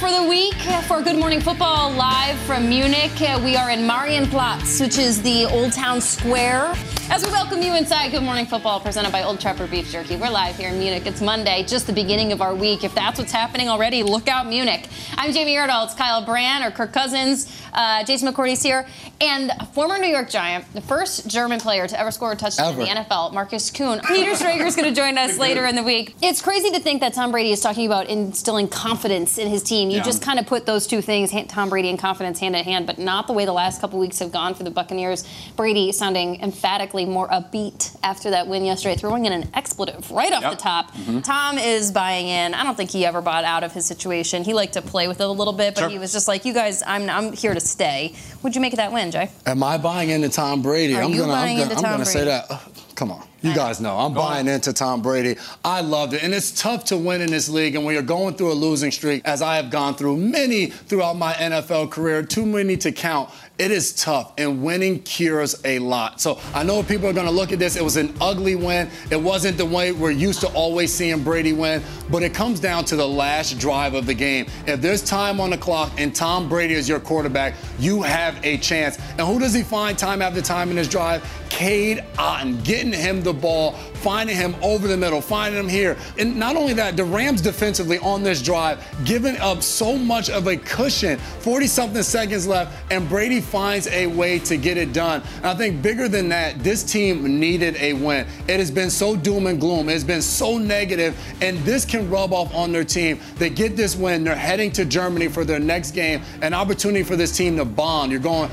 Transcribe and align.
For 0.00 0.10
the 0.10 0.24
week 0.24 0.54
for 0.88 1.02
Good 1.02 1.18
Morning 1.18 1.42
Football 1.42 1.90
live 1.90 2.38
from 2.46 2.70
Munich. 2.70 3.12
We 3.44 3.54
are 3.54 3.68
in 3.68 3.80
Marienplatz, 3.80 4.80
which 4.80 4.96
is 4.96 5.20
the 5.20 5.44
Old 5.44 5.74
Town 5.74 6.00
Square. 6.00 6.72
As 7.10 7.22
we 7.22 7.30
welcome 7.30 7.60
you 7.60 7.74
inside 7.74 8.10
Good 8.10 8.22
Morning 8.22 8.46
Football, 8.46 8.80
presented 8.80 9.12
by 9.12 9.24
Old 9.24 9.40
Trapper 9.40 9.66
Beef 9.66 9.90
Jerky. 9.90 10.16
We're 10.16 10.30
live 10.30 10.56
here 10.56 10.70
in 10.70 10.78
Munich. 10.78 11.02
It's 11.04 11.20
Monday, 11.20 11.64
just 11.64 11.86
the 11.86 11.92
beginning 11.92 12.32
of 12.32 12.40
our 12.40 12.54
week. 12.54 12.82
If 12.82 12.94
that's 12.94 13.18
what's 13.18 13.32
happening 13.32 13.68
already, 13.68 14.02
look 14.02 14.26
out, 14.26 14.46
Munich. 14.46 14.88
I'm 15.16 15.34
Jamie 15.34 15.56
Erdahl. 15.56 15.84
It's 15.84 15.94
Kyle 15.94 16.24
Brandt 16.24 16.64
or 16.64 16.70
Kirk 16.70 16.94
Cousins. 16.94 17.52
Uh, 17.72 18.04
Jason 18.04 18.32
McCourty's 18.32 18.62
here. 18.62 18.86
And 19.20 19.50
a 19.60 19.66
former 19.66 19.98
New 19.98 20.06
York 20.08 20.30
Giant, 20.30 20.64
the 20.72 20.80
first 20.80 21.28
German 21.28 21.60
player 21.60 21.86
to 21.86 21.98
ever 22.00 22.10
score 22.10 22.32
a 22.32 22.36
touchdown 22.36 22.72
in 22.74 22.78
the 22.78 22.86
NFL, 22.86 23.32
Markus 23.34 23.70
Kuhn. 23.70 24.00
Peter 24.08 24.34
Schrager's 24.34 24.76
going 24.76 24.88
to 24.88 24.94
join 24.98 25.18
us 25.18 25.36
later 25.46 25.66
in 25.66 25.74
the 25.76 25.82
week. 25.82 26.14
It's 26.22 26.40
crazy 26.40 26.70
to 26.70 26.80
think 26.80 27.00
that 27.00 27.12
Tom 27.14 27.30
Brady 27.30 27.52
is 27.52 27.60
talking 27.60 27.86
about 27.86 28.08
instilling 28.08 28.68
confidence 28.68 29.36
in 29.38 29.48
his 29.48 29.62
team. 29.62 29.90
You 29.90 29.98
Yeah. 29.98 30.02
just 30.04 30.22
kind 30.22 30.38
of 30.38 30.46
put 30.46 30.64
those 30.66 30.86
two 30.86 31.02
things, 31.02 31.32
Tom 31.48 31.68
Brady 31.68 31.90
and 31.90 31.98
confidence, 31.98 32.38
hand 32.40 32.56
in 32.56 32.64
hand, 32.64 32.86
but 32.86 32.98
not 32.98 33.26
the 33.26 33.32
way 33.34 33.44
the 33.44 33.52
last 33.52 33.80
couple 33.80 33.98
weeks 33.98 34.18
have 34.20 34.32
gone 34.32 34.54
for 34.54 34.62
the 34.62 34.70
Buccaneers. 34.70 35.24
Brady 35.56 35.92
sounding 35.92 36.40
emphatically 36.40 37.04
more 37.04 37.28
upbeat 37.28 37.94
after 38.02 38.30
that 38.30 38.46
win 38.48 38.64
yesterday, 38.64 38.96
throwing 38.96 39.26
in 39.26 39.32
an 39.32 39.50
expletive 39.54 40.10
right 40.10 40.32
off 40.32 40.42
Yep. 40.42 40.50
the 40.52 40.56
top. 40.56 40.94
Mhm. 40.96 41.22
Tom 41.22 41.58
is 41.58 41.92
buying 41.92 42.26
in. 42.28 42.54
I 42.54 42.62
don't 42.64 42.76
think 42.76 42.90
he 42.90 43.04
ever 43.04 43.20
bought 43.20 43.44
out 43.44 43.62
of 43.64 43.72
his 43.72 43.84
situation. 43.84 44.44
He 44.44 44.54
liked 44.54 44.72
to 44.74 44.82
play 44.82 45.06
with 45.08 45.20
it 45.20 45.26
a 45.26 45.30
little 45.30 45.52
bit, 45.52 45.74
but 45.74 45.82
Sure. 45.82 45.88
he 45.90 45.98
was 45.98 46.12
just 46.12 46.26
like, 46.26 46.44
"You 46.46 46.54
guys, 46.54 46.82
I'm 46.86 47.10
I'm 47.10 47.32
here 47.32 47.52
to 47.54 47.59
stay." 47.60 48.14
What'd 48.40 48.54
you 48.56 48.60
make 48.62 48.72
of 48.72 48.78
that 48.78 48.92
win, 48.92 49.10
Jay? 49.10 49.30
Am 49.46 49.62
I 49.62 49.78
buying 49.78 50.10
into 50.10 50.28
Tom 50.28 50.62
Brady? 50.62 50.94
Are 50.96 51.02
I'm 51.02 51.10
you 51.10 51.20
gonna, 51.20 51.32
buying 51.32 51.58
I'm 51.60 51.68
gonna, 51.68 51.70
into 51.70 51.76
I'm 51.76 51.82
Tom 51.82 51.92
gonna 51.92 52.04
say 52.06 52.24
that. 52.24 52.46
Ugh, 52.50 52.60
come 52.94 53.10
on. 53.12 53.26
You 53.42 53.54
guys 53.54 53.80
know 53.80 53.96
I'm 53.96 54.12
buying 54.12 54.48
into 54.48 54.72
Tom 54.74 55.00
Brady. 55.00 55.36
I 55.64 55.80
loved 55.80 56.12
it. 56.12 56.22
And 56.22 56.34
it's 56.34 56.50
tough 56.50 56.84
to 56.86 56.98
win 56.98 57.22
in 57.22 57.30
this 57.30 57.48
league. 57.48 57.74
And 57.74 57.86
when 57.86 57.94
you're 57.94 58.02
going 58.02 58.34
through 58.34 58.52
a 58.52 58.54
losing 58.54 58.90
streak, 58.90 59.22
as 59.24 59.40
I 59.40 59.56
have 59.56 59.70
gone 59.70 59.94
through 59.94 60.18
many 60.18 60.66
throughout 60.66 61.16
my 61.16 61.32
NFL 61.32 61.90
career, 61.90 62.22
too 62.22 62.44
many 62.44 62.76
to 62.78 62.92
count, 62.92 63.30
it 63.60 63.70
is 63.70 63.92
tough. 63.92 64.32
And 64.38 64.62
winning 64.62 65.00
cures 65.02 65.60
a 65.66 65.78
lot. 65.80 66.18
So 66.18 66.40
I 66.54 66.62
know 66.62 66.82
people 66.82 67.08
are 67.08 67.12
going 67.12 67.26
to 67.26 67.32
look 67.32 67.52
at 67.52 67.58
this. 67.58 67.76
It 67.76 67.84
was 67.84 67.98
an 67.98 68.14
ugly 68.18 68.56
win. 68.56 68.88
It 69.10 69.20
wasn't 69.20 69.58
the 69.58 69.66
way 69.66 69.92
we're 69.92 70.12
used 70.12 70.40
to 70.40 70.48
always 70.48 70.90
seeing 70.90 71.22
Brady 71.22 71.52
win. 71.52 71.82
But 72.10 72.22
it 72.22 72.32
comes 72.32 72.58
down 72.58 72.86
to 72.86 72.96
the 72.96 73.06
last 73.06 73.58
drive 73.58 73.92
of 73.92 74.06
the 74.06 74.14
game. 74.14 74.46
If 74.66 74.80
there's 74.80 75.02
time 75.02 75.42
on 75.42 75.50
the 75.50 75.58
clock 75.58 75.92
and 75.98 76.14
Tom 76.14 76.48
Brady 76.48 76.72
is 76.72 76.88
your 76.88 77.00
quarterback, 77.00 77.54
you 77.78 78.00
have 78.00 78.42
a 78.46 78.56
chance. 78.56 78.98
And 79.18 79.20
who 79.20 79.38
does 79.38 79.52
he 79.52 79.62
find 79.62 79.98
time 79.98 80.22
after 80.22 80.40
time 80.40 80.70
in 80.70 80.78
his 80.78 80.88
drive? 80.88 81.22
Cade 81.50 81.98
Otton, 82.14 82.64
getting 82.64 82.92
him 82.92 83.22
the 83.22 83.34
ball, 83.34 83.72
finding 83.72 84.36
him 84.36 84.54
over 84.62 84.88
the 84.88 84.96
middle, 84.96 85.20
finding 85.20 85.60
him 85.60 85.68
here. 85.68 85.98
And 86.18 86.36
not 86.36 86.56
only 86.56 86.72
that, 86.74 86.96
the 86.96 87.04
Rams 87.04 87.42
defensively 87.42 87.98
on 87.98 88.22
this 88.22 88.40
drive, 88.40 88.82
giving 89.04 89.36
up 89.38 89.62
so 89.62 89.98
much 89.98 90.30
of 90.30 90.46
a 90.46 90.56
cushion, 90.56 91.18
40 91.18 91.66
something 91.66 92.02
seconds 92.02 92.46
left, 92.46 92.74
and 92.90 93.06
Brady 93.08 93.40
finds 93.50 93.86
a 93.88 94.06
way 94.06 94.38
to 94.38 94.56
get 94.56 94.78
it 94.78 94.92
done. 94.92 95.22
And 95.38 95.46
I 95.46 95.54
think 95.54 95.82
bigger 95.82 96.08
than 96.08 96.28
that, 96.28 96.62
this 96.62 96.82
team 96.82 97.40
needed 97.40 97.76
a 97.76 97.92
win. 97.94 98.26
It 98.48 98.58
has 98.60 98.70
been 98.70 98.90
so 98.90 99.16
doom 99.16 99.46
and 99.46 99.60
gloom, 99.60 99.88
it's 99.88 100.04
been 100.04 100.22
so 100.22 100.58
negative, 100.58 101.18
and 101.40 101.58
this 101.58 101.84
can 101.84 102.08
rub 102.08 102.32
off 102.32 102.54
on 102.54 102.72
their 102.72 102.84
team. 102.84 103.18
They 103.36 103.50
get 103.50 103.76
this 103.76 103.96
win, 103.96 104.24
they're 104.24 104.34
heading 104.34 104.70
to 104.72 104.84
Germany 104.84 105.28
for 105.28 105.44
their 105.44 105.58
next 105.58 105.92
game, 105.92 106.22
an 106.42 106.54
opportunity 106.54 107.02
for 107.02 107.16
this 107.16 107.36
team 107.36 107.56
to 107.56 107.64
bond. 107.64 108.12
You're 108.12 108.20
going 108.20 108.50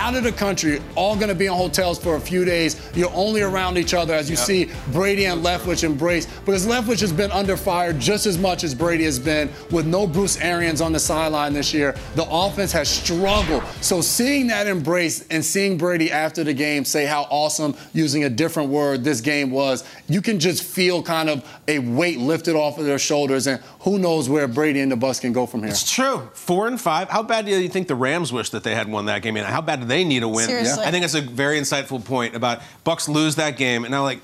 out 0.00 0.14
of 0.16 0.24
the 0.24 0.32
country, 0.32 0.80
all 0.96 1.14
going 1.14 1.28
to 1.28 1.34
be 1.34 1.44
in 1.46 1.52
hotels 1.52 1.98
for 1.98 2.16
a 2.16 2.20
few 2.20 2.44
days. 2.46 2.80
You're 2.94 3.12
only 3.12 3.42
around 3.42 3.76
each 3.76 3.92
other 3.92 4.14
as 4.14 4.30
you 4.30 4.36
Yep. 4.36 4.46
see 4.46 4.70
Brady 4.92 5.26
and 5.26 5.44
Leftwich 5.44 5.84
embrace. 5.84 6.26
Because 6.46 6.66
Leftwich 6.66 7.00
has 7.00 7.12
been 7.12 7.30
under 7.30 7.54
fire 7.56 7.92
just 7.92 8.24
as 8.24 8.38
much 8.38 8.64
as 8.64 8.74
Brady 8.74 9.04
has 9.04 9.18
been, 9.18 9.50
with 9.70 9.86
no 9.86 10.06
Bruce 10.06 10.38
Arians 10.38 10.80
on 10.80 10.92
the 10.92 10.98
sideline 10.98 11.52
this 11.52 11.74
year. 11.74 11.94
The 12.14 12.26
offense 12.30 12.72
has 12.72 12.88
struggled. 12.88 13.62
So 13.82 14.00
seeing 14.00 14.46
that 14.46 14.66
embrace 14.66 15.26
and 15.30 15.44
seeing 15.44 15.76
Brady 15.76 16.10
after 16.10 16.42
the 16.44 16.54
game 16.54 16.86
say 16.86 17.04
how 17.04 17.26
awesome, 17.30 17.74
using 17.92 18.24
a 18.24 18.30
different 18.30 18.70
word, 18.70 19.04
this 19.04 19.20
game 19.20 19.50
was, 19.50 19.84
you 20.08 20.22
can 20.22 20.40
just 20.40 20.62
feel 20.62 21.02
kind 21.02 21.28
of 21.28 21.44
a 21.68 21.78
weight 21.78 22.18
lifted 22.18 22.56
off 22.56 22.78
of 22.78 22.86
their 22.86 22.98
shoulders. 22.98 23.46
And 23.46 23.60
who 23.80 23.98
knows 23.98 24.30
where 24.30 24.48
Brady 24.48 24.80
and 24.80 24.90
the 24.90 24.96
bus 24.96 25.20
can 25.20 25.34
go 25.34 25.44
from 25.44 25.60
here. 25.60 25.68
It's 25.70 25.90
true. 25.92 26.30
Four 26.32 26.68
and 26.68 26.80
five. 26.80 27.10
How 27.10 27.22
bad 27.22 27.44
do 27.44 27.50
you 27.52 27.68
think 27.68 27.86
the 27.86 27.94
Rams 27.94 28.32
wish 28.32 28.48
that 28.50 28.64
they 28.64 28.74
had 28.74 28.88
won 28.90 29.04
that 29.06 29.20
game? 29.20 29.36
And 29.36 29.44
how 29.44 29.60
bad 29.60 29.80
do 29.80 29.86
they 29.90 30.04
need 30.04 30.22
a 30.22 30.28
win? 30.28 30.46
Seriously. 30.46 30.84
I 30.84 30.90
think 30.90 31.02
that's 31.02 31.14
a 31.14 31.20
very 31.20 31.58
insightful 31.60 32.04
point 32.04 32.34
about 32.34 32.62
Bucks 32.84 33.08
lose 33.08 33.36
that 33.36 33.56
game, 33.56 33.84
and 33.84 33.90
now 33.92 34.02
like 34.02 34.20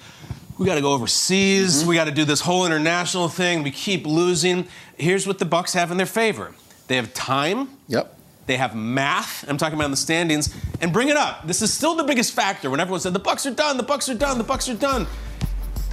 we 0.59 0.65
got 0.67 0.77
to 0.77 0.81
go 0.81 0.93
overseas. 0.93 1.81
Mm-hmm. 1.81 1.89
We 1.89 1.95
got 1.97 2.05
to 2.07 2.11
do 2.13 2.25
this 2.25 2.41
whole 2.41 2.65
international 2.65 3.29
thing. 3.29 3.63
We 3.63 3.71
keep 3.71 4.07
losing. 4.07 4.67
Here's 4.97 5.27
what 5.27 5.39
the 5.39 5.45
Bucks 5.45 5.75
have 5.75 5.91
in 5.91 5.97
their 5.99 6.07
favor. 6.07 6.55
They 6.87 6.97
have 6.97 7.13
time. 7.13 7.69
Yep. 7.89 8.15
They 8.47 8.57
have 8.57 8.75
math. 8.77 9.45
I'm 9.49 9.57
talking 9.59 9.75
about 9.75 9.87
in 9.87 9.91
the 9.91 9.97
standings. 9.97 10.55
And 10.81 10.93
bring 10.93 11.09
it 11.09 11.17
up. 11.17 11.47
This 11.47 11.61
is 11.63 11.73
still 11.75 11.95
the 11.97 12.05
biggest 12.05 12.33
factor. 12.33 12.71
When 12.71 12.79
everyone 12.81 13.01
said 13.01 13.13
the 13.13 13.19
Bucks 13.19 13.45
are 13.45 13.51
done, 13.51 13.77
the 13.77 13.83
Bucks 13.83 14.09
are 14.09 14.15
done, 14.15 14.39
the 14.39 14.45
Bucks 14.45 14.69
are 14.69 14.75
done. 14.75 15.07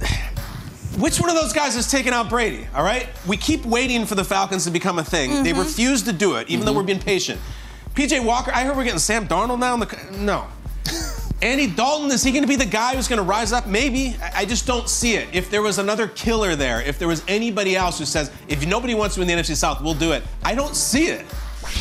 Which 0.98 1.20
one 1.20 1.28
of 1.28 1.34
those 1.34 1.52
guys 1.52 1.74
has 1.74 1.90
taken 1.90 2.12
out 2.14 2.28
Brady? 2.30 2.66
All 2.74 2.84
right, 2.84 3.08
we 3.26 3.36
keep 3.36 3.64
waiting 3.66 4.06
for 4.06 4.14
the 4.14 4.24
Falcons 4.24 4.64
to 4.64 4.70
become 4.70 4.98
a 5.00 5.04
thing. 5.04 5.42
They 5.42 5.50
Mm-hmm. 5.50 5.60
Mhm. 5.60 5.64
refuse 5.64 6.02
to 6.04 6.12
do 6.12 6.36
it, 6.36 6.48
even 6.48 6.64
though 6.64 6.72
Mhm. 6.72 6.76
we're 6.76 6.82
being 6.84 7.00
patient. 7.00 7.40
PJ 7.94 8.24
Walker, 8.24 8.50
I 8.52 8.64
heard 8.64 8.76
we're 8.76 8.82
getting 8.82 8.98
Sam 8.98 9.28
Darnold 9.28 9.60
now. 9.60 9.74
In 9.74 9.80
the, 9.80 10.16
no. 10.18 10.46
Andy 11.42 11.68
Dalton, 11.68 12.10
is 12.10 12.24
he 12.24 12.32
going 12.32 12.42
to 12.42 12.48
be 12.48 12.56
the 12.56 12.66
guy 12.66 12.96
who's 12.96 13.06
going 13.06 13.18
to 13.18 13.24
rise 13.24 13.52
up? 13.52 13.68
Maybe. 13.68 14.16
I 14.34 14.44
just 14.44 14.66
don't 14.66 14.88
see 14.88 15.14
it. 15.14 15.28
If 15.32 15.48
there 15.48 15.62
was 15.62 15.78
another 15.78 16.08
killer 16.08 16.56
there, 16.56 16.80
if 16.82 16.98
there 16.98 17.06
was 17.06 17.22
anybody 17.28 17.76
else 17.76 17.98
who 17.98 18.04
says, 18.04 18.32
if 18.48 18.66
nobody 18.66 18.94
wants 18.94 19.14
to 19.14 19.20
win 19.20 19.28
the 19.28 19.34
NFC 19.34 19.54
South, 19.54 19.80
we'll 19.80 19.94
do 19.94 20.10
it. 20.10 20.24
I 20.42 20.56
don't 20.56 20.74
see 20.74 21.06
it. 21.06 21.24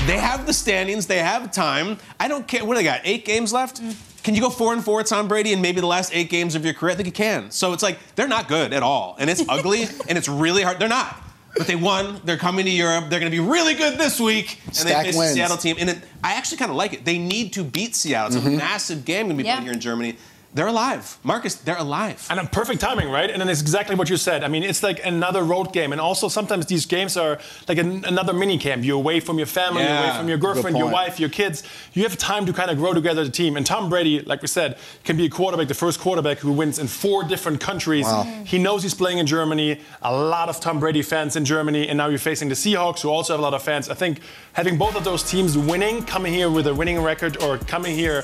They 0.05 0.17
have 0.17 0.45
the 0.45 0.53
standings. 0.53 1.07
They 1.07 1.17
have 1.19 1.51
time. 1.51 1.97
I 2.19 2.27
don't 2.27 2.47
care. 2.47 2.63
What 2.63 2.75
do 2.75 2.79
they 2.79 2.83
got? 2.83 3.01
Eight 3.05 3.25
games 3.25 3.51
left. 3.51 3.81
can 4.23 4.35
you 4.35 4.41
go 4.41 4.51
four 4.51 4.73
and 4.73 4.83
four 4.83 4.97
with 4.97 5.07
Tom 5.07 5.27
Brady 5.27 5.51
in 5.51 5.61
maybe 5.61 5.81
the 5.81 5.87
last 5.87 6.13
eight 6.13 6.29
games 6.29 6.53
of 6.53 6.63
your 6.63 6.73
career? 6.75 6.91
I 6.91 6.95
think 6.95 7.07
you 7.07 7.13
can. 7.13 7.49
So 7.49 7.73
it's 7.73 7.83
like 7.83 7.97
they're 8.15 8.27
not 8.27 8.47
good 8.47 8.71
at 8.71 8.83
all, 8.83 9.15
and 9.17 9.29
it's 9.29 9.43
ugly 9.49 9.83
and 10.07 10.17
it's 10.17 10.29
really 10.29 10.61
hard. 10.61 10.77
They're 10.79 10.87
not. 10.87 11.22
But 11.55 11.67
they 11.67 11.75
won. 11.75 12.19
They're 12.23 12.37
coming 12.37 12.65
to 12.65 12.71
Europe. 12.71 13.05
They're 13.09 13.19
going 13.19 13.31
to 13.31 13.37
be 13.37 13.43
really 13.43 13.75
good 13.75 13.99
this 13.99 14.19
week, 14.19 14.59
and 14.65 14.75
Stack 14.75 15.05
they 15.05 15.11
face 15.11 15.17
wins. 15.17 15.31
the 15.31 15.35
Seattle 15.35 15.57
team. 15.57 15.75
And 15.79 15.89
it, 15.91 15.99
I 16.23 16.33
actually 16.33 16.57
kind 16.57 16.71
of 16.71 16.77
like 16.77 16.93
it. 16.93 17.05
They 17.05 17.19
need 17.19 17.53
to 17.53 17.63
beat 17.63 17.95
Seattle. 17.95 18.35
It's 18.35 18.45
a 18.45 18.49
mm-hmm. 18.49 18.57
massive 18.57 19.05
game 19.05 19.27
going 19.27 19.37
to 19.37 19.43
be 19.43 19.47
Yeah. 19.47 19.55
played 19.57 19.65
here 19.65 19.73
in 19.73 19.79
Germany. 19.79 20.17
They're 20.55 20.67
alive, 20.67 21.17
Markus. 21.23 21.55
They're 21.55 21.77
alive. 21.77 22.27
And 22.29 22.39
a 22.39 22.45
perfect 22.45 22.79
timing, 22.79 23.09
right? 23.09 23.29
And 23.29 23.41
then 23.41 23.49
it's 23.49 23.61
exactly 23.61 23.95
what 23.95 24.07
you 24.07 24.17
said. 24.17 24.43
I 24.43 24.47
mean, 24.47 24.61
it's 24.61 24.83
like 24.83 25.03
another 25.03 25.43
road 25.43 25.73
game. 25.73 25.91
And 25.91 25.99
also 25.99 26.27
sometimes 26.27 26.67
these 26.67 26.85
games 26.85 27.17
are 27.17 27.39
like 27.67 27.79
an, 27.79 28.05
another 28.05 28.33
mini 28.33 28.59
camp. 28.59 28.83
You're 28.83 28.97
away 28.97 29.19
from 29.19 29.39
your 29.39 29.47
family, 29.47 29.81
Yeah, 29.81 30.03
away 30.07 30.17
from 30.17 30.29
your 30.29 30.37
girlfriend, 30.37 30.77
your 30.77 30.91
wife, 30.91 31.19
your 31.19 31.29
kids. 31.29 31.63
You 31.93 32.03
have 32.03 32.17
time 32.17 32.45
to 32.45 32.53
kind 32.53 32.69
of 32.69 32.77
grow 32.77 32.93
together 32.93 33.23
as 33.23 33.29
a 33.29 33.31
team. 33.31 33.57
And 33.57 33.65
Tom 33.65 33.89
Brady, 33.89 34.21
like 34.21 34.43
we 34.43 34.47
said, 34.47 34.77
can 35.03 35.17
be 35.17 35.25
a 35.25 35.29
quarterback, 35.29 35.69
the 35.69 35.73
first 35.73 35.99
quarterback 35.99 36.37
who 36.37 36.51
wins 36.51 36.77
in 36.77 36.85
four 36.85 37.23
different 37.23 37.59
countries. 37.59 38.05
Mm-hmm. 38.05 38.43
He 38.43 38.59
knows 38.59 38.83
he's 38.83 38.93
playing 38.93 39.17
in 39.17 39.25
Germany. 39.25 39.81
A 40.03 40.15
lot 40.15 40.49
of 40.49 40.59
Tom 40.59 40.79
Brady 40.79 41.01
fans 41.01 41.35
in 41.35 41.45
Germany. 41.45 41.87
And 41.89 41.97
now 41.97 42.09
you're 42.09 42.19
facing 42.19 42.49
the 42.49 42.55
Seahawks, 42.55 43.01
who 43.01 43.09
also 43.09 43.33
have 43.33 43.39
a 43.39 43.43
lot 43.43 43.55
of 43.55 43.63
fans. 43.63 43.89
I 43.89 43.95
think 43.95 44.19
having 44.53 44.77
both 44.77 44.95
of 44.95 45.03
those 45.03 45.23
teams 45.23 45.57
winning, 45.57 46.03
coming 46.03 46.31
here 46.31 46.51
with 46.51 46.67
a 46.67 46.75
winning 46.75 47.01
record, 47.01 47.41
or 47.41 47.57
coming 47.57 47.95
here 47.95 48.23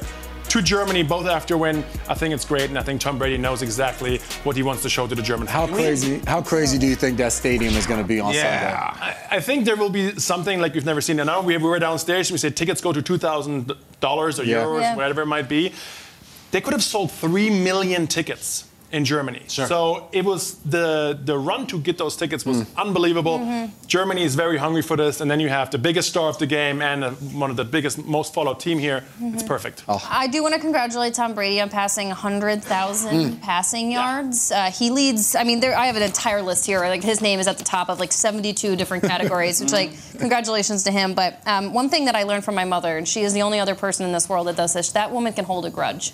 to 0.49 0.61
Germany 0.61 1.03
both 1.03 1.27
after 1.27 1.57
win. 1.57 1.83
I 2.07 2.13
think 2.15 2.33
it's 2.33 2.45
great, 2.45 2.69
and 2.69 2.77
I 2.77 2.81
think 2.83 3.01
Tom 3.01 3.17
Brady 3.17 3.37
knows 3.37 3.61
exactly 3.61 4.17
what 4.43 4.55
he 4.55 4.63
wants 4.63 4.81
to 4.83 4.89
show 4.89 5.07
to 5.07 5.15
the 5.15 5.21
German. 5.21 5.47
How 5.47 5.67
crazy? 5.67 6.19
How 6.27 6.41
crazy 6.41 6.77
do 6.77 6.87
you 6.87 6.95
think 6.95 7.17
that 7.17 7.31
stadium 7.33 7.73
is 7.75 7.85
going 7.85 8.01
to 8.01 8.07
be 8.07 8.19
on 8.19 8.33
Sunday? 8.33 8.49
Yeah. 8.49 8.93
I, 8.99 9.37
I 9.37 9.39
think 9.39 9.65
there 9.65 9.75
will 9.75 9.89
be 9.89 10.15
something 10.19 10.59
like 10.59 10.73
we've 10.73 10.85
never 10.85 11.01
seen. 11.01 11.19
And 11.19 11.27
now 11.27 11.41
we, 11.41 11.55
we 11.57 11.63
were 11.63 11.79
downstairs. 11.79 12.31
We 12.31 12.37
said 12.37 12.55
tickets 12.57 12.81
go 12.81 12.91
to 12.91 13.01
two 13.01 13.17
thousand 13.17 13.71
dollars 13.99 14.39
or 14.39 14.43
Yeah. 14.43 14.63
euros, 14.63 14.81
Yeah. 14.81 14.95
whatever 14.95 15.21
it 15.21 15.27
might 15.27 15.47
be. 15.49 15.73
They 16.51 16.61
could 16.61 16.73
have 16.73 16.83
sold 16.83 17.11
three 17.11 17.49
million 17.49 18.07
tickets 18.07 18.65
in 18.91 19.05
Germany. 19.05 19.41
Sure. 19.47 19.67
So 19.67 20.07
it 20.11 20.25
was 20.25 20.55
the 20.65 21.17
the 21.25 21.37
run 21.37 21.67
to 21.67 21.79
get 21.79 21.97
those 21.97 22.15
tickets 22.17 22.45
was 22.45 22.57
Mm. 22.57 22.65
unbelievable. 22.77 23.37
Mm-hmm. 23.39 23.87
Germany 23.87 24.23
is 24.23 24.35
very 24.35 24.57
hungry 24.57 24.81
for 24.81 24.97
this, 24.97 25.21
and 25.21 25.29
then 25.29 25.39
you 25.39 25.49
have 25.49 25.69
the 25.69 25.77
biggest 25.77 26.09
star 26.09 26.27
of 26.29 26.37
the 26.37 26.47
game 26.47 26.81
and 26.81 27.03
uh, 27.03 27.11
one 27.43 27.51
of 27.51 27.57
the 27.57 27.65
biggest, 27.65 27.97
most 28.05 28.33
followed 28.33 28.59
team 28.59 28.79
here. 28.79 29.01
Mm-hmm. 29.01 29.33
It's 29.35 29.43
perfect. 29.43 29.83
Oh. 29.87 30.01
I 30.09 30.27
do 30.27 30.41
want 30.43 30.55
to 30.55 30.59
congratulate 30.59 31.13
Tom 31.13 31.33
Brady 31.33 31.61
on 31.61 31.69
passing 31.69 32.09
100,000 32.09 33.09
Mm. 33.09 33.41
passing 33.41 33.91
yards. 33.91 34.51
Uh, 34.51 34.71
he 34.71 34.89
leads. 34.89 35.35
I 35.35 35.43
mean, 35.43 35.59
there, 35.59 35.75
I 35.77 35.85
have 35.85 35.95
an 35.95 36.03
entire 36.03 36.41
list 36.41 36.65
here. 36.65 36.79
Like 36.81 37.03
his 37.03 37.21
name 37.21 37.39
is 37.39 37.47
at 37.47 37.57
the 37.57 37.63
top 37.63 37.89
of 37.89 37.99
like 37.99 38.11
72 38.11 38.75
different 38.75 39.03
categories. 39.03 39.59
which, 39.61 39.71
like, 39.71 39.91
congratulations 40.19 40.83
to 40.83 40.91
him. 40.91 41.13
But 41.13 41.39
um, 41.45 41.73
one 41.73 41.89
thing 41.89 42.05
that 42.05 42.15
I 42.15 42.23
learned 42.23 42.43
from 42.43 42.55
my 42.55 42.65
mother, 42.65 42.97
and 42.97 43.07
she 43.07 43.21
is 43.21 43.33
the 43.33 43.41
only 43.43 43.59
other 43.59 43.75
person 43.75 44.05
in 44.05 44.11
this 44.13 44.27
world 44.29 44.47
that 44.47 44.55
does 44.55 44.73
this. 44.73 44.91
That 44.93 45.11
woman 45.11 45.33
can 45.33 45.45
hold 45.45 45.65
a 45.65 45.69
grudge. 45.69 46.11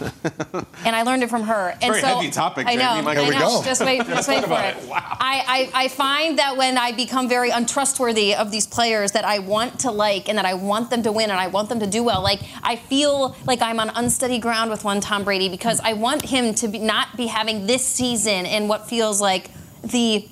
and 0.84 0.96
I 0.96 1.02
learned 1.02 1.22
it 1.22 1.30
from 1.30 1.42
her. 1.44 1.74
And 1.80 1.94
so, 2.02 2.16
heavy 2.16 2.30
topic, 2.30 2.66
I 2.66 2.74
know. 2.74 2.94
Jamie. 2.94 3.02
My 3.02 3.10
I 3.12 3.14
God. 3.14 3.24
Here 3.24 3.32
we 3.32 3.38
know. 3.38 3.58
go. 3.58 3.64
Just 3.64 3.84
wait, 3.84 4.06
just 4.06 4.28
wait 4.28 4.44
for 4.52 4.60
it. 4.60 4.76
it. 4.76 4.88
Wow. 4.88 4.98
I, 5.20 5.70
I, 5.74 5.84
I 5.84 5.88
find 5.88 6.38
that 6.38 6.56
when 6.56 6.76
I 6.76 6.92
become 6.92 7.28
very 7.28 7.50
untrustworthy 7.50 8.34
of 8.34 8.50
these 8.50 8.66
players 8.66 9.12
that 9.12 9.24
I 9.24 9.38
want 9.38 9.80
to 9.80 9.90
like 9.90 10.28
and 10.28 10.36
that 10.38 10.44
I 10.44 10.54
want 10.54 10.90
them 10.90 11.02
to 11.04 11.12
win 11.12 11.30
and 11.30 11.40
I 11.40 11.46
want 11.46 11.68
them 11.68 11.80
to 11.80 11.86
do 11.86 12.02
well, 12.02 12.22
like 12.22 12.40
I 12.62 12.76
feel 12.76 13.34
like 13.46 13.62
I'm 13.62 13.80
on 13.80 13.90
unsteady 13.94 14.38
ground 14.38 14.70
with 14.70 14.84
one 14.84 15.00
Tom 15.00 15.24
Brady 15.24 15.48
because 15.48 15.80
I 15.80 15.94
want 15.94 16.22
him 16.22 16.54
to 16.56 16.68
be, 16.68 16.78
not 16.78 17.16
be 17.16 17.26
having 17.26 17.66
this 17.66 17.86
season 17.86 18.46
in 18.46 18.68
what 18.68 18.88
feels 18.88 19.20
like 19.20 19.50
the 19.82 20.28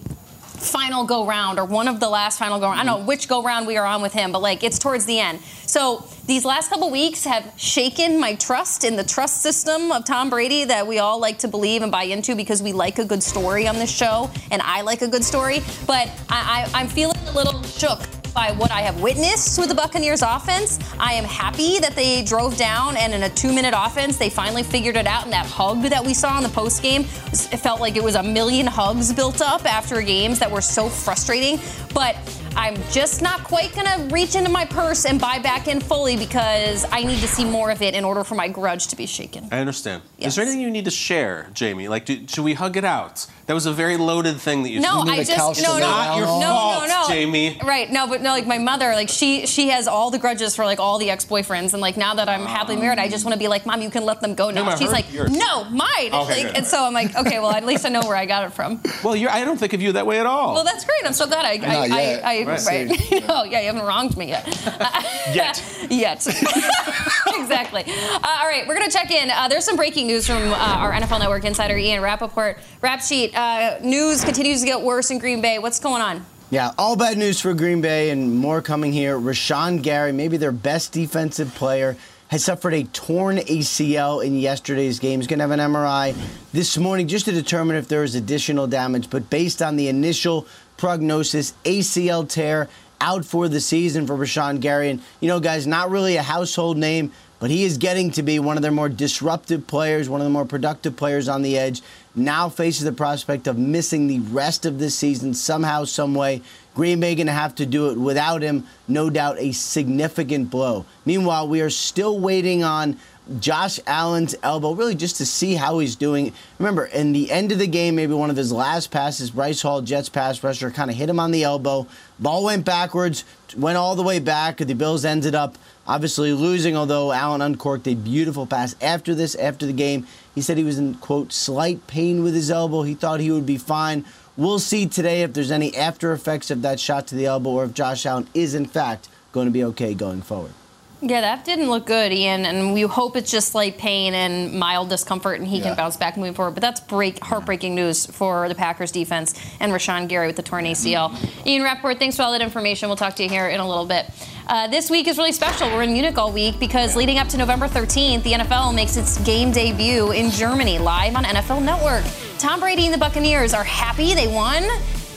final 0.60 1.04
go 1.04 1.26
round 1.26 1.58
or 1.58 1.64
one 1.64 1.88
of 1.88 2.00
the 2.00 2.08
last 2.08 2.38
final 2.38 2.58
go 2.60 2.66
round. 2.66 2.80
I 2.80 2.84
don't 2.84 3.00
know 3.00 3.06
which 3.06 3.28
go 3.28 3.42
round 3.42 3.66
we 3.66 3.76
are 3.76 3.86
on 3.86 4.02
with 4.02 4.12
him, 4.12 4.32
but 4.32 4.42
like 4.42 4.62
it's 4.62 4.78
towards 4.78 5.06
the 5.06 5.18
end. 5.18 5.40
So 5.66 6.06
these 6.26 6.44
last 6.44 6.68
couple 6.68 6.90
weeks 6.90 7.24
have 7.24 7.52
shaken 7.56 8.20
my 8.20 8.34
trust 8.34 8.84
in 8.84 8.96
the 8.96 9.04
trust 9.04 9.42
system 9.42 9.90
of 9.90 10.04
Tom 10.04 10.30
Brady 10.30 10.64
that 10.64 10.86
we 10.86 10.98
all 10.98 11.18
like 11.18 11.38
to 11.38 11.48
believe 11.48 11.82
and 11.82 11.90
buy 11.90 12.04
into 12.04 12.34
because 12.34 12.62
we 12.62 12.72
like 12.72 12.98
a 12.98 13.04
good 13.04 13.22
story 13.22 13.66
on 13.66 13.76
this 13.76 13.90
show 13.90 14.30
and 14.50 14.60
I 14.62 14.82
like 14.82 15.02
a 15.02 15.08
good 15.08 15.24
story. 15.24 15.60
But 15.86 16.08
I, 16.28 16.68
I, 16.74 16.80
I'm 16.80 16.88
feeling 16.88 17.16
a 17.26 17.32
little 17.32 17.62
shook 17.62 18.00
by 18.34 18.52
what 18.52 18.70
I 18.70 18.80
have 18.80 19.00
witnessed 19.00 19.58
with 19.58 19.68
the 19.68 19.74
Buccaneers 19.74 20.22
offense. 20.22 20.78
I 20.98 21.14
am 21.14 21.24
happy 21.24 21.78
that 21.78 21.94
they 21.94 22.22
drove 22.22 22.56
down 22.56 22.96
and 22.96 23.12
in 23.12 23.22
a 23.24 23.30
two 23.30 23.52
minute 23.52 23.74
offense, 23.76 24.16
they 24.16 24.30
finally 24.30 24.62
figured 24.62 24.96
it 24.96 25.06
out. 25.06 25.24
And 25.24 25.32
that 25.32 25.46
hug 25.46 25.82
that 25.82 26.04
we 26.04 26.14
saw 26.14 26.36
in 26.36 26.42
the 26.42 26.48
post 26.48 26.82
game, 26.82 27.04
felt 27.04 27.80
like 27.80 27.96
it 27.96 28.02
was 28.02 28.14
a 28.14 28.22
million 28.22 28.66
hugs 28.66 29.12
built 29.12 29.40
up 29.40 29.64
after 29.64 30.00
games 30.02 30.38
that 30.38 30.50
were 30.50 30.60
so 30.60 30.88
frustrating. 30.88 31.60
But 31.92 32.16
I'm 32.56 32.76
just 32.90 33.22
not 33.22 33.44
quite 33.44 33.74
gonna 33.74 34.08
reach 34.12 34.34
into 34.34 34.50
my 34.50 34.64
purse 34.64 35.04
and 35.04 35.20
buy 35.20 35.38
back 35.38 35.68
in 35.68 35.80
fully 35.80 36.16
because 36.16 36.84
I 36.90 37.02
need 37.04 37.20
to 37.20 37.28
see 37.28 37.44
more 37.44 37.70
of 37.70 37.80
it 37.82 37.94
in 37.94 38.04
order 38.04 38.24
for 38.24 38.34
my 38.34 38.48
grudge 38.48 38.88
to 38.88 38.96
be 38.96 39.06
shaken. 39.06 39.48
I 39.50 39.58
understand. 39.60 40.02
Yes. 40.18 40.28
Is 40.32 40.36
there 40.36 40.44
anything 40.44 40.60
you 40.60 40.70
need 40.70 40.84
to 40.84 40.90
share, 40.90 41.48
Jamie? 41.54 41.88
Like, 41.88 42.04
do, 42.06 42.26
should 42.26 42.44
we 42.44 42.54
hug 42.54 42.76
it 42.76 42.84
out? 42.84 43.26
That 43.46 43.54
was 43.54 43.66
a 43.66 43.72
very 43.72 43.96
loaded 43.96 44.40
thing 44.40 44.62
that 44.62 44.70
you 44.70 44.80
No, 44.80 45.02
need 45.02 45.10
I 45.12 45.16
a 45.16 45.24
just 45.24 45.32
couch 45.36 45.60
no, 45.62 45.74
lay 45.74 45.80
no, 45.80 45.86
down 45.86 46.20
no, 46.20 46.40
no, 46.40 46.46
Fault, 46.46 46.88
no, 46.88 47.04
Jamie. 47.08 47.58
Right, 47.64 47.90
no, 47.90 48.06
but 48.06 48.20
no, 48.22 48.30
like 48.30 48.46
my 48.46 48.58
mother, 48.58 48.92
like 48.92 49.08
she 49.08 49.46
she 49.46 49.68
has 49.70 49.88
all 49.88 50.10
the 50.10 50.18
grudges 50.18 50.54
for 50.54 50.64
like 50.64 50.78
all 50.78 50.98
the 50.98 51.10
ex-boyfriends, 51.10 51.72
and 51.72 51.80
like 51.80 51.96
now 51.96 52.14
that 52.14 52.28
I'm 52.28 52.46
happily 52.46 52.76
married, 52.76 52.98
I 53.00 53.08
just 53.08 53.24
want 53.24 53.32
to 53.34 53.38
be 53.38 53.48
like, 53.48 53.66
mom, 53.66 53.82
you 53.82 53.90
can 53.90 54.04
let 54.04 54.20
them 54.20 54.34
go 54.34 54.50
now. 54.50 54.62
about 54.62 54.78
She's 54.78 54.88
her? 54.88 54.92
like, 54.94 55.12
Yours. 55.12 55.30
no, 55.36 55.64
mine. 55.64 55.88
Okay, 56.12 56.44
Like, 56.44 56.56
and 56.58 56.66
so 56.66 56.84
I'm 56.84 56.92
like, 56.92 57.16
okay, 57.16 57.38
well 57.40 57.50
at 57.50 57.64
least 57.64 57.84
I 57.84 57.88
know 57.88 58.02
where 58.02 58.16
I 58.16 58.26
got 58.26 58.44
it 58.44 58.52
from. 58.52 58.80
Well, 59.02 59.16
you're, 59.16 59.30
I 59.30 59.44
don't 59.44 59.58
think 59.58 59.72
of 59.72 59.82
you 59.82 59.92
that 59.92 60.06
way 60.06 60.20
at 60.20 60.26
all. 60.26 60.54
Well, 60.54 60.64
that's 60.64 60.84
great. 60.84 61.00
I'm 61.04 61.12
so 61.12 61.26
glad 61.26 61.44
I, 61.44 61.58
I, 61.66 61.88
I, 61.88 62.20
I, 62.39 62.39
Right. 62.46 62.66
right. 62.66 63.28
no, 63.28 63.44
yeah, 63.44 63.60
you 63.60 63.66
haven't 63.66 63.82
wronged 63.82 64.16
me 64.16 64.28
yet. 64.28 64.46
Yet. 65.34 65.62
yet. 65.90 66.26
exactly. 66.26 67.84
Uh, 67.86 68.18
all 68.22 68.46
right, 68.46 68.64
we're 68.66 68.74
going 68.74 68.88
to 68.88 68.92
check 68.92 69.10
in. 69.10 69.30
Uh, 69.30 69.48
there's 69.48 69.64
some 69.64 69.76
breaking 69.76 70.06
news 70.06 70.26
from 70.26 70.38
uh, 70.38 70.56
our 70.56 70.92
NFL 70.92 71.20
Network 71.20 71.44
insider, 71.44 71.76
Ian 71.76 72.02
Rapoport. 72.02 72.58
Rap 72.80 73.00
sheet, 73.00 73.36
uh, 73.36 73.78
news 73.82 74.24
continues 74.24 74.60
to 74.60 74.66
get 74.66 74.80
worse 74.80 75.10
in 75.10 75.18
Green 75.18 75.40
Bay. 75.40 75.58
What's 75.58 75.78
going 75.78 76.02
on? 76.02 76.24
Yeah, 76.50 76.72
all 76.78 76.96
bad 76.96 77.16
news 77.16 77.40
for 77.40 77.54
Green 77.54 77.80
Bay 77.80 78.10
and 78.10 78.34
more 78.36 78.60
coming 78.60 78.92
here. 78.92 79.16
Rashan 79.18 79.82
Gary, 79.82 80.10
maybe 80.10 80.36
their 80.36 80.50
best 80.50 80.90
defensive 80.90 81.54
player, 81.54 81.96
has 82.30 82.44
suffered 82.44 82.74
a 82.74 82.84
torn 82.84 83.38
ACL 83.38 84.24
in 84.24 84.36
yesterday's 84.36 84.98
game. 84.98 85.20
He's 85.20 85.26
going 85.26 85.38
to 85.40 85.48
have 85.48 85.50
an 85.50 85.58
MRI 85.60 86.14
this 86.52 86.76
morning 86.76 87.08
just 87.08 87.24
to 87.26 87.32
determine 87.32 87.76
if 87.76 87.88
there 87.88 88.04
is 88.04 88.14
additional 88.14 88.66
damage. 88.66 89.10
But 89.10 89.30
based 89.30 89.62
on 89.62 89.76
the 89.76 89.88
initial 89.88 90.46
prognosis, 90.80 91.52
ACL 91.64 92.28
tear 92.28 92.68
out 93.00 93.24
for 93.24 93.48
the 93.48 93.60
season 93.60 94.06
for 94.06 94.16
Rashan 94.16 94.60
Gary. 94.60 94.90
And, 94.90 95.02
you 95.20 95.28
know, 95.28 95.38
guys, 95.38 95.66
not 95.66 95.90
really 95.90 96.16
a 96.16 96.22
household 96.22 96.76
name, 96.76 97.12
but 97.38 97.50
he 97.50 97.64
is 97.64 97.78
getting 97.78 98.10
to 98.12 98.22
be 98.22 98.38
one 98.38 98.56
of 98.56 98.62
their 98.62 98.72
more 98.72 98.88
disruptive 98.88 99.66
players, 99.66 100.08
one 100.08 100.20
of 100.20 100.24
the 100.24 100.30
more 100.30 100.44
productive 100.44 100.96
players 100.96 101.28
on 101.28 101.42
the 101.42 101.56
edge. 101.56 101.82
Now 102.14 102.48
faces 102.48 102.84
the 102.84 102.92
prospect 102.92 103.46
of 103.46 103.56
missing 103.58 104.06
the 104.06 104.20
rest 104.20 104.66
of 104.66 104.78
this 104.78 104.96
season 104.96 105.34
somehow, 105.34 105.84
some 105.84 106.14
way. 106.14 106.42
Green 106.74 106.98
Bay 107.00 107.14
going 107.14 107.26
to 107.26 107.32
have 107.32 107.54
to 107.56 107.66
do 107.66 107.90
it 107.90 107.98
without 107.98 108.42
him. 108.42 108.66
No 108.88 109.10
doubt 109.10 109.38
a 109.38 109.52
significant 109.52 110.50
blow. 110.50 110.86
Meanwhile, 111.04 111.48
we 111.48 111.60
are 111.60 111.70
still 111.70 112.18
waiting 112.18 112.62
on 112.64 112.98
Josh 113.38 113.78
Allen's 113.86 114.34
elbow, 114.42 114.72
really 114.72 114.96
just 114.96 115.16
to 115.18 115.26
see 115.26 115.54
how 115.54 115.78
he's 115.78 115.94
doing. 115.94 116.32
Remember, 116.58 116.86
in 116.86 117.12
the 117.12 117.30
end 117.30 117.52
of 117.52 117.60
the 117.60 117.66
game, 117.68 117.94
maybe 117.94 118.12
one 118.12 118.30
of 118.30 118.36
his 118.36 118.50
last 118.50 118.90
passes, 118.90 119.30
Bryce 119.30 119.62
Hall, 119.62 119.82
Jets 119.82 120.08
pass 120.08 120.42
rusher, 120.42 120.70
kind 120.72 120.90
of 120.90 120.96
hit 120.96 121.08
him 121.08 121.20
on 121.20 121.30
the 121.30 121.44
elbow. 121.44 121.86
Ball 122.18 122.44
went 122.44 122.64
backwards, 122.64 123.24
went 123.56 123.78
all 123.78 123.94
the 123.94 124.02
way 124.02 124.18
back. 124.18 124.56
The 124.56 124.74
Bills 124.74 125.04
ended 125.04 125.36
up 125.36 125.56
obviously 125.86 126.32
losing, 126.32 126.76
although 126.76 127.12
Allen 127.12 127.40
uncorked 127.40 127.86
a 127.86 127.94
beautiful 127.94 128.46
pass 128.46 128.74
after 128.80 129.14
this, 129.14 129.36
after 129.36 129.64
the 129.64 129.72
game. 129.72 130.08
He 130.34 130.40
said 130.40 130.58
he 130.58 130.64
was 130.64 130.78
in, 130.78 130.94
quote, 130.94 131.32
slight 131.32 131.86
pain 131.86 132.24
with 132.24 132.34
his 132.34 132.50
elbow. 132.50 132.82
He 132.82 132.94
thought 132.94 133.20
he 133.20 133.30
would 133.30 133.46
be 133.46 133.58
fine. 133.58 134.04
We'll 134.36 134.58
see 134.58 134.86
today 134.86 135.22
if 135.22 135.34
there's 135.34 135.50
any 135.50 135.76
after 135.76 136.12
effects 136.12 136.50
of 136.50 136.62
that 136.62 136.80
shot 136.80 137.06
to 137.08 137.14
the 137.14 137.26
elbow 137.26 137.50
or 137.50 137.64
if 137.64 137.74
Josh 137.74 138.06
Allen 138.06 138.26
is, 138.34 138.54
in 138.54 138.66
fact, 138.66 139.08
going 139.32 139.46
to 139.46 139.52
be 139.52 139.62
okay 139.64 139.94
going 139.94 140.22
forward. 140.22 140.52
Yeah, 141.02 141.22
that 141.22 141.46
didn't 141.46 141.70
look 141.70 141.86
good, 141.86 142.12
Ian, 142.12 142.44
and 142.44 142.74
we 142.74 142.82
hope 142.82 143.16
it's 143.16 143.30
just 143.30 143.52
slight 143.52 143.78
pain 143.78 144.12
and 144.12 144.52
mild 144.58 144.90
discomfort, 144.90 145.38
and 145.40 145.48
he 145.48 145.56
Yeah. 145.58 145.68
can 145.68 145.74
bounce 145.74 145.96
back 145.96 146.18
moving 146.18 146.34
forward. 146.34 146.50
But 146.52 146.60
that's 146.60 146.78
break, 146.80 147.24
heartbreaking 147.24 147.74
news 147.74 148.04
for 148.04 148.48
the 148.50 148.54
Packers 148.54 148.90
defense 148.90 149.32
and 149.60 149.72
Rashan 149.72 150.08
Gary 150.08 150.26
with 150.26 150.36
the 150.36 150.42
torn 150.42 150.66
ACL. 150.66 151.12
Ian 151.46 151.62
Rapoport, 151.62 151.98
thanks 151.98 152.16
for 152.16 152.22
all 152.22 152.32
that 152.32 152.42
information. 152.42 152.90
We'll 152.90 152.96
talk 152.96 153.16
to 153.16 153.22
you 153.22 153.30
here 153.30 153.46
in 153.48 153.60
a 153.60 153.66
little 153.68 153.86
bit. 153.86 154.06
Uh, 154.46 154.66
this 154.66 154.90
week 154.90 155.08
is 155.08 155.16
really 155.16 155.32
special. 155.32 155.68
We're 155.70 155.82
in 155.84 155.92
Munich 155.92 156.18
all 156.18 156.32
week 156.32 156.58
because 156.60 156.96
leading 156.96 157.16
up 157.18 157.28
to 157.28 157.38
November 157.38 157.66
13th, 157.66 158.22
the 158.22 158.32
NFL 158.34 158.72
makes 158.74 158.96
its 158.98 159.16
game 159.18 159.52
debut 159.52 160.10
in 160.10 160.30
Germany, 160.30 160.78
live 160.78 161.16
on 161.16 161.24
NFL 161.24 161.60
Network. 161.60 162.04
Tom 162.38 162.60
Brady 162.60 162.84
and 162.86 162.92
the 162.92 162.98
Buccaneers 162.98 163.54
are 163.54 163.64
happy 163.64 164.12
they 164.14 164.28
won. 164.28 164.64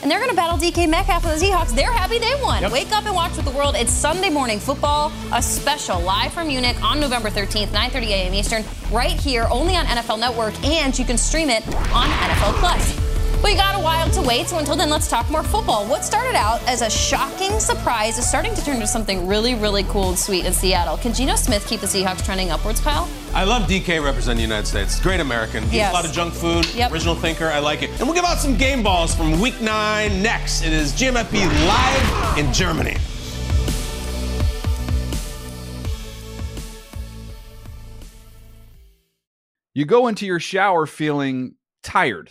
And 0.04 0.10
they're 0.10 0.18
going 0.18 0.28
to 0.28 0.36
battle 0.36 0.58
DK 0.58 0.86
Metcalf 0.86 1.24
and 1.24 1.40
the 1.40 1.46
Seahawks. 1.46 1.74
They're 1.74 1.90
happy 1.90 2.18
they 2.18 2.34
won. 2.42 2.70
Wake 2.70 2.92
up 2.92 3.06
and 3.06 3.14
watch 3.14 3.36
with 3.36 3.46
the 3.46 3.50
world. 3.52 3.74
It's 3.74 3.90
Sunday 3.90 4.28
morning 4.28 4.60
football, 4.60 5.10
a 5.32 5.40
special 5.40 5.98
live 5.98 6.34
from 6.34 6.48
Munich 6.48 6.76
on 6.82 7.00
November 7.00 7.30
13th, 7.30 7.68
9:30 7.68 8.08
a.m. 8.08 8.34
Eastern, 8.34 8.64
right 8.92 9.18
here, 9.18 9.46
only 9.50 9.76
on 9.76 9.86
NFL 9.86 10.20
Network, 10.20 10.62
and 10.62 10.96
you 10.98 11.06
can 11.06 11.16
stream 11.16 11.48
it 11.48 11.66
on 11.90 12.06
NFL 12.10 12.52
Plus. 12.60 13.03
We 13.44 13.54
got 13.54 13.74
a 13.74 13.78
while 13.78 14.08
to 14.12 14.22
wait, 14.22 14.48
so 14.48 14.56
until 14.56 14.74
then, 14.74 14.88
let's 14.88 15.06
talk 15.06 15.28
more 15.30 15.42
football. 15.42 15.86
What 15.86 16.02
started 16.02 16.34
out 16.34 16.66
as 16.66 16.80
a 16.80 16.88
shocking 16.88 17.60
surprise 17.60 18.16
is 18.16 18.26
starting 18.26 18.54
to 18.54 18.64
turn 18.64 18.76
into 18.76 18.86
something 18.86 19.26
really, 19.26 19.54
really 19.54 19.82
cool 19.84 20.08
and 20.08 20.18
sweet 20.18 20.46
in 20.46 20.52
Seattle. 20.54 20.96
Can 20.96 21.12
Geno 21.12 21.36
Smith 21.36 21.66
keep 21.66 21.80
the 21.80 21.86
Seahawks 21.86 22.24
trending 22.24 22.50
upwards, 22.50 22.80
Kyle? 22.80 23.06
I 23.34 23.44
love 23.44 23.68
DK 23.68 24.02
representing 24.02 24.38
the 24.38 24.42
United 24.44 24.66
States. 24.66 24.98
Great 24.98 25.20
American. 25.20 25.62
Eats 25.64 25.74
Yes. 25.74 25.90
a 25.90 25.94
lot 25.94 26.06
of 26.06 26.12
junk 26.12 26.32
food. 26.32 26.64
Yep. 26.74 26.90
Original 26.90 27.14
thinker. 27.14 27.48
I 27.48 27.58
like 27.58 27.82
it. 27.82 27.90
And 27.98 28.08
we'll 28.08 28.14
give 28.14 28.24
out 28.24 28.38
some 28.38 28.56
game 28.56 28.82
balls 28.82 29.14
from 29.14 29.38
week 29.38 29.60
nine 29.60 30.22
next. 30.22 30.62
It 30.62 30.72
is 30.72 30.92
GMFB 30.94 31.44
live 31.66 32.38
in 32.38 32.50
Germany. 32.50 32.96
You 39.74 39.84
go 39.84 40.06
into 40.06 40.24
your 40.24 40.40
shower 40.40 40.86
feeling 40.86 41.56
tired, 41.82 42.30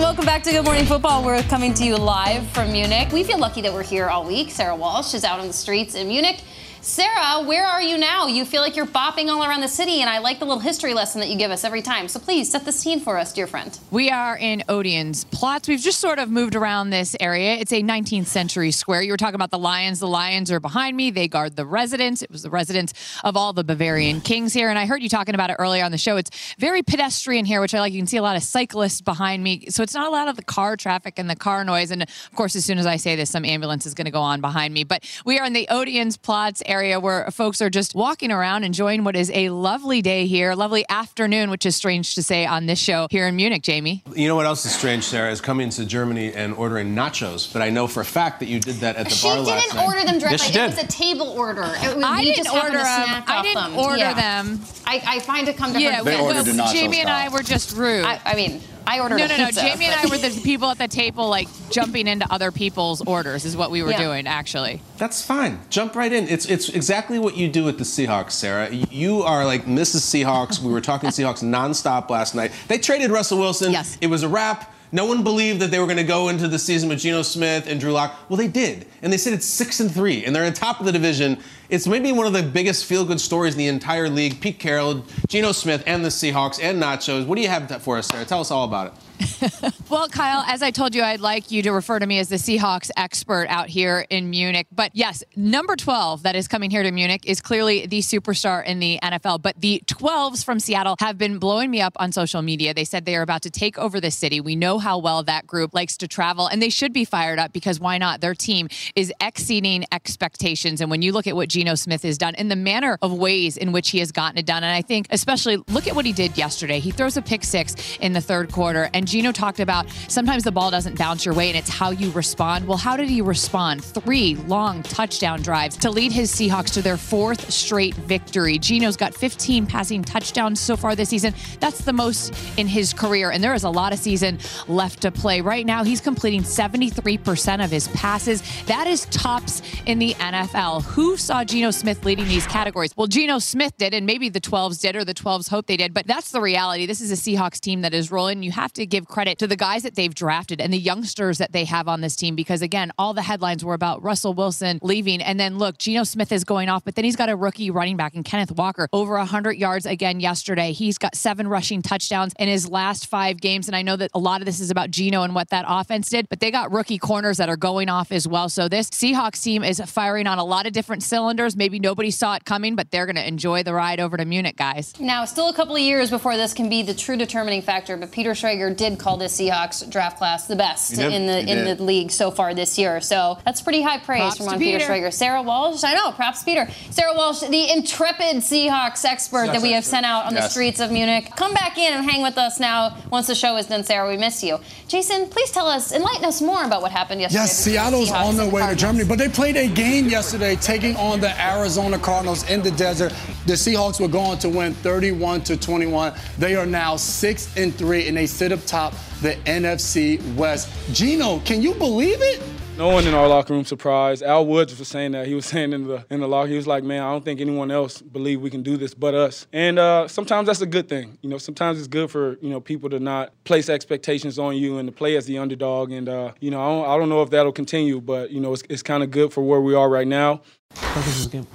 Welcome 0.00 0.24
back 0.24 0.42
to 0.44 0.50
Good 0.50 0.64
Morning 0.64 0.86
Football. 0.86 1.22
We're 1.22 1.42
coming 1.42 1.74
to 1.74 1.84
you 1.84 1.94
live 1.94 2.48
from 2.52 2.72
Munich. 2.72 3.12
We 3.12 3.22
feel 3.22 3.38
lucky 3.38 3.60
that 3.60 3.70
we're 3.70 3.82
here 3.82 4.06
all 4.06 4.24
week. 4.24 4.50
Sarah 4.50 4.74
Walsh 4.74 5.12
is 5.12 5.24
out 5.24 5.40
on 5.40 5.46
the 5.46 5.52
streets 5.52 5.94
in 5.94 6.08
Munich. 6.08 6.40
Sarah, 6.82 7.42
where 7.42 7.66
are 7.66 7.82
you 7.82 7.98
now? 7.98 8.26
You 8.26 8.46
feel 8.46 8.62
like 8.62 8.74
you're 8.74 8.86
bopping 8.86 9.28
all 9.28 9.44
around 9.44 9.60
the 9.60 9.68
city, 9.68 10.00
and 10.00 10.08
I 10.08 10.18
like 10.18 10.38
the 10.38 10.46
little 10.46 10.60
history 10.60 10.94
lesson 10.94 11.20
that 11.20 11.28
you 11.28 11.36
give 11.36 11.50
us 11.50 11.62
every 11.62 11.82
time. 11.82 12.08
So 12.08 12.18
please 12.18 12.50
set 12.50 12.64
the 12.64 12.72
scene 12.72 13.00
for 13.00 13.18
us, 13.18 13.34
dear 13.34 13.46
friend. 13.46 13.78
We 13.90 14.08
are 14.10 14.38
in 14.38 14.62
Odeonsplatz. 14.66 15.68
We've 15.68 15.78
just 15.78 16.00
sort 16.00 16.18
of 16.18 16.30
moved 16.30 16.56
around 16.56 16.88
this 16.88 17.14
area. 17.20 17.56
It's 17.56 17.72
a 17.72 17.82
19th 17.82 18.26
century 18.26 18.70
square. 18.70 19.02
You 19.02 19.12
were 19.12 19.18
talking 19.18 19.34
about 19.34 19.50
the 19.50 19.58
lions. 19.58 20.00
The 20.00 20.08
lions 20.08 20.50
are 20.50 20.58
behind 20.58 20.96
me. 20.96 21.10
They 21.10 21.28
guard 21.28 21.56
the 21.56 21.66
residence. 21.66 22.22
It 22.22 22.30
was 22.30 22.42
the 22.42 22.50
residence 22.50 22.94
of 23.24 23.36
all 23.36 23.52
the 23.52 23.62
Bavarian 23.62 24.22
kings 24.22 24.54
here. 24.54 24.70
And 24.70 24.78
I 24.78 24.86
heard 24.86 25.02
you 25.02 25.10
talking 25.10 25.34
about 25.34 25.50
it 25.50 25.56
earlier 25.58 25.84
on 25.84 25.92
the 25.92 25.98
show. 25.98 26.16
It's 26.16 26.54
very 26.58 26.82
pedestrian 26.82 27.44
here, 27.44 27.60
which 27.60 27.74
I 27.74 27.80
like. 27.80 27.92
You 27.92 28.00
can 28.00 28.06
see 28.06 28.16
a 28.16 28.22
lot 28.22 28.36
of 28.36 28.42
cyclists 28.42 29.02
behind 29.02 29.44
me. 29.44 29.66
So 29.68 29.82
it's 29.82 29.94
not 29.94 30.08
a 30.08 30.10
lot 30.10 30.28
of 30.28 30.36
the 30.36 30.44
car 30.44 30.78
traffic 30.78 31.18
and 31.18 31.28
the 31.28 31.36
car 31.36 31.62
noise. 31.62 31.90
And 31.90 32.04
of 32.04 32.34
course, 32.34 32.56
as 32.56 32.64
soon 32.64 32.78
as 32.78 32.86
I 32.86 32.96
say 32.96 33.16
this, 33.16 33.28
some 33.28 33.44
ambulance 33.44 33.84
is 33.84 33.92
going 33.92 34.06
to 34.06 34.10
go 34.10 34.22
on 34.22 34.40
behind 34.40 34.72
me. 34.72 34.84
But 34.84 35.04
we 35.26 35.38
are 35.38 35.44
in 35.44 35.52
the 35.52 35.68
Odeonsplatz 35.70 36.62
area 36.70 37.00
where 37.00 37.28
folks 37.30 37.60
are 37.60 37.68
just 37.68 37.94
walking 37.94 38.30
around 38.30 38.62
enjoying 38.64 39.02
what 39.04 39.16
is 39.16 39.30
a 39.34 39.48
lovely 39.50 40.00
day 40.00 40.26
here, 40.26 40.54
lovely 40.54 40.84
afternoon, 40.88 41.50
which 41.50 41.66
is 41.66 41.74
strange 41.74 42.14
to 42.14 42.22
say 42.22 42.46
on 42.46 42.66
this 42.66 42.78
show 42.78 43.08
here 43.10 43.26
in 43.26 43.34
Munich, 43.36 43.62
Jamie. 43.62 44.02
You 44.14 44.28
know 44.28 44.36
what 44.36 44.46
else 44.46 44.64
is 44.64 44.72
strange, 44.74 45.04
Sarah, 45.04 45.30
is 45.32 45.40
coming 45.40 45.68
to 45.70 45.84
Germany 45.84 46.32
and 46.32 46.54
ordering 46.54 46.94
nachos. 46.94 47.52
But 47.52 47.62
I 47.62 47.70
know 47.70 47.86
for 47.88 48.00
a 48.00 48.04
fact 48.04 48.38
that 48.40 48.46
you 48.46 48.60
did 48.60 48.76
that 48.76 48.96
at 48.96 49.06
the 49.08 49.14
She 49.14 49.26
bar 49.26 49.38
last 49.40 49.46
night. 49.48 49.60
She 49.62 49.68
didn't 49.70 49.84
order 49.84 50.04
them 50.04 50.18
directly. 50.18 50.30
Yes, 50.30 50.46
she 50.46 50.52
did. 50.52 50.62
it 50.70 50.76
was 50.76 50.84
a 50.84 50.86
table 50.86 51.28
order. 51.30 51.62
It 51.64 51.96
was, 51.96 52.04
I 52.04 52.22
didn't 52.22 52.36
just 52.44 52.54
order 52.54 52.70
to 52.70 52.78
'em. 52.78 52.84
snack 52.84 53.28
I 53.28 53.42
didn't 53.42 53.62
them. 53.72 53.78
order 53.78 53.98
Yeah. 53.98 54.14
them. 54.14 54.60
I, 54.86 55.02
I 55.06 55.18
find 55.20 55.48
it 55.48 55.56
come 55.56 55.72
to 55.72 55.80
Yeah, 55.80 55.96
her. 55.96 56.04
They 56.04 56.14
well, 56.16 56.26
ordered 56.26 56.44
the 56.44 56.52
nacho 56.52 56.72
Jamie 56.72 57.00
and 57.00 57.10
I 57.10 57.28
were 57.28 57.42
just 57.42 57.76
rude. 57.76 58.04
I, 58.04 58.20
I 58.24 58.34
mean, 58.34 58.60
I 58.86 59.00
ordered 59.00 59.18
no, 59.18 59.24
a 59.24 59.28
no, 59.28 59.36
no. 59.36 59.46
pizza. 59.46 59.60
Jamie 59.62 59.84
and 59.86 59.94
I 59.94 60.06
were 60.10 60.18
the 60.18 60.40
people 60.44 60.68
at 60.70 60.78
the 60.78 60.88
table, 60.88 61.28
like 61.28 61.48
jumping 61.70 62.06
into 62.06 62.26
other 62.32 62.50
people's 62.50 63.00
orders, 63.02 63.44
is 63.44 63.56
what 63.56 63.70
we 63.70 63.82
were 63.82 63.90
Yeah. 63.92 64.02
doing, 64.02 64.26
actually. 64.26 64.82
That's 64.98 65.24
fine. 65.24 65.60
Jump 65.70 65.94
right 65.94 66.12
in. 66.12 66.28
It's 66.28 66.46
it's 66.46 66.68
exactly 66.68 67.18
what 67.18 67.36
you 67.36 67.48
do 67.48 67.64
with 67.64 67.78
the 67.78 67.84
Seahawks, 67.84 68.32
Sarah. 68.32 68.70
You 68.72 69.22
are 69.22 69.44
like 69.44 69.64
Mrs. 69.66 70.02
Seahawks. 70.24 70.60
We 70.60 70.72
were 70.72 70.80
talking 70.80 71.10
Seahawks 71.10 71.42
nonstop 71.56 72.10
last 72.10 72.34
night. 72.34 72.52
They 72.68 72.78
traded 72.78 73.10
Russell 73.10 73.38
Wilson. 73.38 73.72
Yes. 73.72 73.96
It 74.00 74.08
was 74.08 74.22
a 74.22 74.28
wrap. 74.28 74.72
No 74.92 75.04
one 75.04 75.22
believed 75.22 75.60
that 75.60 75.70
they 75.70 75.78
were 75.78 75.86
going 75.86 75.98
to 75.98 76.04
go 76.04 76.28
into 76.28 76.48
the 76.48 76.58
season 76.58 76.88
with 76.88 76.98
Geno 76.98 77.22
Smith 77.22 77.66
and 77.68 77.78
Drew 77.78 77.92
Lock. 77.92 78.28
Well, 78.28 78.36
they 78.36 78.48
did, 78.48 78.86
and 79.02 79.12
they 79.12 79.16
said 79.16 79.32
it's 79.32 79.46
six 79.46 79.78
and 79.78 79.90
three, 79.90 80.24
and 80.24 80.34
they're 80.34 80.44
on 80.44 80.52
top 80.52 80.80
of 80.80 80.86
the 80.86 80.92
division. 80.92 81.38
It's 81.68 81.86
maybe 81.86 82.10
one 82.10 82.26
of 82.26 82.32
the 82.32 82.42
biggest 82.42 82.86
feel-good 82.86 83.20
stories 83.20 83.54
in 83.54 83.58
the 83.58 83.68
entire 83.68 84.08
league. 84.08 84.40
Pete 84.40 84.58
Carroll, 84.58 85.04
Geno 85.28 85.52
Smith, 85.52 85.84
and 85.86 86.04
the 86.04 86.08
Seahawks 86.08 86.60
and 86.60 86.82
Nachos. 86.82 87.24
What 87.24 87.36
do 87.36 87.42
you 87.42 87.48
have 87.48 87.82
for 87.82 87.98
us, 87.98 88.08
Sarah? 88.08 88.24
Tell 88.24 88.40
us 88.40 88.50
all 88.50 88.64
about 88.64 88.88
it. 88.88 88.92
Well, 89.90 90.08
Kyle, 90.08 90.44
as 90.46 90.62
I 90.62 90.70
told 90.70 90.94
you, 90.94 91.02
I'd 91.02 91.18
like 91.18 91.50
you 91.50 91.62
to 91.62 91.72
refer 91.72 91.98
to 91.98 92.06
me 92.06 92.20
as 92.20 92.28
the 92.28 92.36
Seahawks 92.36 92.92
expert 92.96 93.48
out 93.48 93.68
here 93.68 94.06
in 94.08 94.30
Munich. 94.30 94.68
But 94.70 94.92
yes, 94.94 95.24
number 95.34 95.74
12 95.74 96.22
that 96.22 96.36
is 96.36 96.46
coming 96.46 96.70
here 96.70 96.84
to 96.84 96.92
Munich 96.92 97.26
is 97.26 97.40
clearly 97.40 97.86
the 97.86 97.98
superstar 97.98 98.64
in 98.64 98.78
the 98.78 99.00
NFL. 99.02 99.42
But 99.42 99.60
the 99.60 99.82
12s 99.86 100.44
from 100.44 100.60
Seattle 100.60 100.94
have 101.00 101.18
been 101.18 101.38
blowing 101.38 101.72
me 101.72 101.80
up 101.80 101.94
on 101.96 102.12
social 102.12 102.40
media. 102.40 102.72
They 102.72 102.84
said 102.84 103.04
they 103.04 103.16
are 103.16 103.22
about 103.22 103.42
to 103.42 103.50
take 103.50 103.78
over 103.78 104.00
the 104.00 104.12
city. 104.12 104.40
We 104.40 104.54
know 104.54 104.78
how 104.78 104.96
well 104.98 105.24
that 105.24 105.44
group 105.44 105.74
likes 105.74 105.96
to 105.96 106.06
travel, 106.06 106.46
and 106.46 106.62
they 106.62 106.70
should 106.70 106.92
be 106.92 107.04
fired 107.04 107.40
up 107.40 107.52
because 107.52 107.80
why 107.80 107.98
not? 107.98 108.20
Their 108.20 108.36
team 108.36 108.68
is 108.94 109.12
exceeding 109.20 109.86
expectations. 109.90 110.80
And 110.80 110.88
when 110.88 111.02
you 111.02 111.10
look 111.10 111.26
at 111.26 111.34
what 111.34 111.48
Geno 111.48 111.74
Smith 111.74 112.04
has 112.04 112.16
done 112.16 112.36
and 112.36 112.48
the 112.48 112.54
manner 112.54 112.96
of 113.02 113.12
ways 113.12 113.56
in 113.56 113.72
which 113.72 113.90
he 113.90 113.98
has 113.98 114.12
gotten 114.12 114.38
it 114.38 114.46
done, 114.46 114.62
and 114.62 114.72
I 114.72 114.82
think 114.82 115.08
especially 115.10 115.56
look 115.66 115.88
at 115.88 115.96
what 115.96 116.06
he 116.06 116.12
did 116.12 116.38
yesterday. 116.38 116.78
He 116.78 116.92
throws 116.92 117.16
a 117.16 117.22
pick 117.22 117.42
six 117.42 117.98
in 117.98 118.12
the 118.12 118.20
third 118.20 118.52
quarter, 118.52 118.88
and 118.94 119.09
Geno 119.10 119.32
talked 119.32 119.60
about 119.60 119.86
sometimes 120.08 120.44
the 120.44 120.52
ball 120.52 120.70
doesn't 120.70 120.96
bounce 120.96 121.24
your 121.24 121.34
way 121.34 121.48
and 121.48 121.58
it's 121.58 121.68
how 121.68 121.90
you 121.90 122.10
respond. 122.12 122.66
Well, 122.66 122.78
how 122.78 122.96
did 122.96 123.08
he 123.08 123.20
respond? 123.20 123.84
Three 123.84 124.36
long 124.46 124.82
touchdown 124.84 125.42
drives 125.42 125.76
to 125.78 125.90
lead 125.90 126.12
his 126.12 126.32
Seahawks 126.32 126.72
to 126.74 126.82
their 126.82 126.96
fourth 126.96 127.50
straight 127.50 127.94
victory. 127.94 128.58
Geno's 128.58 128.96
got 128.96 129.12
15 129.12 129.66
passing 129.66 130.04
touchdowns 130.04 130.60
so 130.60 130.76
far 130.76 130.94
this 130.94 131.08
season. 131.08 131.34
That's 131.58 131.82
the 131.84 131.92
most 131.92 132.34
in 132.56 132.68
his 132.68 132.92
career, 132.92 133.30
and 133.30 133.42
there 133.42 133.54
is 133.54 133.64
a 133.64 133.70
lot 133.70 133.92
of 133.92 133.98
season 133.98 134.38
left 134.68 135.02
to 135.02 135.10
play. 135.10 135.40
Right 135.40 135.66
now, 135.66 135.82
he's 135.82 136.00
completing 136.00 136.42
73% 136.42 137.64
of 137.64 137.70
his 137.70 137.88
passes. 137.88 138.42
That 138.66 138.86
is 138.86 139.06
tops 139.06 139.62
in 139.86 139.98
the 139.98 140.14
NFL. 140.14 140.84
Who 140.84 141.16
saw 141.16 141.44
Geno 141.44 141.72
Smith 141.72 142.04
leading 142.04 142.28
these 142.28 142.46
categories? 142.46 142.92
Well, 142.96 143.08
Geno 143.08 143.38
Smith 143.38 143.76
did, 143.76 143.92
and 143.92 144.06
maybe 144.06 144.28
the 144.28 144.40
12s 144.40 144.80
did, 144.80 144.94
or 144.94 145.04
the 145.04 145.14
12s 145.14 145.48
hope 145.48 145.66
they 145.66 145.76
did, 145.76 145.92
but 145.92 146.06
that's 146.06 146.30
the 146.30 146.40
reality. 146.40 146.86
This 146.86 147.00
is 147.00 147.10
a 147.10 147.16
Seahawks 147.16 147.58
team 147.58 147.80
that 147.80 147.92
is 147.92 148.12
rolling. 148.12 148.42
You 148.42 148.52
have 148.52 148.72
to 148.74 148.86
give 148.86 148.99
credit 149.08 149.38
to 149.38 149.46
the 149.46 149.56
guys 149.56 149.82
that 149.82 149.94
they've 149.94 150.14
drafted 150.14 150.60
and 150.60 150.72
the 150.72 150.78
youngsters 150.78 151.38
that 151.38 151.52
they 151.52 151.64
have 151.64 151.88
on 151.88 152.00
this 152.00 152.16
team 152.16 152.34
because, 152.34 152.62
again, 152.62 152.92
all 152.98 153.14
the 153.14 153.22
headlines 153.22 153.64
were 153.64 153.74
about 153.74 154.02
Russell 154.02 154.34
Wilson 154.34 154.78
leaving. 154.82 155.22
And 155.22 155.38
then 155.38 155.58
look, 155.58 155.78
Geno 155.78 156.04
Smith 156.04 156.32
is 156.32 156.44
going 156.44 156.68
off, 156.68 156.84
but 156.84 156.94
then 156.94 157.04
he's 157.04 157.16
got 157.16 157.28
a 157.28 157.36
rookie 157.36 157.70
running 157.70 157.96
back 157.96 158.14
in 158.14 158.22
Kenneth 158.22 158.52
Walker 158.52 158.88
over 158.92 159.14
100 159.14 159.56
yards 159.56 159.86
again 159.86 160.20
yesterday. 160.20 160.72
He's 160.72 160.98
got 160.98 161.14
seven 161.14 161.48
rushing 161.48 161.82
touchdowns 161.82 162.32
in 162.38 162.48
his 162.48 162.68
last 162.68 163.06
five 163.06 163.40
games. 163.40 163.68
And 163.68 163.76
I 163.76 163.82
know 163.82 163.96
that 163.96 164.10
a 164.14 164.18
lot 164.18 164.40
of 164.40 164.46
this 164.46 164.60
is 164.60 164.70
about 164.70 164.90
Geno 164.90 165.22
and 165.22 165.34
what 165.34 165.50
that 165.50 165.64
offense 165.68 166.08
did, 166.08 166.28
but 166.28 166.40
they 166.40 166.50
got 166.50 166.72
rookie 166.72 166.98
corners 166.98 167.36
that 167.38 167.48
are 167.48 167.56
going 167.56 167.88
off 167.88 168.12
as 168.12 168.26
well. 168.26 168.48
So 168.48 168.68
this 168.68 168.90
Seahawks 168.90 169.42
team 169.42 169.64
is 169.64 169.80
firing 169.80 170.26
on 170.26 170.38
a 170.38 170.44
lot 170.44 170.66
of 170.66 170.72
different 170.72 171.02
cylinders. 171.02 171.56
Maybe 171.56 171.78
nobody 171.78 172.10
saw 172.10 172.34
it 172.34 172.44
coming, 172.44 172.76
but 172.76 172.90
they're 172.90 173.06
going 173.06 173.16
to 173.16 173.26
enjoy 173.26 173.62
the 173.62 173.74
ride 173.74 174.00
over 174.00 174.16
to 174.16 174.24
Munich, 174.24 174.56
guys. 174.56 174.92
Now, 174.98 175.24
still 175.24 175.48
a 175.48 175.54
couple 175.54 175.74
of 175.74 175.80
years 175.80 176.10
before 176.10 176.36
this 176.36 176.54
can 176.54 176.68
be 176.68 176.82
the 176.82 176.94
true 176.94 177.16
determining 177.16 177.62
factor, 177.62 177.96
but 177.96 178.10
Peter 178.10 178.32
Schrager 178.32 178.74
did 178.74 178.89
did 178.90 178.98
call 178.98 179.16
this 179.16 179.38
Seahawks 179.38 179.88
draft 179.90 180.18
class 180.18 180.46
the 180.46 180.56
best 180.56 180.94
did. 180.94 181.12
in 181.12 181.26
the 181.26 181.38
in 181.40 181.64
did. 181.64 181.78
the 181.78 181.82
league 181.82 182.10
so 182.10 182.30
far 182.30 182.54
this 182.54 182.78
year. 182.78 183.00
So 183.00 183.38
that's 183.44 183.62
pretty 183.62 183.82
high 183.82 183.98
praise 183.98 184.20
Props 184.20 184.36
from 184.36 184.46
to 184.46 184.52
Ron 184.52 184.58
Peter 184.58 184.78
Peter. 184.78 184.90
Schrager. 184.90 185.12
Sarah 185.12 185.42
Walsh, 185.42 185.84
I 185.84 185.94
know, 185.94 186.12
props 186.12 186.42
Peter. 186.42 186.68
Sarah 186.90 187.14
Walsh, 187.14 187.40
the 187.40 187.72
intrepid 187.72 188.36
Seahawks 188.36 189.04
expert 189.04 189.46
that 189.46 189.62
we 189.62 189.72
have 189.72 189.84
sent 189.84 190.06
out 190.06 190.26
on 190.26 190.34
the 190.34 190.48
streets 190.48 190.80
of 190.80 190.90
Munich. 190.90 191.30
Come 191.36 191.54
back 191.54 191.78
in 191.78 191.92
and 191.92 192.08
hang 192.08 192.22
with 192.22 192.38
us 192.38 192.60
now 192.60 192.96
once 193.10 193.26
the 193.26 193.34
show 193.34 193.56
is 193.56 193.66
done, 193.66 193.84
Sarah. 193.84 194.08
We 194.08 194.16
miss 194.16 194.42
you. 194.42 194.58
Jason, 194.88 195.28
please 195.28 195.50
tell 195.50 195.66
us, 195.66 195.92
enlighten 195.92 196.24
us 196.24 196.42
more 196.42 196.64
about 196.64 196.82
what 196.82 196.92
happened 196.92 197.20
yesterday. 197.20 197.42
Yes, 197.42 197.64
between 197.64 197.74
the 197.74 197.80
Seattle's 197.80 198.10
on 198.10 198.36
their 198.36 198.44
and 198.44 198.52
way 198.52 198.68
to 198.68 198.74
Germany, 198.74 199.04
but 199.04 199.18
they 199.18 199.28
played 199.28 199.56
a 199.56 199.68
game 199.68 200.08
yesterday 200.08 200.56
taking 200.56 200.96
on 200.96 201.20
the 201.20 201.40
Arizona 201.40 201.98
Cardinals 201.98 202.48
in 202.50 202.62
the 202.62 202.70
desert. 202.72 203.14
The 203.46 203.54
Seahawks 203.54 204.00
were 204.00 204.08
going 204.08 204.38
to 204.38 204.48
win 204.48 204.74
31 204.74 205.42
to 205.42 205.56
21. 205.56 206.12
They 206.38 206.56
are 206.56 206.66
now 206.66 206.96
6 206.96 207.56
and 207.56 207.74
3 207.74 208.08
and 208.08 208.16
they 208.16 208.26
sit 208.26 208.52
up 208.52 208.60
top 208.70 208.94
the 209.20 209.34
NFC 209.46 210.20
West. 210.36 210.70
Geno, 210.94 211.40
can 211.40 211.60
you 211.60 211.74
believe 211.74 212.18
it? 212.20 212.40
No 212.78 212.88
one 212.88 213.06
in 213.06 213.12
our 213.12 213.28
locker 213.28 213.52
room 213.52 213.66
surprised. 213.66 214.22
Al 214.22 214.46
Woods 214.46 214.78
was 214.78 214.88
saying 214.88 215.12
that. 215.12 215.26
He 215.26 215.34
was 215.34 215.44
saying 215.52 215.74
in 215.74 215.86
the 215.86 216.06
in 216.08 216.20
the 216.20 216.28
locker, 216.28 216.48
he 216.48 216.56
was 216.56 216.66
like, 216.66 216.82
"Man, 216.82 217.02
I 217.02 217.10
don't 217.10 217.22
think 217.24 217.40
anyone 217.40 217.70
else 217.70 218.00
believe 218.00 218.40
we 218.40 218.48
can 218.48 218.62
do 218.62 218.78
this 218.78 218.94
but 218.94 219.12
us." 219.12 219.46
And 219.52 219.78
uh, 219.78 220.08
sometimes 220.08 220.46
that's 220.46 220.62
a 220.62 220.66
good 220.66 220.88
thing. 220.88 221.18
You 221.20 221.28
know, 221.28 221.36
sometimes 221.36 221.78
it's 221.78 221.88
good 221.88 222.10
for 222.10 222.38
you 222.40 222.48
know 222.48 222.60
people 222.60 222.88
to 222.90 222.98
not 222.98 223.32
place 223.44 223.68
expectations 223.68 224.38
on 224.38 224.56
you 224.56 224.78
and 224.78 224.88
to 224.88 224.92
play 224.92 225.16
as 225.16 225.26
the 225.26 225.36
underdog. 225.36 225.92
And 225.92 226.08
uh, 226.08 226.32
you 226.40 226.50
know, 226.50 226.60
I 226.62 226.68
don't, 226.68 226.94
I 226.94 226.98
don't 226.98 227.08
know 227.10 227.22
if 227.22 227.30
that'll 227.30 227.52
continue, 227.52 228.00
but 228.00 228.30
you 228.30 228.40
know, 228.40 228.54
it's, 228.54 228.62
it's 228.70 228.82
kind 228.82 229.02
of 229.02 229.10
good 229.10 229.32
for 229.32 229.42
where 229.42 229.60
we 229.60 229.74
are 229.74 229.90
right 229.90 230.08
now. 230.08 230.40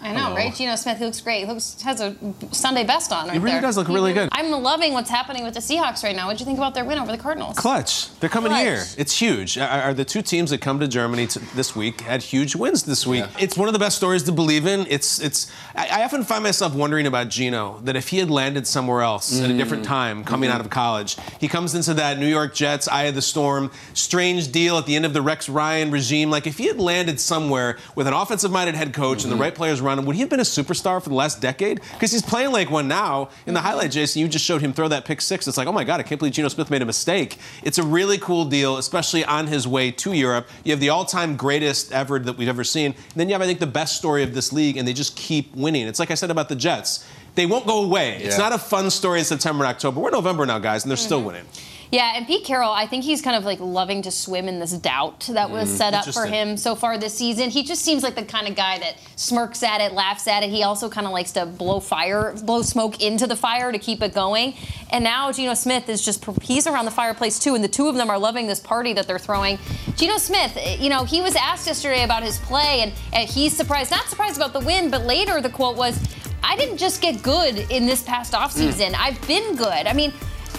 I 0.02 0.14
know, 0.14 0.32
oh. 0.32 0.36
right? 0.36 0.54
Geno 0.54 0.76
Smith 0.76 0.98
he 0.98 1.06
looks 1.06 1.22
great. 1.22 1.40
He 1.40 1.46
looks 1.46 1.82
has 1.82 2.02
a 2.02 2.16
Sunday 2.52 2.84
best 2.84 3.12
on 3.12 3.26
right 3.28 3.34
He 3.34 3.40
really 3.40 3.54
there. 3.54 3.62
does 3.62 3.78
look 3.78 3.88
really 3.88 4.14
good. 4.14 4.30
I'm 4.32 4.52
loving 4.52 4.94
what's 4.94 5.10
happening 5.10 5.44
with 5.44 5.54
the 5.54 5.60
Seahawks 5.60 6.04
right 6.04 6.16
now. 6.16 6.28
What 6.28 6.38
do 6.38 6.42
you 6.42 6.46
think 6.46 6.58
about 6.58 6.74
their 6.74 6.86
win 6.86 7.00
over 7.00 7.12
the 7.12 7.18
Cardinals? 7.18 7.58
Clutch. 7.58 8.18
They're 8.20 8.30
coming 8.30 8.52
Clutch. 8.52 8.64
here. 8.64 8.84
It's 8.98 9.18
huge. 9.18 9.58
Are, 9.58 9.68
are 9.68 9.94
the 9.94 10.06
two 10.06 10.22
teams 10.22 10.50
that 10.50 10.62
come 10.62 10.80
to 10.80 10.88
Germany 10.88 11.28
t- 11.28 11.40
this 11.54 11.76
week 11.76 12.02
had 12.02 12.22
huge 12.22 12.56
wins 12.56 12.84
this 12.84 13.08
week? 13.08 13.26
It's 13.40 13.58
one 13.58 13.68
of 13.68 13.74
the 13.74 13.80
best 13.80 13.98
stories 13.98 14.24
to 14.24 14.32
believe 14.32 14.66
in. 14.66 14.86
It's 14.90 15.20
it's. 15.20 15.52
I, 15.76 16.02
I 16.02 16.04
often 16.04 16.24
find 16.24 16.44
myself 16.44 16.74
wondering 16.74 17.08
about 17.08 17.30
Geno 17.30 17.80
that 17.84 17.96
if 17.96 18.10
he 18.10 18.18
had 18.18 18.30
landed 18.30 18.68
somewhere 18.68 19.02
else 19.02 19.40
at 19.40 19.50
a 19.50 19.54
mm. 19.54 19.58
different 19.58 19.86
time, 19.86 20.24
coming 20.24 20.50
out 20.50 20.62
of 20.62 20.70
college, 20.70 21.18
he 21.40 21.48
comes 21.48 21.74
into 21.74 21.94
that 21.94 22.20
New 22.20 22.28
York 22.28 22.54
Jets 22.54 22.88
eye 22.88 23.04
of 23.04 23.16
the 23.16 23.22
storm, 23.22 23.72
strange 23.94 24.52
deal 24.52 24.78
at 24.78 24.86
the 24.86 24.96
end 24.96 25.06
of 25.06 25.14
the 25.14 25.22
Rex 25.22 25.48
Ryan 25.48 25.92
regime. 25.92 26.30
Like 26.30 26.48
if 26.48 26.58
he 26.58 26.68
had 26.68 26.80
landed 26.80 27.20
somewhere 27.20 27.78
with 27.96 28.08
an 28.08 28.14
offensive-minded 28.14 28.76
head 28.76 28.94
coach 28.94 29.05
and 29.14 29.32
the 29.32 29.36
right 29.36 29.54
players 29.54 29.82
around 29.82 30.00
him, 30.00 30.06
would 30.06 30.16
he 30.16 30.22
have 30.22 30.30
been 30.30 30.40
a 30.40 30.44
superstar 30.44 31.02
for 31.02 31.10
the 31.10 31.16
last 31.16 31.42
decade? 31.42 31.82
Because 31.94 32.12
he's 32.12 32.22
playing 32.22 32.52
like 32.52 32.72
one 32.72 32.88
now. 32.88 33.30
In 33.46 33.54
the 33.54 33.62
highlight, 33.62 33.92
Jason, 33.92 34.22
you 34.22 34.28
just 34.28 34.46
showed 34.46 34.62
him 34.62 34.74
throw 34.74 34.88
that 34.88 35.06
pick 35.06 35.22
six. 35.22 35.48
It's 35.48 35.58
like, 35.58 35.68
oh 35.68 35.72
my 35.72 35.84
God, 35.84 36.00
I 36.00 36.04
can't 36.04 36.20
believe 36.20 36.34
Geno 36.34 36.48
Smith 36.48 36.70
made 36.70 36.82
a 36.82 36.86
mistake. 36.86 37.38
It's 37.64 37.78
a 37.78 37.84
really 37.84 38.18
cool 38.18 38.46
deal, 38.46 38.78
especially 38.78 39.24
on 39.26 39.48
his 39.48 39.68
way 39.68 39.92
to 39.92 40.14
Europe. 40.14 40.48
You 40.64 40.72
have 40.72 40.80
the 40.80 40.90
all-time 40.90 41.36
greatest 41.36 41.92
ever 41.92 42.20
that 42.20 42.38
we've 42.38 42.48
ever 42.48 42.64
seen. 42.64 42.92
And 42.92 43.16
then 43.16 43.30
you 43.30 43.34
have, 43.34 43.42
I 43.42 43.46
think, 43.46 43.60
the 43.60 43.68
best 43.68 43.96
story 43.96 44.24
of 44.24 44.34
this 44.34 44.52
league, 44.52 44.78
and 44.78 44.88
they 44.88 44.94
just 44.94 45.16
keep 45.16 45.56
winning. 45.56 45.88
It's 45.88 46.00
like 46.00 46.12
I 46.12 46.16
said 46.16 46.32
about 46.32 46.50
the 46.50 46.56
Jets. 46.56 47.06
They 47.36 47.46
won't 47.46 47.68
go 47.68 47.84
away. 47.84 48.18
It's 48.24 48.38
not 48.38 48.54
a 48.54 48.58
fun 48.58 48.90
story 48.90 49.20
in 49.20 49.26
September 49.26 49.66
and 49.66 49.72
October. 49.76 50.00
We're 50.00 50.12
November 50.12 50.46
now, 50.46 50.60
guys, 50.60 50.84
and 50.84 50.90
they're 50.90 50.98
still 50.98 51.20
Mm-hmm. 51.20 51.28
winning. 51.28 51.46
Yeah, 51.92 52.14
and 52.16 52.26
Pete 52.26 52.44
Carroll, 52.44 52.72
I 52.72 52.88
think 52.88 53.04
he's 53.04 53.22
kind 53.22 53.36
of 53.38 53.46
like 53.46 53.60
loving 53.60 54.02
to 54.02 54.12
swim 54.12 54.48
in 54.50 54.60
this 54.60 54.72
doubt 54.72 55.30
that 55.32 55.52
was 55.52 55.70
Mm, 55.70 55.78
set 55.78 55.94
up 55.94 56.06
for 56.08 56.26
him 56.26 56.58
so 56.58 56.74
far 56.76 56.98
this 56.98 57.14
season. 57.14 57.52
He 57.52 57.64
just 57.64 57.84
seems 57.84 58.02
like 58.02 58.16
the 58.16 58.24
kind 58.24 58.48
of 58.48 58.56
guy 58.56 58.80
that 58.80 58.96
smirks 59.16 59.62
at 59.62 59.82
it, 59.82 59.94
laughs 59.94 60.28
at 60.28 60.42
it. 60.44 60.50
He 60.50 60.64
also 60.64 60.90
kind 60.90 61.06
of 61.06 61.14
likes 61.14 61.32
to 61.34 61.46
blow 61.46 61.80
fire, 61.80 62.34
blow 62.44 62.64
smoke 62.64 63.02
into 63.04 63.28
the 63.28 63.36
fire 63.36 63.72
to 63.72 63.78
keep 63.78 64.02
it 64.02 64.14
going. 64.16 64.56
And 64.90 65.04
now 65.04 65.32
Geno 65.32 65.54
Smith 65.54 65.88
is 65.88 66.04
just 66.04 66.26
he's 66.42 66.66
around 66.66 66.86
the 66.86 66.92
fireplace 66.92 67.38
too, 67.38 67.54
and 67.54 67.64
the 67.64 67.68
two 67.70 67.88
of 67.88 67.96
them 67.96 68.10
are 68.10 68.18
loving 68.18 68.48
this 68.48 68.60
party 68.60 68.92
that 68.94 69.06
they're 69.08 69.20
throwing. 69.20 69.60
Geno 69.96 70.18
Smith, 70.18 70.58
eh, 70.58 70.78
you 70.80 70.90
know, 70.90 71.04
he 71.06 71.22
was 71.22 71.36
asked 71.36 71.68
yesterday 71.68 72.04
about 72.04 72.24
his 72.24 72.40
play, 72.40 72.82
and, 72.82 72.94
and 73.14 73.30
he's 73.30 73.56
surprised, 73.56 73.92
not 73.92 74.06
surprised 74.10 74.38
about 74.38 74.54
the 74.54 74.60
win, 74.62 74.90
but 74.90 75.04
later 75.06 75.40
the 75.40 75.52
quote 75.52 75.78
was, 75.78 75.98
"I 76.46 76.56
didn't 76.56 76.78
just 76.78 77.02
get 77.02 77.24
good 77.24 77.70
in 77.70 77.86
this 77.86 78.04
past 78.04 78.34
offseason. 78.34 78.94
I've 78.96 79.20
been 79.28 79.56
good." 79.56 79.88
I 79.88 79.94
mean. 79.94 80.14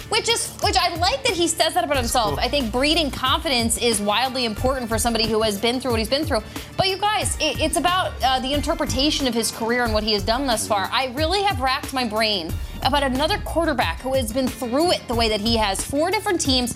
Which 0.09 0.29
is, 0.29 0.55
which 0.63 0.77
I 0.77 0.95
like 0.95 1.21
that 1.25 1.33
he 1.33 1.49
says 1.49 1.73
that 1.73 1.83
about 1.83 1.97
himself. 1.97 2.39
I 2.39 2.47
think 2.47 2.71
breeding 2.71 3.11
confidence 3.11 3.77
is 3.77 3.99
wildly 3.99 4.45
important 4.45 4.87
for 4.87 4.97
somebody 4.97 5.27
who 5.27 5.41
has 5.41 5.59
been 5.59 5.81
through 5.81 5.91
what 5.91 5.99
he's 5.99 6.07
been 6.07 6.23
through. 6.23 6.43
But 6.77 6.87
you 6.87 6.97
guys, 6.97 7.35
it, 7.41 7.59
it's 7.59 7.75
about 7.75 8.13
uh, 8.23 8.39
the 8.39 8.53
interpretation 8.53 9.27
of 9.27 9.33
his 9.33 9.51
career 9.51 9.83
and 9.83 9.93
what 9.93 10.03
he 10.03 10.13
has 10.13 10.23
done 10.23 10.47
thus 10.47 10.65
far. 10.65 10.87
I 10.93 11.07
really 11.07 11.43
have 11.43 11.59
racked 11.59 11.93
my 11.93 12.07
brain 12.07 12.53
about 12.83 13.03
another 13.03 13.37
quarterback 13.39 13.99
who 13.99 14.13
has 14.13 14.31
been 14.31 14.47
through 14.47 14.91
it 14.91 15.05
the 15.09 15.15
way 15.15 15.27
that 15.27 15.41
he 15.41 15.57
has. 15.57 15.83
Four 15.83 16.09
different 16.09 16.39
teams, 16.39 16.73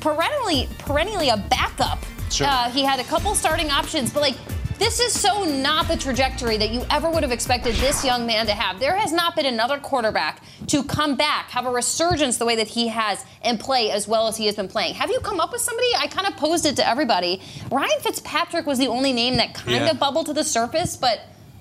perennially, 0.00 0.68
perennially 0.78 1.30
a 1.30 1.38
backup. 1.38 2.04
Sure. 2.30 2.48
Uh, 2.50 2.68
he 2.68 2.84
had 2.84 3.00
a 3.00 3.04
couple 3.04 3.34
starting 3.34 3.70
options, 3.70 4.12
but 4.12 4.20
like 4.20 4.36
this 4.78 5.00
is 5.00 5.12
so 5.18 5.44
not 5.44 5.88
the 5.88 5.96
trajectory 5.96 6.56
that 6.58 6.70
you 6.70 6.84
ever 6.90 7.08
would 7.10 7.22
have 7.22 7.32
expected 7.32 7.74
this 7.76 8.04
young 8.04 8.26
man 8.26 8.46
to 8.46 8.52
have. 8.52 8.80
There 8.80 8.96
has 8.96 9.12
not 9.12 9.36
been 9.36 9.46
another 9.46 9.78
quarterback 9.78 10.42
to 10.68 10.82
come 10.84 11.16
back, 11.16 11.50
have 11.50 11.66
a 11.66 11.70
resurgence 11.70 12.38
the 12.38 12.44
way 12.44 12.56
that 12.56 12.68
he 12.68 12.88
has, 12.88 13.24
and 13.42 13.58
play 13.60 13.90
as 13.90 14.08
well 14.08 14.26
as 14.28 14.36
he 14.36 14.46
has 14.46 14.56
been 14.56 14.68
playing. 14.68 14.94
Have 14.94 15.10
you 15.10 15.20
come 15.20 15.40
up 15.40 15.52
with 15.52 15.60
somebody? 15.60 15.88
I 15.98 16.06
kind 16.08 16.26
of 16.26 16.36
posed 16.36 16.66
it 16.66 16.76
to 16.76 16.88
everybody. 16.88 17.40
Ryan 17.70 18.00
Fitzpatrick 18.00 18.66
was 18.66 18.78
the 18.78 18.88
only 18.88 19.12
name 19.12 19.36
that 19.36 19.54
kind 19.54 19.84
Yeah. 19.84 19.90
of 19.90 19.98
bubbled 19.98 20.26
to 20.26 20.32
the 20.32 20.44
surface, 20.44 20.96
but. 20.96 21.20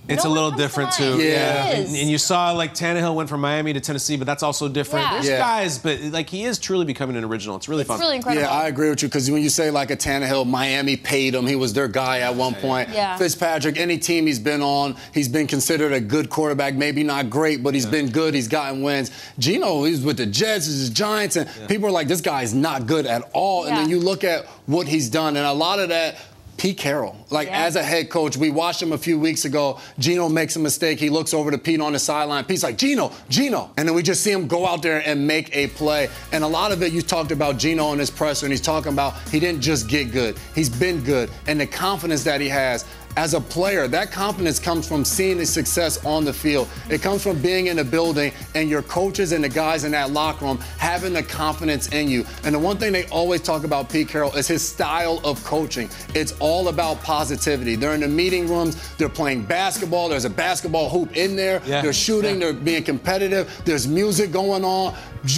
It's 0.10 0.26
no 0.26 0.30
a 0.30 0.34
little 0.34 0.50
comes 0.52 0.60
to 0.62 0.64
different 0.68 0.90
mind. 1.00 1.16
too. 1.18 1.20
It 1.22 1.34
And, 1.38 1.88
and 1.88 2.10
you 2.10 2.18
saw 2.18 2.52
like 2.52 2.74
Tannehill 2.74 3.16
went 3.16 3.30
from 3.30 3.40
Miami 3.42 3.72
to 3.74 3.80
Tennessee, 3.80 4.18
but 4.18 4.28
that's 4.28 4.44
also 4.44 4.68
different. 4.68 5.06
Yeah. 5.06 5.14
There's 5.14 5.28
Yeah. 5.30 5.38
guys, 5.38 5.78
but 5.78 6.02
like 6.02 6.30
he 6.30 6.44
is 6.44 6.60
truly 6.60 6.84
becoming 6.86 7.16
an 7.16 7.24
original. 7.24 7.56
It's 7.56 7.70
really 7.70 7.82
It's 7.82 7.88
fun. 7.88 8.00
really 8.00 8.18
incredible. 8.18 8.44
Yeah, 8.46 8.52
I 8.54 8.68
agree 8.68 8.90
with 8.90 9.02
you 9.02 9.08
because 9.08 9.32
when 9.32 9.42
you 9.42 9.50
say 9.50 9.72
like 9.72 9.92
a 9.92 9.96
Tannehill, 9.96 10.46
Miami 10.46 10.98
paid 10.98 11.34
him. 11.36 11.48
He 11.48 11.56
was 11.56 11.72
their 11.74 11.88
guy 11.88 12.20
at 12.20 12.36
one 12.36 12.54
point. 12.56 12.90
Yeah. 12.94 13.18
Fitzpatrick, 13.18 13.78
any 13.78 13.98
team 13.98 14.28
he's 14.28 14.40
been 14.40 14.62
on, 14.62 14.96
he's 15.14 15.30
been 15.30 15.48
considered 15.48 15.94
a 15.94 16.02
good 16.02 16.30
quarterback. 16.30 16.74
Maybe 16.76 17.04
not 17.04 17.30
great, 17.30 17.64
but 17.64 17.74
he's 17.74 17.86
been 17.86 18.10
good. 18.10 18.34
He's 18.34 18.50
gotten 18.50 18.82
wins. 18.84 19.10
Geno, 19.40 19.84
he's 19.86 20.02
with 20.02 20.18
the 20.18 20.26
Jets, 20.26 20.66
he's 20.66 20.90
the 20.90 20.94
Giants, 20.94 21.38
and 21.38 21.50
people 21.70 21.88
are 21.88 21.92
like, 21.92 22.10
this 22.10 22.22
guy's 22.22 22.54
not 22.54 22.88
good 22.88 23.06
at 23.06 23.30
all. 23.34 23.66
And 23.66 23.78
then 23.78 23.90
you 23.90 24.00
look 24.00 24.24
at 24.26 24.46
what 24.66 24.88
he's 24.88 25.10
done, 25.10 25.38
and 25.38 25.46
a 25.46 25.54
lot 25.54 25.80
of 25.80 25.90
that. 25.90 26.18
Pete 26.58 26.78
Carroll, 26.78 27.16
like 27.30 27.48
Yeah. 27.48 27.64
as 27.66 27.76
a 27.76 27.84
head 27.84 28.10
coach, 28.10 28.38
we 28.38 28.50
watched 28.50 28.82
him 28.82 28.94
a 28.94 28.98
few 28.98 29.20
weeks 29.20 29.44
ago. 29.44 29.80
Geno 30.00 30.30
makes 30.30 30.56
a 30.56 30.60
mistake. 30.60 31.00
He 31.00 31.10
looks 31.10 31.34
over 31.34 31.52
to 31.52 31.58
Pete 31.58 31.82
on 31.82 31.94
the 31.94 32.00
sideline. 32.00 32.46
Pete's 32.46 32.64
like, 32.64 32.78
Geno, 32.78 33.12
Geno. 33.30 33.72
And 33.76 33.88
then 33.88 33.96
we 33.96 34.04
just 34.04 34.24
see 34.24 34.32
him 34.32 34.48
go 34.48 34.66
out 34.66 34.82
there 34.82 35.02
and 35.06 35.28
make 35.28 35.54
a 35.56 35.68
play. 35.68 36.10
And 36.32 36.44
a 36.44 36.48
lot 36.48 36.72
of 36.72 36.82
it, 36.84 36.94
you 36.94 37.02
talked 37.02 37.32
about 37.32 37.58
Geno 37.58 37.92
in 37.92 38.00
his 38.00 38.10
presser, 38.12 38.46
and 38.46 38.54
he's 38.54 38.62
talking 38.62 38.94
about 38.94 39.16
he 39.30 39.40
didn't 39.40 39.62
just 39.62 39.90
get 39.90 40.12
good, 40.12 40.38
he's 40.56 40.70
been 40.70 41.02
good. 41.04 41.30
And 41.48 41.60
the 41.60 41.68
confidence 41.68 42.24
that 42.24 42.40
he 42.40 42.50
has 42.50 42.86
as 43.16 43.34
a 43.34 43.42
player, 43.42 43.88
that 43.88 44.12
confidence 44.12 44.60
comes 44.60 44.88
from 44.88 45.06
seeing 45.06 45.38
the 45.38 45.46
success 45.46 46.04
on 46.06 46.26
the 46.26 46.34
field. 46.34 46.68
It 46.90 47.02
comes 47.02 47.22
from 47.22 47.40
being 47.42 47.68
in 47.68 47.78
the 47.78 47.84
building 47.84 48.32
and 48.56 48.70
your 48.70 48.82
coaches 48.82 49.32
and 49.32 49.44
the 49.44 49.50
guys 49.50 49.84
in 49.84 49.92
that 49.92 50.12
locker 50.12 50.46
room 50.46 50.58
having 50.78 51.14
the 51.14 51.24
confidence 51.24 51.88
in 51.90 52.08
you. 52.10 52.26
And 52.44 52.56
the 52.56 52.60
one 52.60 52.78
thing 52.78 52.92
they 52.92 53.06
always 53.08 53.42
talk 53.42 53.64
about 53.64 53.90
Pete 53.90 54.08
Carroll 54.08 54.34
is 54.36 54.48
his 54.48 54.68
style 54.68 55.22
of 55.24 55.44
coaching. 55.44 55.90
It's 56.16 56.34
all 56.40 56.70
about 56.70 57.02
positivity. 57.04 57.76
They're 57.76 57.94
in 57.94 58.02
the 58.02 58.08
meeting 58.08 58.48
rooms, 58.48 58.78
they're 58.98 59.10
playing 59.10 59.44
basketball, 59.44 60.10
there's 60.10 60.26
a 60.26 60.30
basketball 60.30 60.90
hoop 60.90 61.16
in 61.16 61.36
there, 61.36 61.62
Yeah. 61.66 61.82
they're 61.82 61.94
shooting, 61.94 62.40
Yeah. 62.40 62.52
they're 62.52 62.54
being 62.54 62.84
competitive, 62.84 63.62
there's 63.66 63.88
music 63.88 64.32
going 64.32 64.66
on. 64.66 64.96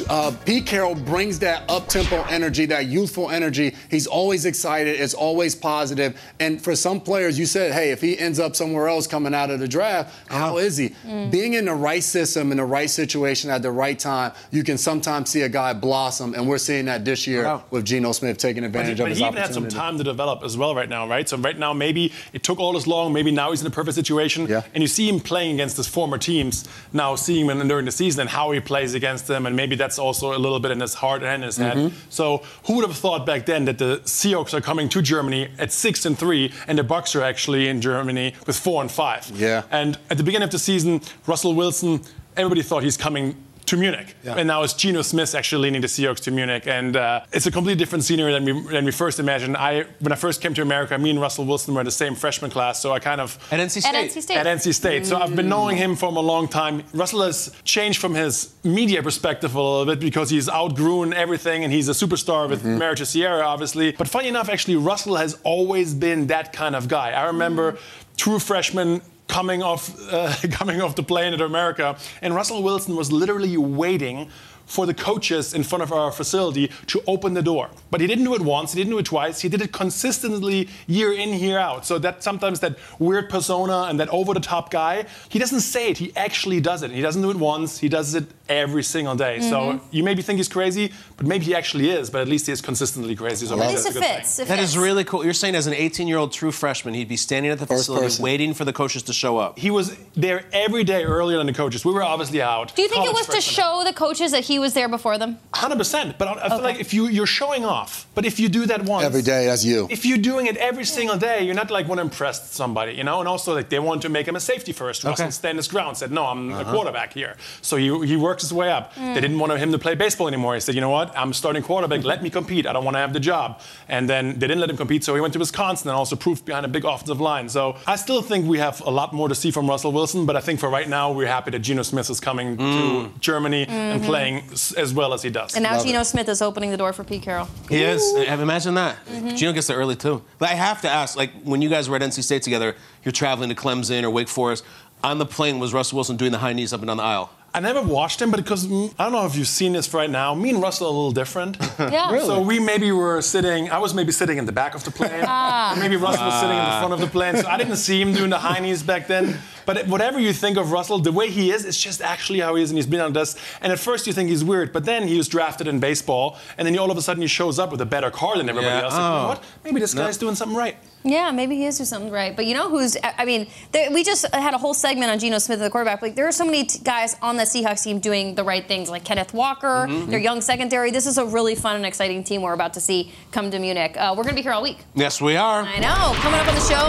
Uh, 0.09 0.31
Pete 0.45 0.65
Carroll 0.65 0.95
brings 0.95 1.37
that 1.39 1.63
up-tempo 1.69 2.23
energy, 2.27 2.65
that 2.65 2.87
youthful 2.87 3.29
energy. 3.29 3.75
He's 3.91 4.07
always 4.07 4.45
excited. 4.45 4.99
It's 4.99 5.13
always 5.13 5.53
positive. 5.53 6.19
And 6.39 6.59
for 6.59 6.75
some 6.75 6.99
players, 6.99 7.37
you 7.37 7.45
said, 7.45 7.64
hey, 7.73 7.91
if 7.91 8.01
he 8.01 8.17
ends 8.17 8.39
up 8.39 8.55
somewhere 8.55 8.87
else 8.87 9.07
coming 9.07 9.33
out 9.33 9.49
of 9.49 9.59
the 9.59 9.67
draft, 9.67 10.13
how 10.27 10.57
is 10.57 10.77
he? 10.77 10.93
Being 11.05 11.53
in 11.53 11.65
the 11.65 11.73
right 11.73 12.03
system, 12.03 12.51
in 12.51 12.57
the 12.57 12.65
right 12.65 12.89
situation 12.89 13.49
at 13.49 13.61
the 13.61 13.71
right 13.71 13.97
time, 13.97 14.31
you 14.51 14.63
can 14.63 14.77
sometimes 14.77 15.29
see 15.29 15.41
a 15.41 15.49
guy 15.49 15.73
blossom. 15.73 16.33
And 16.33 16.47
we're 16.47 16.57
seeing 16.57 16.85
that 16.85 17.05
this 17.05 17.27
year 17.27 17.43
Wow. 17.43 17.63
with 17.71 17.85
Geno 17.85 18.11
Smith 18.11 18.37
taking 18.37 18.63
But 18.63 18.85
he, 18.85 18.91
advantage 18.91 18.97
but 18.97 19.03
of 19.03 19.09
his 19.09 19.17
he 19.19 19.23
even 19.25 19.37
had 19.37 19.53
some 19.53 19.63
opportunity. 19.63 19.75
time 19.75 19.97
to 19.97 20.03
develop 20.03 20.43
as 20.43 20.57
well 20.57 20.75
right 20.75 20.89
now, 20.89 21.07
right? 21.07 21.27
So 21.27 21.37
right 21.37 21.57
now, 21.57 21.73
maybe 21.73 22.11
it 22.33 22.43
took 22.43 22.59
all 22.59 22.73
this 22.73 22.87
long. 22.87 23.13
Maybe 23.13 23.31
now 23.31 23.51
he's 23.51 23.61
in 23.61 23.67
a 23.67 23.71
perfect 23.71 23.95
situation. 23.95 24.47
Yeah. 24.47 24.61
And 24.73 24.81
you 24.81 24.87
see 24.87 25.07
him 25.09 25.19
playing 25.19 25.55
against 25.55 25.77
his 25.77 25.87
former 25.87 26.17
teams 26.17 26.67
now, 26.93 27.15
seeing 27.15 27.45
him 27.49 27.67
during 27.67 27.85
the 27.85 27.91
season 27.91 28.21
and 28.21 28.29
how 28.29 28.51
he 28.51 28.59
plays 28.59 28.93
against 28.93 29.27
them, 29.27 29.45
and 29.45 29.55
maybe 29.55 29.75
that's 29.75 29.97
also 29.99 30.35
a 30.35 30.39
little 30.39 30.59
bit 30.59 30.71
in 30.71 30.79
his 30.79 30.93
heart 30.95 31.23
and 31.23 31.35
in 31.35 31.41
his 31.43 31.57
head. 31.57 31.77
Mm-hmm. 31.77 31.95
So 32.09 32.43
who 32.65 32.75
would 32.75 32.85
have 32.87 32.97
thought 32.97 33.25
back 33.25 33.45
then 33.45 33.65
that 33.65 33.77
the 33.77 34.01
Seahawks 34.05 34.53
are 34.53 34.61
coming 34.61 34.89
to 34.89 35.01
Germany 35.01 35.49
at 35.59 35.71
six 35.71 36.05
and 36.05 36.17
three, 36.17 36.51
and 36.67 36.77
the 36.77 36.83
Bucks 36.83 37.15
are 37.15 37.23
actually 37.23 37.54
in 37.55 37.81
Germany 37.81 38.33
with 38.45 38.57
four 38.57 38.81
and 38.81 38.91
five? 38.91 39.29
Yeah. 39.33 39.63
And 39.71 39.97
at 40.09 40.17
the 40.17 40.23
beginning 40.23 40.45
of 40.45 40.51
the 40.51 40.59
season, 40.59 41.01
Russell 41.25 41.53
Wilson, 41.55 42.01
everybody 42.37 42.61
thought 42.61 42.83
he's 42.83 42.97
coming 42.97 43.35
to 43.67 43.77
Munich. 43.77 44.15
And 44.23 44.47
now 44.47 44.63
it's 44.63 44.73
Geno 44.73 45.01
Smith 45.01 45.35
actually 45.35 45.63
leading 45.63 45.81
the 45.81 45.87
Seahawks 45.87 46.19
to 46.21 46.31
Munich. 46.31 46.67
And 46.67 46.95
uh, 46.95 47.25
it's 47.31 47.45
a 47.45 47.51
completely 47.51 47.79
different 47.79 48.03
scenery 48.03 48.31
than 48.33 48.45
we, 48.45 48.71
than 48.71 48.85
we 48.85 48.91
first 48.91 49.19
imagined. 49.19 49.57
I, 49.57 49.85
when 49.99 50.11
I 50.11 50.15
first 50.15 50.41
came 50.41 50.53
to 50.53 50.61
America, 50.61 50.97
me 50.97 51.09
and 51.09 51.21
Russell 51.21 51.45
Wilson 51.45 51.73
were 51.73 51.81
in 51.81 51.85
the 51.85 51.91
same 51.91 52.15
freshman 52.15 52.51
class, 52.51 52.81
so 52.81 52.91
I 52.91 52.99
kind 52.99 53.21
of. 53.21 53.37
At 53.51 53.59
NC 53.59 53.81
State. 53.81 53.85
At 53.85 53.95
NC 53.95 54.21
State. 54.21 54.37
At 54.37 54.45
NC 54.45 54.73
State. 54.73 55.05
So 55.05 55.17
I've 55.17 55.35
been 55.35 55.49
knowing 55.49 55.77
him 55.77 55.95
from 55.95 56.17
a 56.17 56.21
long 56.21 56.47
time. 56.47 56.83
Russell 56.93 57.21
has 57.23 57.55
changed 57.63 57.99
from 57.99 58.13
his 58.13 58.53
media 58.63 59.01
perspective 59.01 59.55
a 59.55 59.61
little 59.61 59.85
bit 59.85 59.99
because 59.99 60.29
he's 60.29 60.49
outgrown 60.49 61.13
everything 61.13 61.63
and 61.63 61.71
he's 61.71 61.89
a 61.89 61.93
superstar 61.93 62.49
with 62.49 62.63
Marriage 62.63 62.99
to 62.99 63.05
Ciara, 63.05 63.45
obviously. 63.45 63.91
But 63.91 64.07
funny 64.07 64.27
enough, 64.27 64.49
actually, 64.49 64.75
Russell 64.75 65.15
has 65.15 65.37
always 65.43 65.93
been 65.93 66.27
that 66.27 66.53
kind 66.53 66.75
of 66.75 66.87
guy. 66.87 67.11
I 67.11 67.25
remember 67.25 67.77
true 68.17 68.39
freshman 68.39 69.01
coming 69.35 69.61
off 69.61 69.93
uh, 70.13 70.33
coming 70.49 70.81
off 70.81 70.95
the 70.95 71.03
plane 71.03 71.33
at 71.33 71.41
America, 71.41 71.97
and 72.21 72.33
Russell 72.33 72.63
Wilson 72.63 72.95
was 72.95 73.11
literally 73.11 73.57
waiting 73.57 74.29
for 74.65 74.85
the 74.85 74.93
coaches 74.93 75.53
in 75.53 75.63
front 75.63 75.83
of 75.83 75.91
our 75.91 76.11
facility 76.11 76.71
to 76.87 77.01
open 77.07 77.33
the 77.33 77.41
door. 77.41 77.69
But 77.91 78.01
he 78.01 78.07
didn't 78.07 78.23
do 78.25 78.35
it 78.35 78.41
once, 78.41 78.73
he 78.73 78.79
didn't 78.79 78.91
do 78.91 78.97
it 78.99 79.05
twice, 79.05 79.41
he 79.41 79.49
did 79.49 79.61
it 79.61 79.71
consistently 79.71 80.69
year 80.87 81.13
in, 81.13 81.29
year 81.33 81.57
out. 81.57 81.85
So 81.85 81.99
that 81.99 82.23
sometimes 82.23 82.59
that 82.61 82.77
weird 82.99 83.29
persona 83.29 83.83
and 83.83 83.99
that 83.99 84.09
over 84.09 84.33
the 84.33 84.39
top 84.39 84.71
guy, 84.71 85.05
he 85.29 85.39
doesn't 85.39 85.61
say 85.61 85.89
it, 85.89 85.97
he 85.97 86.15
actually 86.15 86.59
does 86.61 86.83
it. 86.83 86.91
He 86.91 87.01
doesn't 87.01 87.21
do 87.21 87.29
it 87.29 87.37
once, 87.37 87.79
he 87.79 87.89
does 87.89 88.15
it 88.15 88.25
every 88.47 88.83
single 88.83 89.15
day. 89.15 89.39
So 89.41 89.59
mm-hmm. 89.59 89.87
you 89.91 90.03
maybe 90.03 90.21
think 90.21 90.37
he's 90.37 90.49
crazy, 90.49 90.91
but 91.17 91.25
maybe 91.25 91.45
he 91.45 91.55
actually 91.55 91.89
is, 91.89 92.09
but 92.09 92.21
at 92.21 92.27
least 92.27 92.45
he 92.45 92.51
is 92.51 92.61
consistently 92.61 93.15
crazy. 93.15 93.45
So 93.45 93.59
At 93.59 93.69
least 93.69 93.83
that's 93.83 93.95
it 93.95 93.99
a 93.99 94.01
thing. 94.01 94.17
fits. 94.17 94.39
It 94.39 94.47
That 94.47 94.59
fits. 94.59 94.71
is 94.71 94.77
really 94.77 95.03
cool. 95.03 95.23
You're 95.23 95.33
saying 95.33 95.55
as 95.55 95.67
an 95.67 95.73
18 95.73 96.07
year 96.07 96.17
old 96.17 96.31
true 96.31 96.51
freshman, 96.51 96.93
he'd 96.93 97.07
be 97.07 97.17
standing 97.17 97.51
at 97.51 97.59
the 97.59 97.65
First 97.65 97.81
facility 97.81 98.05
person. 98.05 98.23
waiting 98.23 98.53
for 98.53 98.65
the 98.65 98.73
coaches 98.73 99.03
to 99.03 99.13
show 99.13 99.37
up. 99.37 99.57
He 99.57 99.71
was 99.71 99.95
there 100.15 100.45
every 100.53 100.83
day 100.83 101.03
earlier 101.03 101.37
than 101.37 101.47
the 101.47 101.53
coaches. 101.53 101.83
We 101.85 101.93
were 101.93 102.03
obviously 102.03 102.41
out. 102.41 102.75
Do 102.75 102.81
you 102.81 102.87
think 102.87 103.05
it 103.05 103.13
was 103.13 103.25
to 103.27 103.33
freshmen. 103.33 103.53
show 103.53 103.83
the 103.83 103.93
coaches 103.93 104.31
that 104.31 104.43
he 104.45 104.54
was 104.59 104.73
there 104.73 104.89
before 104.89 105.17
them? 105.17 105.37
Hundred 105.53 105.77
percent. 105.77 106.17
But 106.17 106.27
I 106.27 106.31
I 106.45 106.49
feel 106.49 106.57
Okay. 106.57 106.63
like 106.63 106.79
if 106.79 106.93
you 106.93 107.07
you're 107.07 107.33
showing 107.41 107.65
off, 107.65 108.05
but 108.15 108.25
if 108.25 108.39
you 108.39 108.49
do 108.49 108.65
that 108.67 108.81
once 108.83 109.05
Every 109.05 109.21
day, 109.21 109.45
that's 109.45 109.65
you. 109.65 109.87
If 109.89 110.05
you're 110.05 110.23
doing 110.31 110.45
it 110.47 110.57
every 110.57 110.85
single 110.85 111.17
day, 111.17 111.43
you're 111.45 111.55
not 111.55 111.69
like 111.71 111.87
want 111.87 111.99
to 111.99 112.03
impress 112.03 112.51
somebody, 112.51 112.93
you 112.93 113.03
know. 113.03 113.19
And 113.19 113.27
also 113.27 113.53
like 113.53 113.69
they 113.69 113.79
want 113.79 114.01
to 114.03 114.09
make 114.09 114.27
him 114.27 114.35
a 114.35 114.39
safety 114.39 114.73
first. 114.73 115.03
Russell 115.03 115.31
stand 115.31 115.57
his 115.57 115.67
ground. 115.67 115.97
Said 115.97 116.11
no, 116.11 116.25
I'm 116.25 116.51
a 116.51 116.53
uh-huh. 116.53 116.73
quarterback 116.73 117.13
here. 117.13 117.35
So 117.61 117.77
he, 117.77 117.87
he 118.05 118.15
works 118.15 118.41
his 118.43 118.53
way 118.53 118.71
up. 118.71 118.93
They 118.95 119.01
mm. 119.01 119.13
didn't 119.15 119.39
want 119.39 119.51
him 119.57 119.71
to 119.71 119.79
play 119.79 119.95
baseball 119.95 120.27
anymore. 120.27 120.53
He 120.55 120.59
said, 120.59 120.75
you 120.75 120.81
know 120.81 120.89
what? 120.89 121.17
I'm 121.17 121.33
starting 121.33 121.63
quarterback. 121.63 122.03
Let 122.03 122.21
me 122.23 122.29
compete. 122.29 122.65
I 122.67 122.73
don't 122.73 122.85
want 122.85 122.95
to 122.95 122.99
have 122.99 123.13
the 123.13 123.19
job. 123.19 123.59
And 123.87 124.09
then 124.09 124.33
they 124.39 124.47
didn't 124.47 124.59
let 124.59 124.69
him 124.69 124.77
compete. 124.77 125.03
So 125.03 125.15
he 125.15 125.21
went 125.21 125.33
to 125.33 125.39
Wisconsin 125.39 125.89
and 125.89 125.97
also 125.97 126.15
proved 126.15 126.45
behind 126.45 126.65
a 126.65 126.69
big 126.69 126.85
offensive 126.85 127.21
line. 127.21 127.49
So 127.49 127.77
I 127.87 127.95
still 127.95 128.21
think 128.21 128.47
we 128.47 128.59
have 128.59 128.81
a 128.81 128.91
lot 128.91 129.13
more 129.13 129.27
to 129.29 129.35
see 129.35 129.51
from 129.51 129.69
Russell 129.69 129.91
Wilson. 129.91 130.25
But 130.25 130.35
I 130.35 130.41
think 130.41 130.59
for 130.59 130.69
right 130.69 130.89
now, 130.89 131.11
we're 131.11 131.27
happy 131.27 131.51
that 131.51 131.59
Geno 131.59 131.83
Smith 131.83 132.09
is 132.09 132.19
coming 132.19 132.57
to 132.57 132.63
mm. 132.63 133.19
Germany 133.19 133.65
and 133.67 134.01
mm-hmm. 134.01 134.09
playing 134.09 134.35
s- 134.37 134.44
as 134.77 134.93
well 134.93 135.13
as 135.13 135.21
he 135.21 135.29
does. 135.29 135.55
And 135.55 135.63
now 135.63 135.81
Geno 135.83 136.03
Smith 136.03 136.27
is 136.29 136.41
opening 136.41 136.71
the 136.71 136.77
door 136.77 136.93
for 136.93 137.03
Pete 137.03 137.21
Carroll. 137.23 137.47
He 137.69 137.81
is. 137.83 138.01
Have- 138.27 138.39
Imagine 138.39 138.75
that. 138.75 138.97
Mm-hmm. 139.05 139.35
Geno 139.35 139.53
gets 139.53 139.67
there 139.67 139.77
early 139.77 139.95
too. 139.95 140.21
But 140.39 140.49
I 140.49 140.53
have 140.53 140.81
to 140.81 140.89
ask, 140.89 141.17
like 141.17 141.31
when 141.43 141.61
you 141.61 141.69
guys 141.69 141.89
were 141.89 141.95
at 141.95 142.01
NC 142.01 142.23
State 142.23 142.41
together, 142.43 142.75
you're 143.03 143.11
traveling 143.11 143.49
to 143.49 143.55
Clemson 143.55 144.03
or 144.03 144.09
Wake 144.09 144.27
Forest. 144.27 144.63
On 145.03 145.17
the 145.19 145.25
plane, 145.25 145.59
was 145.59 145.73
Russell 145.73 145.97
Wilson 145.97 146.17
doing 146.17 146.31
the 146.31 146.37
high 146.39 146.53
knees 146.53 146.73
up 146.73 146.79
and 146.81 146.87
down 146.87 146.97
the 146.97 147.03
aisle? 147.03 147.29
I 147.53 147.61
never 147.61 147.81
watched 147.81 148.21
him, 148.21 148.31
but 148.31 148.37
because 148.43 148.67
mm, 148.67 148.93
I 148.99 149.03
don't 149.03 149.13
know 149.13 149.25
if 149.25 149.35
you've 149.37 149.47
seen 149.47 149.71
this 149.71 149.93
right 149.93 150.09
now. 150.09 150.35
Me 150.35 150.49
and 150.49 150.61
Russell 150.61 150.87
are 150.87 150.89
a 150.89 150.93
little 150.93 151.11
different. 151.11 151.57
Yeah. 151.79 152.11
Really? 152.15 152.25
So 152.27 152.41
we 152.41 152.59
maybe 152.59 152.91
were 152.91 153.21
sitting. 153.21 153.69
I 153.69 153.77
was 153.79 153.93
maybe 153.93 154.11
sitting 154.11 154.37
in 154.37 154.45
the 154.45 154.51
back 154.51 154.75
of 154.75 154.83
the 154.83 154.91
plane. 154.91 155.11
and 155.13 155.79
maybe 155.79 155.95
Russell 155.95 156.25
was 156.25 156.33
sitting 156.41 156.57
in 156.57 156.63
the 156.63 156.77
front 156.79 156.93
of 156.93 156.99
the 156.99 157.07
plane. 157.07 157.37
So 157.37 157.47
I 157.47 157.57
didn't 157.57 157.77
see 157.77 158.01
him 158.01 158.11
doing 158.13 158.29
the 158.29 158.37
high 158.39 158.59
knees 158.59 158.83
back 158.83 159.07
then. 159.07 159.37
But 159.65 159.87
whatever 159.87 160.19
you 160.19 160.33
think 160.33 160.57
of 160.57 160.71
Russell, 160.71 160.99
the 160.99 161.11
way 161.11 161.29
he 161.29 161.51
is, 161.51 161.65
it's 161.65 161.81
just 161.81 162.01
actually 162.01 162.39
how 162.39 162.55
he 162.55 162.63
is, 162.63 162.69
and 162.71 162.77
he's 162.77 162.87
been 162.87 163.01
on 163.01 163.13
this. 163.13 163.35
And 163.61 163.71
at 163.71 163.79
first 163.79 164.07
you 164.07 164.13
think 164.13 164.29
he's 164.29 164.43
weird, 164.43 164.71
but 164.73 164.85
then 164.85 165.07
he 165.07 165.17
was 165.17 165.27
drafted 165.27 165.67
in 165.67 165.79
baseball, 165.79 166.37
and 166.57 166.65
then 166.65 166.73
he, 166.73 166.79
all 166.79 166.91
of 166.91 166.97
a 166.97 167.01
sudden 167.01 167.21
he 167.21 167.27
shows 167.27 167.59
up 167.59 167.71
with 167.71 167.81
a 167.81 167.85
better 167.85 168.11
car 168.11 168.37
than 168.37 168.49
everybody 168.49 168.75
Yeah. 168.75 168.83
else. 168.83 168.93
Like, 168.93 169.01
you 169.01 169.09
know 169.09 169.23
Oh. 169.23 169.27
what? 169.29 169.43
Maybe 169.63 169.79
this 169.79 169.93
guy's 169.93 170.17
doing 170.17 170.35
something 170.35 170.57
right. 170.57 170.77
Yeah, 171.07 171.29
maybe 171.29 171.55
he 171.55 171.65
is 171.67 171.77
doing 171.77 171.85
something 171.85 172.11
right. 172.11 172.35
But 172.35 172.47
you 172.47 172.55
know 172.55 172.67
who's? 172.67 172.97
I 173.03 173.13
I 173.19 173.25
mean, 173.25 173.45
there, 173.71 173.91
we 173.91 174.03
just 174.03 174.25
had 174.33 174.55
a 174.55 174.57
whole 174.57 174.73
segment 174.73 175.11
on 175.11 175.19
Geno 175.19 175.37
Smith, 175.37 175.59
the 175.59 175.69
quarterback. 175.69 176.01
Like 176.01 176.15
there 176.15 176.27
are 176.27 176.31
so 176.31 176.45
many 176.45 176.63
t- 176.65 176.79
guys 176.83 177.15
on 177.21 177.37
the 177.37 177.43
Seahawks 177.43 177.83
team 177.83 177.99
doing 177.99 178.33
the 178.33 178.43
right 178.43 178.67
things, 178.67 178.89
like 178.89 179.03
Kenneth 179.03 179.31
Walker, 179.33 179.85
Mm-hmm. 179.87 180.09
their 180.09 180.19
young 180.19 180.41
secondary. 180.41 180.89
This 180.89 181.05
is 181.05 181.19
a 181.19 181.25
really 181.25 181.53
fun 181.53 181.75
and 181.75 181.85
exciting 181.85 182.23
team 182.23 182.41
we're 182.41 182.53
about 182.53 182.73
to 182.73 182.79
see 182.81 183.11
come 183.31 183.51
to 183.51 183.59
Munich. 183.59 183.95
Uh, 183.97 184.13
we're 184.17 184.23
going 184.23 184.35
to 184.35 184.41
be 184.41 184.41
here 184.41 184.51
all 184.51 184.63
week. 184.63 184.79
Yes, 184.95 185.21
we 185.21 185.35
are. 185.35 185.61
I 185.61 185.77
know. 185.77 186.13
Coming 186.21 186.39
up 186.39 186.47
on 186.47 186.55
the 186.55 186.61
show, 186.61 186.85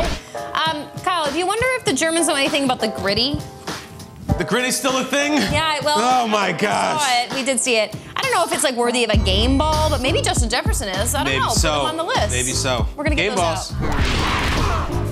um, 0.64 0.88
Kyle. 1.02 1.26
If 1.26 1.36
you 1.36 1.46
wonder 1.46 1.66
if 1.78 1.84
the 1.84 1.92
Germans 1.92 2.26
know 2.26 2.34
anything 2.36 2.65
about 2.66 2.80
the 2.80 2.88
gritty, 3.00 3.38
The 4.38 4.44
gritty's 4.44 4.76
still 4.76 4.98
a 4.98 5.04
thing? 5.04 5.32
yeah, 5.34 5.80
well, 5.82 5.96
Oh 5.98 6.28
my 6.28 6.52
we 6.52 6.58
gosh. 6.58 7.00
saw 7.02 7.22
it. 7.24 7.34
We 7.34 7.42
did 7.42 7.58
see 7.60 7.76
it. 7.78 7.94
I 8.14 8.20
don't 8.22 8.32
know 8.32 8.44
if 8.44 8.52
it's 8.52 8.64
like 8.64 8.74
worthy 8.76 9.04
of 9.04 9.10
a 9.10 9.16
game 9.16 9.56
ball, 9.58 9.88
but 9.88 10.00
maybe 10.02 10.20
Justin 10.22 10.50
Jefferson 10.50 10.88
is. 10.88 11.14
I 11.14 11.18
don't 11.24 11.32
Maybe 11.32 11.38
know. 11.44 11.50
so. 11.50 11.70
Put 11.80 11.80
him 11.80 11.90
on 11.90 11.96
the 11.96 12.04
list. 12.04 12.30
Maybe 12.30 12.50
so. 12.52 12.86
We're 12.96 13.04
gonna 13.04 13.16
get 13.16 13.28
Game 13.28 13.36
those 13.36 13.70
balls. 13.70 13.72
out. 13.80 15.06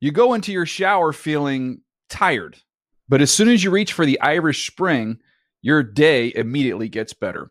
You 0.00 0.12
go 0.12 0.34
into 0.34 0.52
your 0.52 0.66
shower 0.66 1.12
feeling 1.12 1.80
tired, 2.08 2.58
but 3.08 3.20
as 3.22 3.30
soon 3.30 3.48
as 3.48 3.64
you 3.64 3.70
reach 3.70 3.92
for 3.92 4.04
the 4.06 4.20
Irish 4.20 4.66
Spring, 4.70 5.18
your 5.62 5.82
day 5.82 6.32
immediately 6.34 6.88
gets 6.88 7.12
better. 7.12 7.50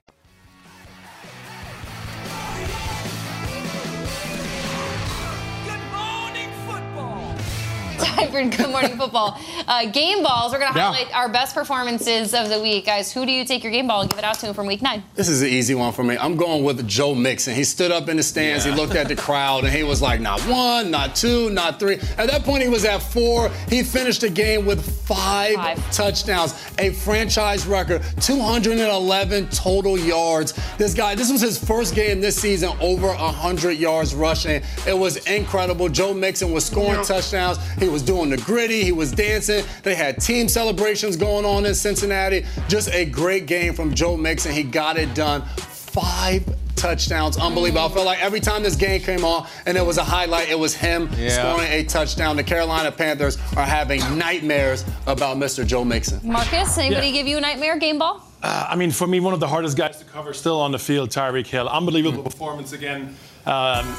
Time 8.05 8.31
for 8.31 8.43
Good 8.57 8.69
Morning 8.69 8.97
Football. 8.97 9.39
Uh, 9.67 9.85
game 9.85 10.23
balls. 10.23 10.51
We're 10.51 10.59
going 10.59 10.73
to 10.73 10.77
Yeah. 10.79 10.91
highlight 10.93 11.13
our 11.13 11.29
best 11.29 11.53
performances 11.53 12.33
of 12.33 12.49
the 12.49 12.59
week. 12.59 12.85
Guys, 12.85 13.11
who 13.11 13.25
do 13.25 13.31
you 13.31 13.45
take 13.45 13.63
your 13.63 13.71
game 13.71 13.87
ball 13.87 14.01
and 14.01 14.09
give 14.09 14.17
it 14.17 14.25
out 14.25 14.39
to 14.39 14.47
him 14.47 14.53
from 14.53 14.65
week 14.67 14.81
nine? 14.81 15.03
This 15.15 15.29
is 15.29 15.41
an 15.41 15.49
easy 15.49 15.75
one 15.75 15.91
for 15.93 16.03
me. 16.03 16.17
I'm 16.17 16.35
going 16.35 16.63
with 16.63 16.87
Joe 16.87 17.13
Mixon. 17.13 17.53
He 17.53 17.63
stood 17.63 17.91
up 17.91 18.09
in 18.09 18.17
the 18.17 18.23
stands, 18.23 18.65
he 18.65 18.71
looked 18.71 18.95
at 18.95 19.07
the 19.07 19.15
crowd, 19.15 19.63
and 19.65 19.73
he 19.73 19.83
was 19.83 20.01
like, 20.01 20.19
not 20.19 20.39
one, 20.41 20.89
not 20.89 21.15
two, 21.15 21.49
not 21.51 21.79
three. 21.79 21.95
At 22.17 22.27
that 22.29 22.43
point, 22.43 22.63
he 22.63 22.69
was 22.69 22.85
at 22.85 23.01
four. 23.03 23.49
He 23.69 23.83
finished 23.83 24.21
the 24.21 24.29
game 24.29 24.65
with 24.65 24.83
five, 25.07 25.55
Five. 25.55 25.91
touchdowns, 25.91 26.53
a 26.79 26.89
franchise 26.91 27.67
record, 27.67 28.01
211 28.21 29.47
total 29.49 29.97
yards. 29.97 30.53
This 30.77 30.93
guy, 30.93 31.15
this 31.15 31.31
was 31.31 31.41
his 31.41 31.57
first 31.63 31.93
game 31.95 32.21
this 32.21 32.35
season 32.39 32.71
over 32.79 33.07
100 33.07 33.71
yards 33.73 34.15
rushing. 34.15 34.61
It 34.87 34.97
was 34.97 35.17
incredible. 35.27 35.89
Joe 35.89 36.13
Mixon 36.13 36.51
was 36.51 36.65
scoring 36.65 37.03
touchdowns. 37.03 37.59
He 37.77 37.87
was 37.91 38.01
doing 38.01 38.29
the 38.29 38.37
gritty. 38.37 38.83
He 38.83 38.91
was 38.91 39.11
dancing. 39.11 39.63
They 39.83 39.95
had 39.95 40.21
team 40.21 40.47
celebrations 40.47 41.15
going 41.17 41.45
on 41.45 41.65
in 41.65 41.75
Cincinnati. 41.75 42.45
Just 42.67 42.89
a 42.93 43.05
great 43.05 43.45
game 43.45 43.73
from 43.73 43.93
Joe 43.93 44.17
Mixon. 44.17 44.51
He 44.53 44.63
got 44.63 44.97
it 44.97 45.13
done. 45.13 45.43
five 45.91 46.45
touchdowns. 46.77 47.37
Unbelievable. 47.37 47.81
I 47.85 47.89
felt 47.89 48.05
like 48.05 48.23
every 48.23 48.39
time 48.39 48.63
this 48.63 48.77
game 48.77 49.01
came 49.01 49.25
on 49.25 49.45
and 49.65 49.77
it 49.77 49.85
was 49.85 49.97
a 49.97 50.03
highlight, 50.05 50.49
it 50.49 50.57
was 50.57 50.73
him 50.73 51.09
Yeah. 51.17 51.29
scoring 51.29 51.69
a 51.69 51.83
touchdown. 51.83 52.37
The 52.37 52.43
Carolina 52.43 52.91
Panthers 52.93 53.37
are 53.57 53.65
having 53.65 53.99
nightmares 54.17 54.85
about 55.05 55.35
Mr. 55.37 55.67
Joe 55.67 55.83
Mixon. 55.83 56.21
Markus, 56.23 56.77
anybody 56.77 57.07
Yeah. 57.07 57.13
give 57.13 57.27
you 57.27 57.37
a 57.37 57.41
nightmare 57.41 57.77
game 57.77 57.99
ball? 57.99 58.21
Uh, 58.41 58.67
I 58.69 58.75
mean, 58.77 58.91
for 58.91 59.05
me, 59.05 59.19
one 59.19 59.33
of 59.33 59.41
the 59.41 59.49
hardest 59.49 59.75
guys 59.77 59.97
to 59.97 60.05
cover 60.05 60.33
still 60.33 60.61
on 60.61 60.71
the 60.71 60.79
field, 60.79 61.09
Tyreek 61.09 61.45
Hill. 61.47 61.67
Unbelievable 61.67 62.23
performance 62.23 62.71
again. 62.71 63.15
Um, 63.45 63.93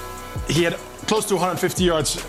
he 0.49 0.65
had 0.65 0.75
close 1.07 1.27
to 1.27 1.35
150 1.35 1.85
yards 1.85 2.25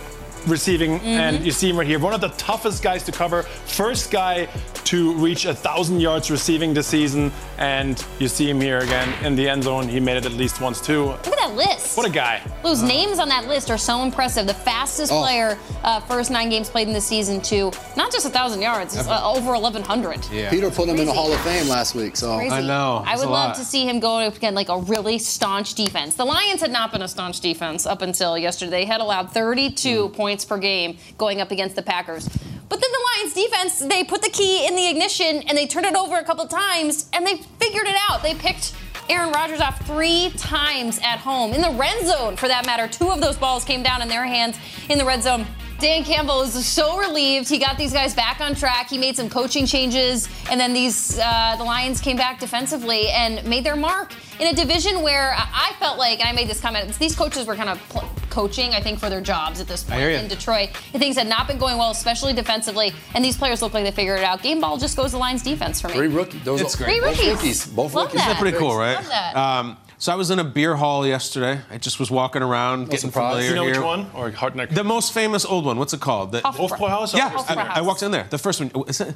receiving, 0.47 0.99
and 1.01 1.43
you 1.45 1.51
see 1.51 1.69
him 1.69 1.77
right 1.77 1.87
here. 1.87 1.99
One 1.99 2.13
of 2.13 2.21
the 2.21 2.29
toughest 2.29 2.83
guys 2.83 3.03
to 3.03 3.11
cover. 3.11 3.43
First 3.43 4.11
guy 4.11 4.47
to 4.85 5.13
reach 5.13 5.45
a 5.45 5.53
thousand 5.53 5.99
yards 6.01 6.29
receiving 6.29 6.73
this 6.73 6.87
season, 6.87 7.31
and 7.57 8.03
you 8.19 8.27
see 8.27 8.49
him 8.49 8.59
here 8.59 8.79
again 8.79 9.13
in 9.25 9.35
the 9.35 9.47
end 9.47 9.63
zone. 9.63 9.87
He 9.87 9.99
made 9.99 10.17
it 10.17 10.25
at 10.25 10.33
least 10.33 10.61
once 10.61 10.81
too. 10.81 11.05
Look 11.05 11.27
at 11.27 11.37
that 11.37 11.55
list. 11.55 11.97
What 11.97 12.05
a 12.05 12.11
guy! 12.11 12.41
Those 12.63 12.81
names 12.83 13.19
on 13.19 13.29
that 13.29 13.47
list 13.47 13.69
are 13.71 13.77
so 13.77 14.03
impressive. 14.03 14.47
The 14.47 14.53
fastest 14.53 15.11
Oh. 15.11 15.21
player, 15.21 15.57
uh, 15.83 15.99
first 16.01 16.31
nine 16.31 16.49
games 16.49 16.69
played 16.69 16.87
in 16.87 16.93
the 16.93 17.01
season, 17.01 17.41
too. 17.41 17.71
not 17.95 18.11
just 18.11 18.25
a 18.25 18.29
thousand 18.29 18.61
yards, 18.61 18.95
it's, 18.95 19.07
uh, 19.07 19.21
over 19.23 19.55
1,100. 19.57 20.25
Yeah. 20.31 20.49
Peter 20.49 20.69
put 20.71 20.89
him 20.89 20.97
in 20.97 21.05
the 21.05 21.13
Hall 21.13 21.31
of 21.31 21.39
Fame 21.41 21.67
last 21.67 21.95
week, 21.95 22.15
so. 22.15 22.35
Crazy. 22.37 22.53
I 22.53 22.61
know. 22.61 23.03
I 23.05 23.15
would 23.15 23.21
love 23.27 23.49
lot. 23.49 23.55
to 23.55 23.63
see 23.65 23.87
him 23.87 23.99
go 23.99 24.17
up 24.19 24.35
against 24.35 24.55
like 24.55 24.69
a 24.69 24.77
really 24.79 25.17
staunch 25.19 25.73
defense. 25.75 26.15
The 26.15 26.25
Lions 26.25 26.61
had 26.61 26.71
not 26.71 26.91
been 26.91 27.01
a 27.03 27.07
staunch 27.07 27.39
defense 27.39 27.85
up 27.85 28.01
until 28.01 28.37
yesterday. 28.37 28.71
They 28.71 28.85
had 28.85 29.01
allowed 29.01 29.31
32 29.31 30.07
Hmm. 30.07 30.13
points 30.13 30.32
per 30.41 30.57
game 30.57 30.97
going 31.17 31.41
up 31.41 31.51
against 31.51 31.75
the 31.75 31.83
Packers. 31.83 32.27
But 32.69 32.81
then 32.81 32.89
the 32.91 33.05
Lions 33.17 33.33
defense, 33.33 33.79
they 33.79 34.03
put 34.03 34.21
the 34.21 34.29
key 34.29 34.65
in 34.67 34.75
the 34.75 34.89
ignition 34.89 35.43
and 35.47 35.57
they 35.57 35.67
turned 35.67 35.85
it 35.85 35.95
over 35.95 36.17
a 36.17 36.23
couple 36.23 36.47
times 36.47 37.09
and 37.13 37.25
they 37.25 37.37
figured 37.59 37.87
it 37.87 37.95
out. 38.09 38.23
They 38.23 38.33
picked 38.33 38.73
Aaron 39.09 39.31
Rodgers 39.31 39.59
off 39.59 39.85
three 39.85 40.31
times 40.37 40.99
at 41.03 41.19
home 41.19 41.53
in 41.53 41.61
the 41.61 41.71
red 41.71 42.05
zone, 42.05 42.35
for 42.35 42.47
that 42.47 42.65
matter. 42.65 42.87
Two 42.87 43.09
of 43.09 43.21
those 43.21 43.37
balls 43.37 43.63
came 43.63 43.83
down 43.83 44.01
in 44.01 44.07
their 44.07 44.25
hands 44.25 44.57
in 44.89 44.97
the 44.97 45.05
red 45.05 45.21
zone. 45.21 45.45
Dan 45.79 46.05
Campbell 46.05 46.43
is 46.43 46.65
so 46.65 46.97
relieved. 46.97 47.49
He 47.49 47.59
got 47.59 47.77
these 47.77 47.91
guys 47.91 48.15
back 48.15 48.39
on 48.39 48.55
track. 48.55 48.89
He 48.89 48.97
made 48.97 49.17
some 49.17 49.29
coaching 49.29 49.65
changes, 49.65 50.29
and 50.49 50.57
then 50.57 50.71
these 50.71 51.19
uh, 51.19 51.55
the 51.57 51.63
Lions 51.63 51.99
came 51.99 52.15
back 52.15 52.39
defensively 52.39 53.09
and 53.09 53.43
made 53.45 53.65
their 53.65 53.75
mark 53.75 54.13
in 54.39 54.47
a 54.47 54.53
division 54.53 55.01
where 55.01 55.33
I 55.33 55.73
I 55.73 55.73
felt 55.79 55.97
like, 55.97 56.19
and 56.19 56.29
I 56.29 56.31
made 56.31 56.47
this 56.47 56.61
comment, 56.61 56.97
these 56.99 57.15
coaches 57.15 57.45
were 57.45 57.55
kind 57.55 57.69
of 57.69 57.79
pl- 57.89 58.09
coaching, 58.33 58.71
I 58.73 58.81
think, 58.81 58.99
for 58.99 59.09
their 59.09 59.21
jobs 59.21 59.61
at 59.61 59.67
this 59.67 59.83
point 59.83 60.01
in 60.01 60.27
Detroit. 60.27 60.69
Things 60.93 61.15
had 61.17 61.27
not 61.27 61.47
been 61.47 61.57
going 61.59 61.77
well, 61.77 61.91
especially 61.91 62.33
defensively, 62.33 62.91
and 63.13 63.23
these 63.23 63.37
players 63.37 63.61
look 63.61 63.73
like 63.73 63.83
they 63.85 63.91
figured 63.91 64.19
it 64.19 64.25
out. 64.25 64.41
Game 64.41 64.59
ball 64.59 64.77
just 64.77 64.97
goes 64.97 65.11
to 65.11 65.17
Lions 65.17 65.43
defense 65.43 65.79
for 65.79 65.87
me. 65.89 65.93
Three 65.93 66.07
rookies. 66.07 66.43
Those 66.43 66.61
It's 66.61 66.75
are 66.75 66.83
great. 66.85 66.87
Three 66.87 66.99
both 67.01 67.17
rookies. 67.17 67.33
rookies. 67.35 67.65
Both 67.67 67.93
Love 67.93 68.05
rookies. 68.07 68.19
that. 68.21 68.27
Isn't 68.31 68.33
that 68.33 68.41
pretty 68.41 68.57
cool, 68.57 68.75
right? 68.75 68.95
Love 68.95 69.07
that. 69.09 69.35
Um, 69.35 69.77
so 69.99 70.11
I 70.11 70.15
was 70.15 70.31
in 70.31 70.39
a 70.39 70.43
beer 70.43 70.75
hall 70.75 71.05
yesterday. 71.07 71.61
I 71.71 71.77
just 71.77 71.99
was 71.99 72.11
walking 72.11 72.41
around, 72.41 72.85
getting 72.89 73.09
surprise. 73.11 73.45
familiar 73.45 73.49
You 73.49 73.55
know 73.55 73.63
here. 73.63 73.73
which 73.75 73.81
one? 73.85 74.07
Or 74.13 74.31
Hartneck? 74.31 74.73
The 74.73 74.83
most 74.83 75.13
famous 75.13 75.45
old 75.45 75.65
one. 75.65 75.77
What's 75.79 75.93
it 75.93 76.01
called? 76.01 76.31
The, 76.33 76.41
Hofbräuhaus? 76.41 77.15
yeah, 77.15 77.29
Hofbräuhaus. 77.31 77.57
I, 77.57 77.77
I 77.77 77.81
walked 77.81 78.03
in 78.03 78.11
there. 78.11 78.25
The 78.29 78.37
first 78.37 78.59
one. 78.59 78.71
Is 78.87 78.99
it 78.99 79.15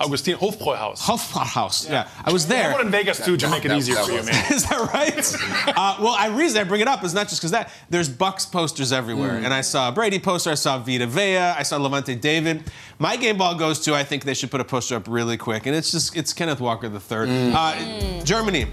Augustin 0.00 0.36
Hofbräuhaus. 0.36 1.00
Hofbräuhaus? 1.00 1.88
Yeah. 1.88 2.08
I 2.24 2.32
was 2.32 2.46
there. 2.46 2.64
Have 2.64 2.72
one 2.74 2.86
in 2.86 2.92
Vegas 2.92 3.24
too 3.24 3.36
to 3.36 3.48
make 3.50 3.64
it 3.64 3.72
easier 3.72 3.96
for 3.96 4.12
you, 4.12 4.22
man. 4.22 4.44
Is 4.52 4.64
that 4.68 4.90
right? 4.94 5.76
uh, 5.76 5.96
well, 6.00 6.14
I 6.16 6.28
reason 6.28 6.60
I 6.60 6.64
bring 6.64 6.80
it 6.80 6.88
up 6.88 7.02
is 7.04 7.14
not 7.14 7.28
just 7.28 7.40
because 7.40 7.50
that 7.50 7.72
there's 7.90 8.08
Bucks 8.08 8.46
posters 8.46 8.92
everywhere, 8.92 9.36
and 9.36 9.52
I 9.52 9.60
saw 9.60 9.88
a 9.88 9.92
Brady 9.92 10.18
poster, 10.18 10.50
I 10.50 10.54
saw 10.54 10.78
Vita 10.78 11.06
Vea, 11.06 11.36
I 11.38 11.62
saw 11.62 11.78
Lavonte 11.78 12.20
David. 12.20 12.62
My 12.98 13.16
game 13.16 13.38
ball 13.38 13.54
goes 13.54 13.80
to 13.80 13.94
I 13.94 14.04
think 14.04 14.24
they 14.24 14.34
should 14.34 14.50
put 14.50 14.60
a 14.60 14.64
poster 14.64 14.96
up 14.96 15.08
really 15.08 15.36
quick, 15.36 15.66
and 15.66 15.74
it's 15.74 15.90
just 15.90 16.16
it's 16.16 16.32
Kenneth 16.32 16.60
Walker 16.60 16.88
the 16.88 17.00
third. 17.00 17.28
Uh, 17.30 18.22
Germany. 18.24 18.66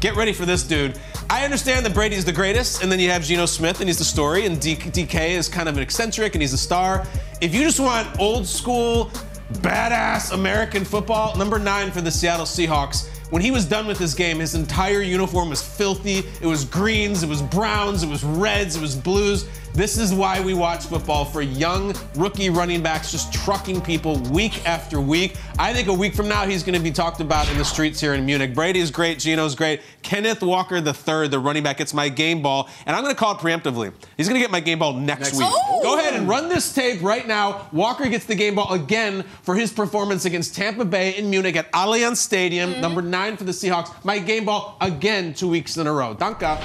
Get 0.00 0.16
ready 0.16 0.32
for 0.32 0.46
this 0.46 0.64
dude. 0.64 0.98
I 1.30 1.44
understand 1.44 1.86
that 1.86 1.94
Brady's 1.94 2.24
the 2.24 2.32
greatest, 2.32 2.82
and 2.82 2.90
then 2.90 2.98
you 2.98 3.08
have 3.10 3.22
Geno 3.22 3.46
Smith, 3.46 3.78
and 3.78 3.88
he's 3.88 3.98
the 3.98 4.04
story, 4.04 4.46
and 4.46 4.60
D- 4.60 4.74
DK 4.74 5.30
is 5.30 5.48
kind 5.48 5.68
of 5.68 5.76
an 5.76 5.82
eccentric, 5.82 6.34
and 6.34 6.42
he's 6.42 6.52
a 6.52 6.58
star. 6.58 7.06
If 7.40 7.54
you 7.54 7.62
just 7.62 7.78
want 7.78 8.18
old 8.18 8.44
school, 8.44 9.12
badass 9.52 10.32
American 10.32 10.84
football, 10.84 11.36
number 11.36 11.58
nine 11.58 11.90
for 11.90 12.00
the 12.00 12.10
Seattle 12.10 12.46
Seahawks. 12.46 13.08
When 13.30 13.40
he 13.40 13.50
was 13.50 13.64
done 13.64 13.86
with 13.86 13.98
his 13.98 14.14
game, 14.14 14.40
his 14.40 14.54
entire 14.54 15.00
uniform 15.00 15.48
was 15.48 15.62
filthy. 15.62 16.22
It 16.40 16.46
was 16.46 16.64
greens, 16.66 17.22
it 17.22 17.28
was 17.28 17.40
browns, 17.40 18.02
it 18.02 18.08
was 18.08 18.22
reds, 18.22 18.76
it 18.76 18.82
was 18.82 18.94
blues. 18.94 19.48
This 19.74 19.96
is 19.96 20.12
why 20.12 20.38
we 20.38 20.52
watch 20.52 20.84
football 20.84 21.24
for 21.24 21.40
young 21.40 21.94
rookie 22.16 22.50
running 22.50 22.82
backs 22.82 23.10
just 23.10 23.32
trucking 23.32 23.80
people 23.80 24.18
week 24.30 24.66
after 24.66 25.00
week. 25.00 25.36
I 25.58 25.72
think 25.72 25.88
a 25.88 25.92
week 25.94 26.14
from 26.14 26.28
now 26.28 26.46
he's 26.46 26.62
going 26.62 26.76
to 26.76 26.82
be 26.82 26.90
talked 26.90 27.20
about 27.20 27.50
in 27.50 27.56
the 27.56 27.64
streets 27.64 27.98
here 27.98 28.12
in 28.12 28.26
Munich. 28.26 28.54
Brady 28.54 28.80
is 28.80 28.90
great, 28.90 29.18
Geno's 29.18 29.54
great. 29.54 29.80
Kenneth 30.02 30.42
Walker 30.42 30.82
third, 30.82 31.30
the 31.30 31.38
running 31.38 31.62
back, 31.62 31.78
gets 31.78 31.94
my 31.94 32.10
game 32.10 32.42
ball, 32.42 32.68
and 32.84 32.94
I'm 32.94 33.02
going 33.02 33.14
to 33.14 33.18
call 33.18 33.34
it 33.34 33.38
preemptively. 33.38 33.94
He's 34.18 34.28
going 34.28 34.38
to 34.38 34.44
get 34.44 34.50
my 34.50 34.60
game 34.60 34.78
ball 34.78 34.92
next, 34.92 35.32
week. 35.32 35.48
Go 35.82 35.98
ahead 35.98 36.14
and 36.14 36.28
run 36.28 36.50
this 36.50 36.74
tape 36.74 37.00
right 37.00 37.26
now. 37.26 37.68
Walker 37.72 38.06
gets 38.08 38.26
the 38.26 38.34
game 38.34 38.56
ball 38.56 38.74
again 38.74 39.22
for 39.42 39.54
his 39.54 39.72
performance 39.72 40.26
against 40.26 40.54
Tampa 40.54 40.84
Bay 40.84 41.16
in 41.16 41.30
Munich 41.30 41.56
at 41.56 41.72
Allianz 41.72 42.16
Stadium, 42.16 42.72
mm-hmm. 42.72 42.80
number 42.82 43.00
nine 43.00 43.38
for 43.38 43.44
the 43.44 43.52
Seahawks. 43.52 44.04
My 44.04 44.18
game 44.18 44.44
ball 44.44 44.76
again 44.82 45.32
two 45.32 45.48
weeks 45.48 45.78
in 45.78 45.86
a 45.86 45.92
row. 45.92 46.14
Danka. 46.14 46.60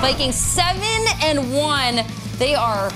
Vikings 0.00 0.36
seven 0.36 1.06
and 1.22 1.52
one. 1.52 2.04
They 2.38 2.54
are 2.54 2.90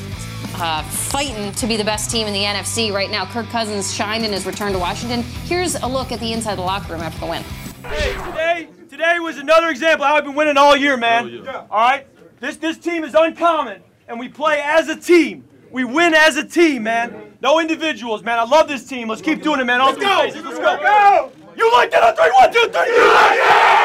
uh, 0.57 0.83
fighting 0.83 1.53
to 1.53 1.67
be 1.67 1.79
the 1.79 1.85
best 1.85 2.11
team 2.11 2.27
in 2.27 2.35
the 2.35 2.43
NFC 2.43 2.93
right 2.93 3.11
now. 3.11 3.25
Kirk 3.25 3.47
Cousins 3.49 3.95
shined 3.95 4.25
in 4.25 4.33
his 4.33 4.45
return 4.45 4.73
to 4.73 4.79
Washington. 4.79 5.23
Here's 5.23 5.77
a 5.77 5.87
look 5.87 6.13
at 6.13 6.21
the 6.21 6.33
inside 6.33 6.57
the 6.57 6.63
locker 6.63 6.93
room 6.93 7.01
after 7.01 7.21
the 7.21 7.27
win. 7.27 7.43
Hey, 7.85 8.13
today, 8.27 8.69
today 8.91 9.19
was 9.19 9.39
another 9.39 9.71
example 9.71 10.05
of 10.05 10.11
how 10.11 10.17
I've 10.17 10.25
been 10.25 10.35
winning 10.35 10.59
all 10.59 10.77
year, 10.77 10.99
man. 10.99 11.49
All 11.49 11.81
right, 11.81 12.07
this 12.39 12.57
this 12.59 12.77
team 12.77 13.03
is 13.03 13.15
uncommon, 13.15 13.83
and 14.09 14.21
we 14.21 14.29
play 14.29 14.61
as 14.63 14.89
a 14.89 14.97
team. 14.97 15.45
We 15.71 15.85
win 15.85 16.13
as 16.13 16.37
a 16.37 16.47
team, 16.47 16.83
man. 16.83 17.39
No 17.41 17.61
individuals, 17.61 18.23
man. 18.23 18.39
I 18.39 18.45
love 18.45 18.69
this 18.69 18.87
team. 18.87 19.09
Let's 19.09 19.23
keep 19.23 19.43
doing 19.43 19.61
it, 19.61 19.65
man. 19.65 19.81
All 19.81 19.95
three 19.95 20.05
phases. 20.05 20.45
Let's 20.45 20.59
go. 20.59 20.77
go. 20.77 21.33
You 21.57 21.73
like 21.73 21.91
that 21.93 22.03
on 22.03 22.15
three? 22.15 22.31
One, 22.33 22.53
two, 22.53 22.71
three. 22.71 22.95
You 22.95 23.15
like 23.15 23.80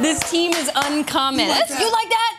This 0.00 0.18
team 0.30 0.52
is 0.54 0.70
uncommon. 0.74 1.48
That's- 1.48 1.78
You 1.80 1.90
like 1.92 2.08
that? 2.08 2.29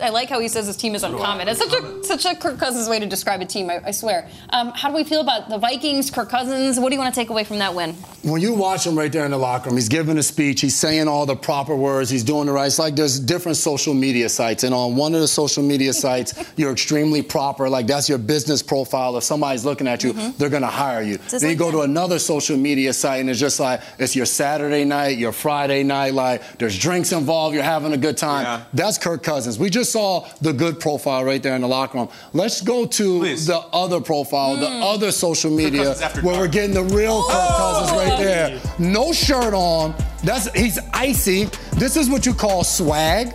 I 0.00 0.08
like 0.10 0.28
how 0.28 0.40
he 0.40 0.48
says 0.48 0.66
his 0.66 0.76
team 0.76 0.94
is 0.94 1.02
uncommon. 1.02 1.48
It's 1.48 1.58
such 1.58 1.72
a 1.72 2.04
such 2.04 2.24
a 2.24 2.34
Kirk 2.34 2.58
Cousins 2.58 2.88
way 2.88 2.98
to 2.98 3.06
describe 3.06 3.40
a 3.40 3.46
team. 3.46 3.70
I, 3.70 3.80
I 3.84 3.90
swear. 3.90 4.28
Um, 4.50 4.72
how 4.74 4.88
do 4.88 4.94
we 4.94 5.04
feel 5.04 5.20
about 5.20 5.48
the 5.48 5.58
Vikings? 5.58 6.10
Kirk 6.10 6.28
Cousins. 6.28 6.78
What 6.78 6.88
do 6.90 6.94
you 6.94 7.00
want 7.00 7.14
to 7.14 7.20
take 7.20 7.30
away 7.30 7.44
from 7.44 7.58
that 7.58 7.74
win? 7.74 7.96
when 8.22 8.42
you 8.42 8.52
watch 8.52 8.86
him 8.86 8.98
right 8.98 9.10
there 9.10 9.24
in 9.24 9.30
the 9.30 9.38
locker 9.38 9.70
room, 9.70 9.76
he's 9.76 9.88
giving 9.88 10.18
a 10.18 10.22
speech, 10.22 10.60
he's 10.60 10.76
saying 10.76 11.08
all 11.08 11.24
the 11.24 11.36
proper 11.36 11.74
words, 11.74 12.10
he's 12.10 12.24
doing 12.24 12.46
the 12.46 12.52
right. 12.52 12.66
It's 12.66 12.78
like 12.78 12.94
there's 12.94 13.18
different 13.18 13.56
social 13.56 13.94
media 13.94 14.28
sites, 14.28 14.62
and 14.62 14.74
on 14.74 14.94
one 14.94 15.14
of 15.14 15.20
the 15.20 15.28
social 15.28 15.62
media 15.62 15.92
sites, 15.92 16.34
you're 16.56 16.72
extremely 16.72 17.22
proper. 17.22 17.68
Like 17.68 17.86
that's 17.86 18.08
your 18.08 18.18
business 18.18 18.62
profile. 18.62 19.16
If 19.16 19.24
somebody's 19.24 19.64
looking 19.64 19.88
at 19.88 20.02
you, 20.04 20.12
they're 20.32 20.50
gonna 20.50 20.66
hire 20.66 21.02
you. 21.02 21.16
Just 21.16 21.40
then 21.40 21.50
you 21.50 21.56
go 21.56 21.66
that. 21.66 21.78
to 21.78 21.82
another 21.82 22.18
social 22.18 22.56
media 22.56 22.92
site, 22.92 23.20
and 23.20 23.30
it's 23.30 23.40
just 23.40 23.58
like 23.58 23.80
it's 23.98 24.14
your 24.14 24.26
Saturday 24.26 24.84
night, 24.84 25.16
your 25.16 25.32
Friday 25.32 25.82
night. 25.82 26.12
Like 26.14 26.58
there's 26.58 26.78
drinks 26.78 27.12
involved, 27.12 27.54
you're 27.54 27.64
having 27.64 27.92
a 27.92 27.98
good 27.98 28.16
time. 28.16 28.44
Yeah. 28.44 28.64
That's 28.74 28.98
Kirk 28.98 29.22
Cousins. 29.22 29.58
We 29.58 29.70
just 29.70 29.89
saw 29.90 30.28
the 30.40 30.52
good 30.52 30.80
profile 30.80 31.24
right 31.24 31.42
there 31.42 31.54
in 31.54 31.62
the 31.62 31.68
locker 31.68 31.98
room. 31.98 32.08
Let's 32.32 32.60
go 32.60 32.86
to 32.86 33.18
Please. 33.20 33.46
the 33.46 33.58
other 33.58 34.00
profile, 34.00 34.56
the 34.56 34.70
hmm. 34.70 34.82
other 34.82 35.12
social 35.12 35.50
media, 35.50 35.94
where 35.94 35.94
dark. 35.94 36.22
we're 36.22 36.48
getting 36.48 36.74
the 36.74 36.84
real 36.84 37.22
Kirk 37.24 37.48
Cousins 37.48 37.90
right 37.92 38.12
oh! 38.12 38.22
there. 38.22 38.60
No 38.78 39.12
shirt 39.12 39.54
on. 39.54 39.94
That's 40.22 40.52
he's 40.52 40.78
icy. 40.92 41.46
This 41.72 41.96
is 41.96 42.10
what 42.10 42.26
you 42.26 42.34
call 42.34 42.62
swag, 42.64 43.34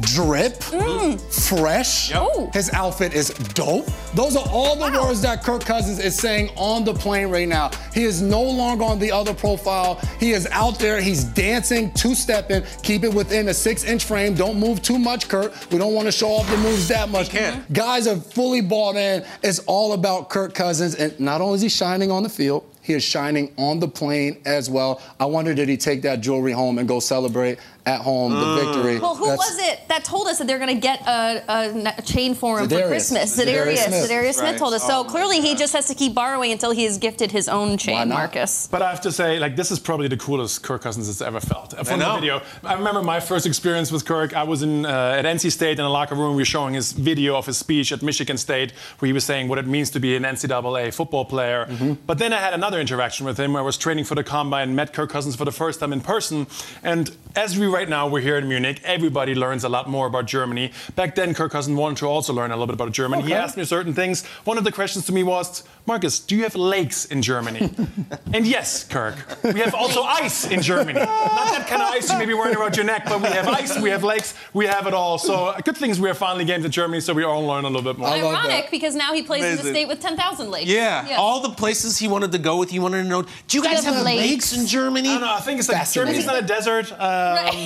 drip, 0.00 0.62
fresh. 0.62 2.14
Ooh. 2.14 2.50
His 2.52 2.70
outfit 2.72 3.14
is 3.14 3.30
dope. 3.54 3.86
Those 4.14 4.36
are 4.36 4.44
all 4.50 4.76
the 4.76 4.90
words 5.00 5.22
that 5.22 5.42
Kirk 5.42 5.64
Cousins 5.64 5.98
is 5.98 6.16
saying 6.16 6.50
on 6.56 6.84
the 6.84 6.92
plane 6.92 7.28
right 7.28 7.48
now. 7.48 7.70
He 7.94 8.04
is 8.04 8.20
no 8.20 8.42
longer 8.42 8.84
on 8.84 8.98
the 8.98 9.10
other 9.10 9.32
profile. 9.32 10.00
He 10.18 10.32
is 10.32 10.46
out 10.50 10.78
there. 10.78 11.00
He's 11.00 11.24
dancing, 11.24 11.92
two-stepping. 11.92 12.64
Keep 12.82 13.04
it 13.04 13.14
within 13.14 13.48
a 13.48 13.54
six-inch 13.54 14.04
frame. 14.04 14.34
Don't 14.34 14.58
move 14.58 14.82
too 14.82 14.98
much, 14.98 15.28
Kirk. 15.28 15.52
We 15.70 15.78
don't 15.78 15.94
want 15.94 16.06
to 16.06 16.12
show 16.12 16.28
off 16.28 16.50
the 16.50 16.56
moves 16.58 16.88
that 16.88 17.08
much. 17.08 17.30
can't. 17.30 17.72
Guys 17.72 18.06
are 18.06 18.16
fully 18.16 18.60
bought 18.60 18.96
in. 18.96 19.24
It's 19.42 19.60
all 19.60 19.92
about 19.94 20.28
Kirk 20.28 20.54
Cousins, 20.54 20.96
and 20.96 21.18
not 21.18 21.40
only 21.40 21.56
is 21.56 21.62
he 21.62 21.68
shining 21.68 22.10
on 22.10 22.22
the 22.22 22.28
field. 22.28 22.64
He 22.82 22.94
is 22.94 23.02
shining 23.04 23.52
on 23.56 23.78
the 23.78 23.88
plane 23.88 24.40
as 24.44 24.70
well. 24.70 25.02
I 25.18 25.26
wonder 25.26 25.54
did 25.54 25.68
he 25.68 25.76
take 25.76 26.02
that 26.02 26.20
jewelry 26.20 26.52
home 26.52 26.78
and 26.78 26.88
go 26.88 27.00
celebrate 27.00 27.58
at 27.86 28.00
home, 28.02 28.32
the 28.32 28.54
victory. 28.64 28.98
Well, 28.98 29.14
who 29.16 29.26
That's- 29.26 29.38
was 29.38 29.58
it 29.58 29.80
that 29.88 30.04
told 30.04 30.26
us 30.28 30.38
that 30.38 30.46
they're 30.46 30.58
going 30.58 30.74
to 30.74 30.80
get 30.80 31.00
a, 31.06 31.42
a, 31.48 31.94
a 31.98 32.02
chain 32.02 32.34
for 32.34 32.60
him 32.60 32.68
for 32.68 32.86
Christmas? 32.86 33.36
Za'Darius 33.38 33.46
Za'Darius. 33.76 33.76
Smith. 33.86 34.10
Za'Darius 34.10 34.34
Smith 34.34 34.50
Right. 34.50 34.58
told 34.58 34.74
us. 34.74 34.86
So 34.86 35.00
Oh 35.00 35.04
clearly, 35.04 35.40
he 35.40 35.54
just 35.54 35.72
has 35.72 35.86
to 35.86 35.94
keep 35.94 36.14
borrowing 36.14 36.52
until 36.52 36.72
he 36.72 36.84
is 36.84 36.98
gifted 36.98 37.30
his 37.32 37.48
own 37.48 37.78
chain, 37.78 38.08
not? 38.08 38.08
Markus. 38.08 38.66
But 38.66 38.82
I 38.82 38.90
have 38.90 39.00
to 39.02 39.12
say, 39.12 39.38
like, 39.38 39.56
this 39.56 39.70
is 39.70 39.78
probably 39.78 40.08
the 40.08 40.16
coolest 40.16 40.62
Kirk 40.62 40.82
Cousins 40.82 41.06
has 41.06 41.22
ever 41.22 41.40
felt. 41.40 41.72
From 41.86 42.00
know. 42.00 42.14
the 42.14 42.20
video, 42.20 42.42
I 42.64 42.74
remember 42.74 43.02
my 43.02 43.20
first 43.20 43.46
experience 43.46 43.90
with 43.90 44.04
Kirk. 44.04 44.34
I 44.36 44.42
was 44.42 44.62
in 44.62 44.84
uh, 44.84 45.16
at 45.18 45.24
NC 45.24 45.50
State 45.52 45.78
in 45.78 45.84
a 45.84 45.90
locker 45.90 46.14
room. 46.14 46.36
We 46.36 46.42
were 46.42 46.44
showing 46.44 46.74
his 46.74 46.92
video 46.92 47.36
of 47.36 47.46
his 47.46 47.56
speech 47.56 47.92
at 47.92 48.02
Michigan 48.02 48.36
State, 48.36 48.72
where 48.98 49.06
he 49.06 49.12
was 49.12 49.24
saying 49.24 49.48
what 49.48 49.58
it 49.58 49.66
means 49.66 49.90
to 49.90 50.00
be 50.00 50.16
an 50.16 50.24
NCAA 50.24 50.92
football 50.92 51.24
player. 51.24 51.66
But 52.06 52.18
then 52.18 52.32
I 52.32 52.38
had 52.38 52.52
another 52.54 52.80
interaction 52.80 53.24
with 53.26 53.38
him. 53.38 53.52
Where 53.54 53.62
I 53.62 53.64
was 53.64 53.78
training 53.78 54.04
for 54.04 54.14
the 54.14 54.24
combine, 54.24 54.74
met 54.74 54.92
Kirk 54.92 55.10
Cousins 55.10 55.36
for 55.36 55.44
the 55.44 55.52
first 55.52 55.80
time 55.80 55.92
in 55.92 56.00
person, 56.00 56.46
and 56.82 57.10
as 57.36 57.58
we 57.58 57.66
right 57.70 57.88
now 57.88 58.08
we're 58.08 58.20
here 58.20 58.36
in 58.36 58.48
Munich, 58.48 58.80
everybody 58.84 59.34
learns 59.34 59.64
a 59.64 59.68
lot 59.68 59.88
more 59.88 60.06
about 60.06 60.26
Germany. 60.26 60.72
Back 60.96 61.14
then, 61.14 61.34
Kirk 61.34 61.52
Cousins 61.52 61.76
wanted 61.76 61.98
to 61.98 62.06
also 62.06 62.32
learn 62.32 62.50
a 62.50 62.54
little 62.54 62.66
bit 62.66 62.74
about 62.74 62.92
Germany. 62.92 63.22
He 63.22 63.32
asked 63.34 63.56
me 63.56 63.64
certain 63.64 63.94
things. 63.94 64.26
One 64.44 64.58
of 64.58 64.64
the 64.64 64.72
questions 64.72 65.06
to 65.06 65.12
me 65.12 65.22
was, 65.22 65.64
Markus, 65.86 66.20
do 66.20 66.36
you 66.36 66.42
have 66.42 66.54
lakes 66.56 67.06
in 67.06 67.22
Germany? 67.22 67.70
and 68.32 68.46
yes, 68.46 68.84
Kirk, 68.84 69.16
we 69.42 69.60
have 69.60 69.74
also 69.74 70.02
ice 70.02 70.46
in 70.46 70.62
Germany. 70.62 70.98
Not 71.00 71.52
that 71.52 71.66
kind 71.68 71.82
of 71.82 71.88
ice 71.88 72.10
you 72.10 72.18
may 72.18 72.26
be 72.26 72.34
wearing 72.34 72.56
around 72.56 72.76
your 72.76 72.84
neck, 72.84 73.04
but 73.06 73.20
we 73.20 73.28
have 73.28 73.48
ice, 73.48 73.78
we 73.78 73.90
have 73.90 74.04
lakes, 74.04 74.34
we 74.52 74.66
have 74.66 74.86
it 74.86 74.94
all. 74.94 75.18
So 75.18 75.46
uh, 75.46 75.60
good 75.60 75.76
things 75.76 76.00
we 76.00 76.08
are 76.10 76.14
finally 76.14 76.44
games 76.44 76.64
in 76.64 76.70
Germany, 76.70 77.00
so 77.00 77.12
we 77.12 77.24
all 77.24 77.44
learn 77.44 77.64
a 77.64 77.68
little 77.68 77.82
bit 77.82 77.98
more. 77.98 78.08
I 78.08 78.18
Ironic 78.18 78.64
that. 78.64 78.70
because 78.70 78.94
now 78.94 79.12
he 79.12 79.22
plays 79.22 79.44
in 79.44 79.64
the 79.64 79.70
state 79.70 79.88
with 79.88 80.00
10,000 80.00 80.50
lakes. 80.50 80.70
Yeah. 80.70 81.16
all 81.18 81.40
the 81.40 81.50
places 81.50 81.98
he 81.98 82.08
wanted 82.08 82.32
to 82.32 82.38
go 82.38 82.58
with, 82.58 82.70
he 82.70 82.78
wanted 82.78 83.02
to 83.02 83.08
know. 83.08 83.22
Do 83.48 83.58
you 83.58 83.62
guys 83.62 83.84
have 83.84 83.94
have 83.94 84.04
lakes? 84.04 84.52
lakes 84.52 84.56
in 84.56 84.66
Germany? 84.66 85.08
I 85.08 85.12
don't 85.12 85.20
know. 85.22 85.34
I 85.34 85.40
think 85.40 85.58
it's 85.60 85.68
like 85.68 85.90
Germany's 85.90 86.26
not 86.26 86.38
a 86.38 86.46
desert, 86.46 86.90
um, 86.92 86.98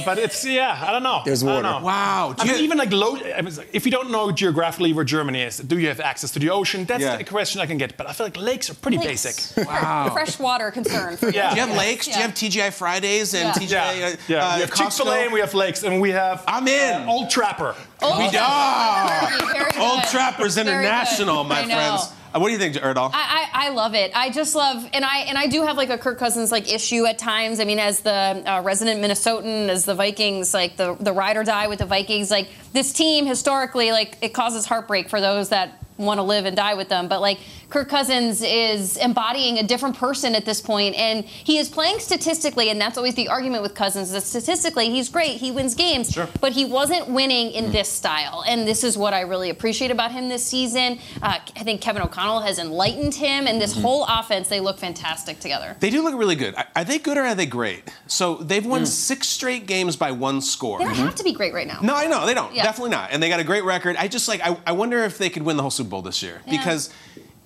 but 0.05 0.19
it's 0.19 0.45
yeah. 0.45 0.79
I 0.87 0.91
don't 0.93 1.03
know. 1.03 1.23
There's 1.25 1.43
I 1.43 1.47
don't 1.47 1.63
water. 1.63 1.81
know. 1.81 1.85
Wow. 1.87 2.35
Do 2.37 2.43
I 2.43 2.47
mean, 2.47 2.57
you- 2.59 2.65
even 2.65 2.79
like 2.79 2.93
low. 2.93 3.17
I 3.17 3.43
mean, 3.43 3.53
if 3.73 3.85
you 3.87 3.93
don't 3.93 4.11
know 4.11 4.31
geographically 4.33 4.93
where 4.93 5.05
Germany 5.05 5.43
is, 5.43 5.59
do 5.59 5.79
you 5.79 5.89
have 5.89 6.01
access 6.01 6.31
to 6.33 6.39
the 6.39 6.51
ocean? 6.51 6.85
That's 6.85 7.03
Yeah. 7.03 7.19
a 7.19 7.25
question 7.25 7.61
I 7.61 7.67
can 7.67 7.79
get. 7.79 7.97
But 7.97 8.09
I 8.09 8.13
feel 8.13 8.27
like 8.27 8.37
lakes 8.37 8.71
are 8.71 8.75
pretty 8.75 8.99
Lakes. 8.99 9.25
basic. 9.53 9.67
Wow. 9.75 10.11
Freshwater 10.13 10.71
concern 10.71 11.17
for 11.17 11.27
you. 11.27 11.33
Yeah. 11.41 11.51
Do 11.51 11.61
you 11.61 11.67
have 11.67 11.77
lakes? 11.77 12.07
Do 12.07 12.13
you 12.13 12.23
have 12.23 12.35
TGI 12.35 12.73
Fridays 12.73 13.35
and 13.35 13.45
Yeah. 13.49 13.53
TGI? 13.53 13.71
Yeah, 13.99 14.07
uh, 14.07 14.17
yeah. 14.29 14.47
uh, 14.47 14.55
we 14.57 14.61
have 14.63 14.75
Chick 14.75 14.93
Fil 14.93 15.11
A 15.13 15.19
and 15.25 15.33
we 15.33 15.41
have 15.41 15.55
lakes 15.55 15.83
and 15.85 16.01
we 16.01 16.11
have. 16.11 16.43
I'm 16.47 16.67
in. 16.69 17.03
uh, 17.03 17.13
Old 17.13 17.31
Trapper. 17.31 17.75
Old 18.03 18.19
We 18.19 18.31
Trapper. 18.31 19.55
are. 19.55 19.81
Old 19.81 20.03
Trappers 20.05 20.57
International, 20.59 21.45
my 21.45 21.61
I 21.61 21.65
know. 21.65 21.75
friends. 21.77 22.09
Uh, 22.35 22.41
what 22.41 22.49
do 22.49 22.53
you 22.53 22.59
think, 22.59 22.75
Erdahl? 22.75 23.11
I, 23.13 23.49
I, 23.53 23.67
I 23.67 23.69
love 23.71 23.95
it. 23.95 24.11
I 24.15 24.31
just 24.31 24.57
love, 24.57 24.89
and 24.93 25.05
I 25.05 25.19
and 25.21 25.39
I 25.39 25.47
do 25.47 25.63
have 25.63 25.77
like 25.77 25.91
a 25.91 25.99
Kirk 25.99 26.19
Cousins 26.19 26.51
like 26.51 26.73
issue 26.73 27.07
at 27.07 27.17
times. 27.17 27.61
I 27.61 27.65
mean, 27.65 27.79
as 27.79 28.01
the 28.01 28.11
uh, 28.11 28.63
resident 28.63 29.01
Minnesotan, 29.01 29.69
as 29.69 29.85
the 29.85 29.95
Vikings, 29.95 30.53
like 30.53 30.77
the 30.77 30.97
the 30.99 31.13
ride 31.13 31.37
or 31.37 31.45
die 31.45 31.69
with 31.69 31.79
the 31.79 31.87
Vikings, 31.87 32.31
like 32.31 32.49
this 32.73 32.93
team 32.93 33.25
historically, 33.27 33.93
like 33.93 34.19
it 34.21 34.35
causes 34.35 34.67
heartbreak 34.67 35.09
for 35.09 35.21
those 35.21 35.51
that 35.51 35.81
want 35.97 36.19
to 36.19 36.23
live 36.23 36.45
and 36.45 36.57
die 36.57 36.75
with 36.75 36.89
them. 36.89 37.07
But 37.07 37.21
like 37.21 37.39
Kirk 37.75 37.89
Cousins 37.89 38.41
is 38.41 38.97
embodying 38.99 39.59
a 39.59 39.65
different 39.65 39.97
person 39.97 40.37
at 40.37 40.45
this 40.45 40.61
point, 40.61 40.95
and 40.95 41.25
he 41.25 41.59
is 41.59 41.69
playing 41.69 41.99
statistically, 41.99 42.71
and 42.71 42.81
that's 42.81 42.97
always 42.97 43.17
the 43.17 43.27
argument 43.27 43.65
with 43.65 43.75
Cousins. 43.75 44.13
That 44.13 44.23
statistically, 44.23 44.91
he's 44.91 45.09
great, 45.09 45.39
he 45.39 45.51
wins 45.51 45.75
games, 45.75 46.13
Sure. 46.13 46.29
but 46.41 46.53
he 46.53 46.65
wasn't 46.65 47.09
winning 47.09 47.51
in 47.51 47.65
mm. 47.65 47.73
this 47.73 47.89
style, 47.89 48.45
and 48.47 48.65
this 48.65 48.85
is 48.85 48.97
what 48.97 49.13
I 49.13 49.23
really 49.23 49.51
appreciate 49.51 49.91
about 49.91 50.13
him 50.13 50.29
this 50.29 50.47
season. 50.47 51.01
Uh, 51.21 51.41
I 51.57 51.65
think 51.65 51.81
Kevin 51.81 52.03
O'Connell 52.03 52.43
has 52.43 52.61
enlightened 52.61 53.13
him, 53.13 53.49
and 53.49 53.61
this 53.61 53.73
mm-hmm. 53.73 53.83
whole 53.83 54.07
offense, 54.09 54.47
they 54.47 54.61
look 54.61 54.79
fantastic 54.79 55.41
together. 55.41 55.75
They 55.81 55.91
do 55.91 56.01
look 56.05 56.15
really 56.17 56.37
good. 56.37 56.55
Are- 56.77 56.85
they 56.85 57.01
good 57.01 57.19
or 57.19 57.23
are 57.23 57.35
they 57.35 57.47
great? 57.47 57.93
So 58.07 58.37
they've 58.37 58.65
won 58.65 58.83
mm. 58.83 58.87
six 58.87 59.27
straight 59.27 59.67
games 59.67 59.97
by 59.97 60.13
one 60.13 60.43
score. 60.43 60.79
They 60.79 60.85
don't 60.85 60.95
mm-hmm. 60.95 61.07
have 61.07 61.17
to 61.17 61.25
be 61.25 61.33
great 61.33 61.53
right 61.53 61.67
now. 61.67 61.81
No, 61.83 61.97
I 61.97 62.07
know 62.07 62.25
they 62.25 62.35
don't. 62.35 62.55
Yeah. 62.55 62.63
Definitely 62.63 62.91
not. 62.91 63.11
And 63.11 63.21
they 63.21 63.29
got 63.29 63.41
a 63.41 63.45
great 63.45 63.65
record. 63.65 63.97
I 63.97 64.07
just 64.07 64.29
like. 64.29 64.41
I, 64.43 64.57
I 64.65 64.73
wonder 64.73 65.03
if 65.03 65.19
they 65.19 65.29
could 65.29 65.43
win 65.43 65.57
the 65.57 65.63
whole 65.63 65.73
Super 65.73 65.91
Bowl 65.91 66.03
this 66.03 66.23
year 66.23 66.41
Yeah. 66.47 66.57
because 66.57 66.91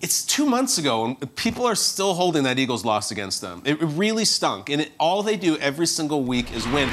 it's 0.01 0.25
two 0.25 0.47
months 0.47 0.79
ago 0.79 1.05
and 1.05 1.35
people 1.37 1.67
are 1.67 1.75
still 1.75 2.15
holding 2.15 2.45
that 2.45 2.59
Eagles 2.59 2.85
loss 2.85 3.11
against 3.11 3.41
them. 3.41 3.63
It, 3.65 3.83
it 3.83 3.87
really 3.87 4.25
stunk, 4.25 4.71
and 4.71 4.83
it, 4.83 4.93
all 4.99 5.23
they 5.23 5.37
do 5.37 5.57
every 5.59 5.87
single 5.87 6.23
week 6.23 6.53
is 6.55 6.67
win. 6.69 6.89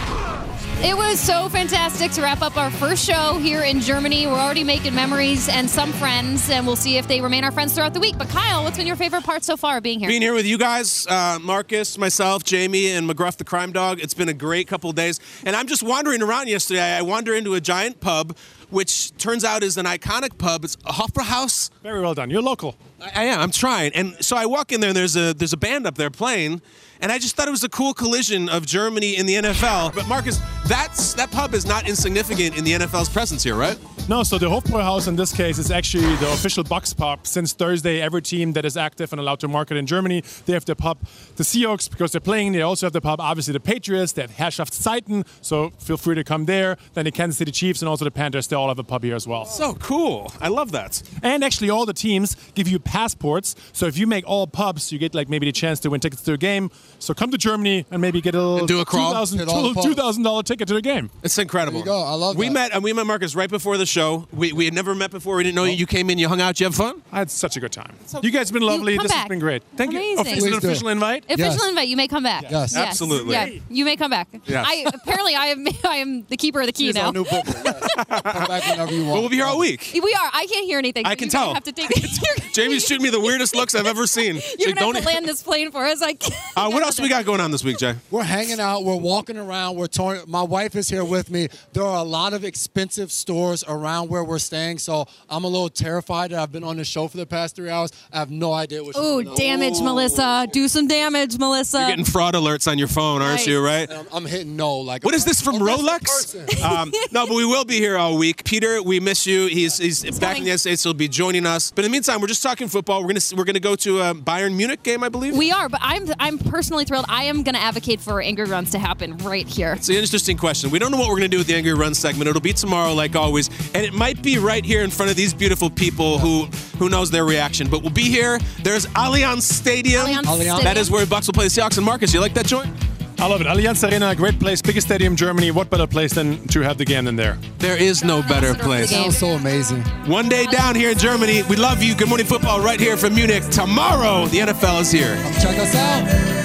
It 0.82 0.96
was 0.96 1.20
so 1.20 1.48
fantastic 1.50 2.12
to 2.12 2.22
wrap 2.22 2.42
up 2.42 2.58
our 2.58 2.70
first 2.70 3.06
show 3.06 3.38
here 3.38 3.62
in 3.62 3.80
Germany. 3.80 4.28
We're 4.28 4.34
already 4.34 4.64
making 4.64 4.94
memories 4.94 5.48
and 5.48 5.70
some 5.70 5.94
friends, 5.94 6.50
and 6.50 6.66
we'll 6.66 6.76
see 6.76 6.98
if 6.98 7.08
they 7.08 7.22
remain 7.22 7.44
our 7.44 7.52
friends 7.52 7.74
throughout 7.74 7.94
the 7.94 8.00
week. 8.00 8.18
But 8.18 8.30
Kyle, 8.30 8.64
what's 8.64 8.78
been 8.78 8.88
your 8.88 8.96
favorite 8.96 9.24
part 9.24 9.44
so 9.44 9.56
far 9.56 9.78
of 9.78 9.84
being 9.84 10.00
here? 10.00 10.10
Being 10.10 10.22
here 10.22 10.34
with 10.34 10.46
you 10.46 10.58
guys, 10.58 11.08
uh, 11.08 11.40
Markus, 11.42 11.98
myself, 11.98 12.44
Jamie, 12.44 12.92
and 12.92 13.10
McGruff 13.10 13.38
the 13.38 13.46
Crime 13.46 13.72
Dog, 13.72 14.00
it's 14.02 14.14
been 14.14 14.30
a 14.30 14.34
great 14.34 14.68
couple 14.68 14.90
of 14.90 14.96
days. 14.96 15.20
And 15.46 15.56
I'm 15.56 15.68
just 15.68 15.82
wandering 15.82 16.22
around 16.22 16.50
yesterday. 16.50 16.82
I 16.82 17.02
wander 17.02 17.34
into 17.34 17.54
a 17.54 17.62
giant 17.62 18.00
pub, 18.02 18.36
which 18.70 19.16
turns 19.18 19.44
out 19.44 19.64
is 19.64 19.78
an 19.78 19.86
iconic 19.86 20.38
pub. 20.38 20.66
It's 20.66 20.76
a 20.86 20.94
Hofbräuhaus. 20.94 21.70
Very 21.84 22.02
well 22.02 22.14
done. 22.14 22.30
You're 22.30 22.42
local. 22.42 22.76
I, 23.02 23.12
I 23.16 23.24
am. 23.26 23.40
I'm 23.40 23.52
trying. 23.52 23.92
And 23.94 24.16
so 24.24 24.36
I 24.36 24.46
walk 24.46 24.72
in 24.72 24.82
there, 24.82 24.90
and 24.90 24.98
there's 24.98 25.16
a 25.16 25.34
there's 25.34 25.54
a 25.54 25.58
band 25.58 25.86
up 25.88 25.96
there 25.96 26.10
playing, 26.10 26.62
and 27.02 27.12
I 27.12 27.18
just 27.20 27.36
thought 27.36 27.48
it 27.48 27.52
was 27.52 27.64
a 27.64 27.70
cool 27.70 27.94
collision 27.94 28.50
of 28.50 28.66
Germany 28.66 29.18
and 29.18 29.28
the 29.28 29.36
NFL. 29.36 29.94
But 29.96 30.08
Markus, 30.08 30.40
that's 30.68 31.14
that 31.16 31.32
pub 31.32 31.54
is 31.54 31.66
not 31.66 31.88
insignificant 31.88 32.58
in 32.58 32.64
the 32.64 32.72
NFL's 32.72 33.10
presence 33.10 33.44
here, 33.44 33.56
right? 33.56 33.78
No, 34.08 34.22
so 34.22 34.38
the 34.38 34.46
Hofbräuhaus 34.46 35.08
in 35.08 35.16
this 35.16 35.34
case 35.34 35.58
is 35.58 35.72
actually 35.72 36.16
the 36.18 36.32
official 36.32 36.64
Bucs 36.64 36.96
pub. 36.96 37.26
Since 37.26 37.54
Thursday, 37.54 38.00
every 38.00 38.22
team 38.22 38.54
that 38.54 38.64
is 38.64 38.78
active 38.78 39.12
and 39.12 39.20
allowed 39.20 39.40
to 39.40 39.48
market 39.48 39.78
in 39.78 39.88
Germany, 39.88 40.24
they 40.46 40.54
have 40.54 40.64
the 40.64 40.76
pub. 40.76 41.00
The 41.38 41.44
Seahawks, 41.44 41.90
because 41.90 42.12
they're 42.12 42.22
playing, 42.22 42.52
they 42.52 42.62
also 42.62 42.86
have 42.86 42.94
the 42.94 43.02
pub. 43.02 43.20
Obviously, 43.20 43.54
the 43.54 43.60
Patriots, 43.60 44.12
they 44.12 44.22
have 44.22 44.30
Herrschaftszeiten, 44.32 45.26
so 45.42 45.72
feel 45.80 45.98
free 45.98 46.14
to 46.14 46.24
come 46.24 46.46
there. 46.46 46.78
Then 46.94 47.06
the 47.06 47.12
Kansas 47.12 47.40
City 47.40 47.52
Chiefs 47.52 47.82
and 47.82 47.90
also 47.90 48.06
the 48.06 48.12
Panthers, 48.12 48.46
they 48.46 48.56
all 48.56 48.68
have 48.68 48.78
a 48.78 48.84
pub 48.84 49.02
here 49.04 49.16
as 49.16 49.28
well. 49.28 49.46
So 49.46 49.74
cool. 49.74 50.32
I 50.40 50.50
love 50.50 50.72
that. 50.74 51.02
And 51.24 51.44
actually, 51.44 51.72
all 51.72 51.88
the 51.88 51.94
teams 51.94 52.36
give 52.54 52.68
you 52.68 52.78
passports. 52.78 53.56
So 53.74 53.88
if 53.88 53.98
you 53.98 54.06
make 54.06 54.24
all 54.28 54.46
pubs, 54.46 54.92
you 54.92 55.00
get 55.00 55.16
like 55.16 55.30
maybe 55.30 55.48
the 55.48 55.52
chance 55.52 55.80
to 55.80 55.90
win 55.90 56.00
tickets 56.00 56.22
to 56.24 56.34
a 56.34 56.38
game. 56.38 56.70
So 57.00 57.16
come 57.16 57.32
to 57.32 57.40
Germany 57.40 57.88
and 57.90 58.04
maybe 58.04 58.22
get 58.22 58.36
a 58.36 58.42
little 58.42 58.68
do 58.68 58.82
a 58.82 58.86
crawl. 58.86 59.14
2,000 59.14 59.40
Hit 59.40 59.48
all 59.48 59.70
the 59.70 59.74
pubs. 59.74 59.88
$2,000 59.88 60.44
ticket 60.44 60.68
to 60.68 60.76
the 60.76 60.82
game. 60.84 61.10
It's 61.24 61.40
incredible. 61.40 61.80
There 61.80 61.92
you 61.92 62.00
go. 62.00 62.04
I 62.04 62.14
love 62.14 62.36
we 62.36 62.50
that. 62.50 62.54
met. 62.54 62.76
Uh, 62.76 62.82
we 62.82 62.94
met 62.94 63.08
Markus 63.08 63.34
right 63.34 63.50
before 63.50 63.78
the 63.78 63.86
show. 63.88 63.95
We, 64.32 64.52
we 64.54 64.66
had 64.66 64.74
never 64.74 64.94
met 64.96 65.12
before. 65.12 65.36
We 65.38 65.44
didn't 65.44 65.56
know 65.56 65.64
you. 65.64 65.74
You 65.74 65.86
came 65.86 66.10
in. 66.10 66.18
You 66.18 66.28
hung 66.28 66.42
out. 66.42 66.60
You 66.60 66.66
have 66.66 66.76
fun. 66.76 67.02
I 67.12 67.20
had 67.20 67.32
such 67.32 67.56
a 67.58 67.60
good 67.60 67.72
time. 67.72 67.94
you 68.22 68.32
guys 68.32 68.50
have 68.50 68.54
been 68.54 68.64
lovely. 68.64 68.96
come 68.98 69.04
This 69.04 69.12
has 69.14 69.22
back. 69.22 69.30
been 69.30 69.40
great. 69.40 69.64
Thank 69.76 69.94
you. 69.94 70.00
Amazing. 70.00 70.18
Oh, 70.18 70.22
is 70.22 70.28
it 70.28 70.34
an 70.36 70.40
Please 70.54 70.62
do. 70.62 70.68
official 70.68 70.88
invite? 70.90 71.24
Official 71.26 71.46
Yes. 71.54 71.68
invite. 71.70 71.88
You 71.88 71.98
may 71.98 72.08
come 72.08 72.24
back. 72.24 72.44
Yes. 72.50 72.76
Absolutely. 72.76 73.34
Yeah, 73.34 73.50
you 73.70 73.86
may 73.86 73.96
come 73.96 74.12
back. 74.12 74.28
Yes. 74.46 74.66
I 74.68 74.86
apparently 74.94 75.36
I 75.36 75.48
am 75.48 75.66
I 75.88 75.96
am 75.98 76.26
the 76.30 76.38
keeper 76.38 76.60
of 76.62 76.68
the 76.68 76.74
key 76.74 76.86
He's 76.88 76.96
now. 76.96 77.08
our 77.08 77.14
new 77.14 77.24
booker. 77.24 77.54
Yes. 77.66 77.88
Come 77.96 78.22
back 78.48 78.68
whenever 78.70 78.92
you 78.94 79.02
want. 79.02 79.12
Well, 79.14 79.22
we'll 79.22 79.30
be 79.30 79.38
here 79.38 79.46
all 79.46 79.60
week. 79.60 79.90
we 79.94 80.00
are. 80.14 80.30
I 80.34 80.46
can't 80.48 80.66
hear 80.66 80.78
anything. 80.80 81.06
I 81.06 81.12
so 81.12 81.16
can 81.16 81.26
you 81.28 81.32
guys 81.32 81.42
tell. 81.44 81.54
Have 81.54 81.64
to 81.64 81.72
take. 81.72 81.90
you're, 82.02 82.50
Jamie's 82.54 82.86
shooting 82.86 83.04
me 83.04 83.10
the 83.10 83.20
weirdest 83.20 83.56
looks 83.56 83.76
I've 83.76 83.86
ever 83.88 84.08
seen. 84.08 84.36
you're 84.36 84.42
She's 84.42 84.66
gonna 84.68 84.80
have 84.82 84.94
"Don't- 84.94 85.02
to 85.02 85.08
land 85.08 85.26
this 85.26 85.42
plane 85.44 85.72
for 85.72 85.86
us. 85.86 86.02
Like. 86.02 86.24
uh, 86.58 86.70
what 86.70 86.84
else 86.84 87.00
we 87.00 87.10
got 87.10 87.26
going 87.26 87.40
on 87.42 87.52
this 87.52 87.64
week, 87.64 87.78
Jay? 87.78 87.96
We're 88.12 88.24
hanging 88.24 88.60
out. 88.60 88.84
We're 88.84 88.96
walking 88.98 89.38
around. 89.38 89.78
We're 89.78 89.88
touring. 89.88 90.24
My 90.28 90.44
wife 90.44 90.76
is 90.76 90.90
here 90.90 91.04
with 91.06 91.30
me. 91.30 91.48
There 91.74 91.84
are 91.84 91.98
a 91.98 92.04
lot 92.08 92.34
of 92.34 92.44
expensive 92.44 93.12
stores 93.12 93.64
around 93.68 93.85
where 94.10 94.24
we're 94.24 94.40
staying, 94.40 94.80
so 94.80 95.08
I'm 95.30 95.44
a 95.44 95.48
little 95.48 95.70
terrified 95.70 96.32
that 96.32 96.40
I've 96.40 96.52
been 96.52 96.64
on 96.64 96.78
the 96.78 96.86
show 96.86 97.08
for 97.08 97.18
the 97.18 97.26
past 97.26 97.56
three 97.56 97.70
hours. 97.70 97.92
I 98.12 98.20
have 98.20 98.32
no 98.32 98.54
idea 98.54 98.84
what. 98.84 98.96
she's 98.96 99.04
Ooh, 99.04 99.24
doing. 99.24 99.36
damage, 99.36 99.80
Melissa. 99.82 100.48
Do 100.52 100.68
some 100.68 100.88
damage, 100.88 101.38
Melissa. 101.38 101.80
You're 101.80 101.90
getting 101.90 102.06
fraud 102.06 102.34
alerts 102.34 102.70
on 102.70 102.78
your 102.78 102.88
phone, 102.88 103.22
aren't 103.22 103.40
Right. 103.40 103.48
you? 103.48 103.64
Right. 103.64 103.92
I'm, 103.92 104.08
I'm 104.12 104.26
hitting 104.26 104.56
no. 104.56 104.78
Like 104.78 105.04
What 105.04 105.14
is 105.14 105.26
this 105.26 105.42
from 105.42 105.62
arrest 105.62 106.34
the 106.34 106.40
Rolex? 106.40 106.64
um, 106.64 106.92
no, 107.12 107.26
but 107.28 107.36
we 107.36 107.46
will 107.46 107.66
be 107.66 107.76
here 107.78 107.98
all 107.98 108.18
week. 108.18 108.44
Peter, 108.44 108.82
we 108.82 109.00
miss 109.00 109.26
you. 109.28 109.48
He's 109.48 109.78
he's 109.78 110.04
back 110.20 110.38
in 110.38 110.44
the 110.44 110.48
United 110.50 110.60
States. 110.60 110.84
He'll 110.84 110.94
be 110.94 111.08
joining 111.08 111.46
us. 111.46 111.72
But 111.72 111.86
in 111.86 111.92
the 111.92 111.94
meantime, 111.96 112.22
we're 112.22 112.28
just 112.28 112.44
talking 112.44 112.68
football. 112.68 113.02
We're 113.02 113.10
gonna 113.14 113.20
we're 113.36 113.44
gonna 113.46 113.60
go 113.60 113.76
to 113.76 114.00
a 114.02 114.14
Bayern 114.16 114.56
Munich 114.56 114.84
game, 114.84 115.04
I 115.04 115.10
believe. 115.10 115.36
we 115.36 115.52
are, 115.52 115.70
but 115.70 115.80
I'm 115.84 116.08
I'm 116.20 116.38
personally 116.38 116.86
thrilled. 116.86 117.06
I 117.10 117.24
am 117.26 117.44
going 117.44 117.56
to 117.56 117.62
advocate 117.62 118.00
for 118.00 118.22
angry 118.22 118.46
runs 118.46 118.72
to 118.72 118.80
happen 118.80 119.18
right 119.18 119.48
here. 119.48 119.74
It's 119.74 119.90
an 119.90 119.96
interesting 119.96 120.38
question. 120.38 120.70
We 120.72 120.80
don't 120.80 120.92
know 120.92 120.98
what 120.98 121.08
we're 121.10 121.18
going 121.20 121.30
to 121.32 121.36
do 121.36 121.38
with 121.38 121.48
the 121.48 121.56
Angry 121.56 121.74
Run 121.74 121.94
segment. 121.94 122.28
It'll 122.30 122.42
be 122.42 122.54
tomorrow, 122.54 122.94
like 122.94 123.16
always, 123.16 123.50
and 123.76 123.86
it 123.86 123.94
might 123.94 124.22
be 124.22 124.38
right 124.38 124.64
here 124.64 124.82
in 124.84 124.90
front 124.90 125.12
of 125.12 125.18
these 125.18 125.34
beautiful 125.34 125.70
people 125.70 126.18
who 126.18 126.46
who 126.78 126.90
knows 126.90 127.12
their 127.12 127.26
reaction. 127.26 127.70
But 127.70 127.82
we'll 127.82 127.92
be 127.92 128.10
here. 128.10 128.40
There's 128.64 128.86
Allianz 128.88 129.42
Stadium. 129.42 130.06
Allianz 130.06 130.24
Allianz. 130.24 130.36
Stadium. 130.36 130.64
That 130.64 130.78
is 130.78 130.90
where 130.90 131.06
Bucs 131.06 131.28
will 131.28 131.34
play 131.34 131.46
the 131.46 131.50
Seahawks. 131.50 131.78
And 131.78 131.86
Markus, 131.86 132.14
you 132.14 132.22
like 132.22 132.34
that 132.36 132.46
joint? 132.46 132.70
I 133.18 133.28
love 133.28 133.40
it. 133.42 133.48
Allianz 133.48 133.90
Arena, 133.90 134.14
great 134.14 134.40
place, 134.40 134.62
biggest 134.62 134.88
stadium 134.88 135.14
in 135.14 135.18
Germany. 135.18 135.52
What 135.52 135.70
better 135.70 135.88
place 135.88 136.14
than 136.14 136.46
to 136.50 136.62
have 136.62 136.78
the 136.78 136.84
game 136.86 137.06
than 137.06 137.16
there? 137.16 137.38
There 137.60 137.82
is 137.82 138.04
no 138.04 138.22
better 138.22 138.48
Ambassador 138.48 138.54
for 138.54 138.58
the 138.58 138.64
place. 138.64 138.90
game. 138.90 139.04
Sounds 139.04 139.18
so 139.18 139.28
amazing. 139.28 139.82
One 140.08 140.28
day 140.28 140.46
down 140.48 140.76
here 140.76 140.92
in 140.92 140.98
Germany. 140.98 141.44
We 141.44 141.56
love 141.56 141.82
you. 141.82 141.96
Good 141.96 142.10
morning 142.10 142.28
football 142.28 142.60
right 142.62 142.80
here 142.80 142.98
from 142.98 143.16
Munich. 143.16 143.44
Tomorrow, 143.50 144.28
the 144.28 144.40
NFL 144.40 144.82
is 144.82 144.92
here. 144.92 145.16
Check 145.40 145.58
us 145.60 145.76
out. 145.76 146.45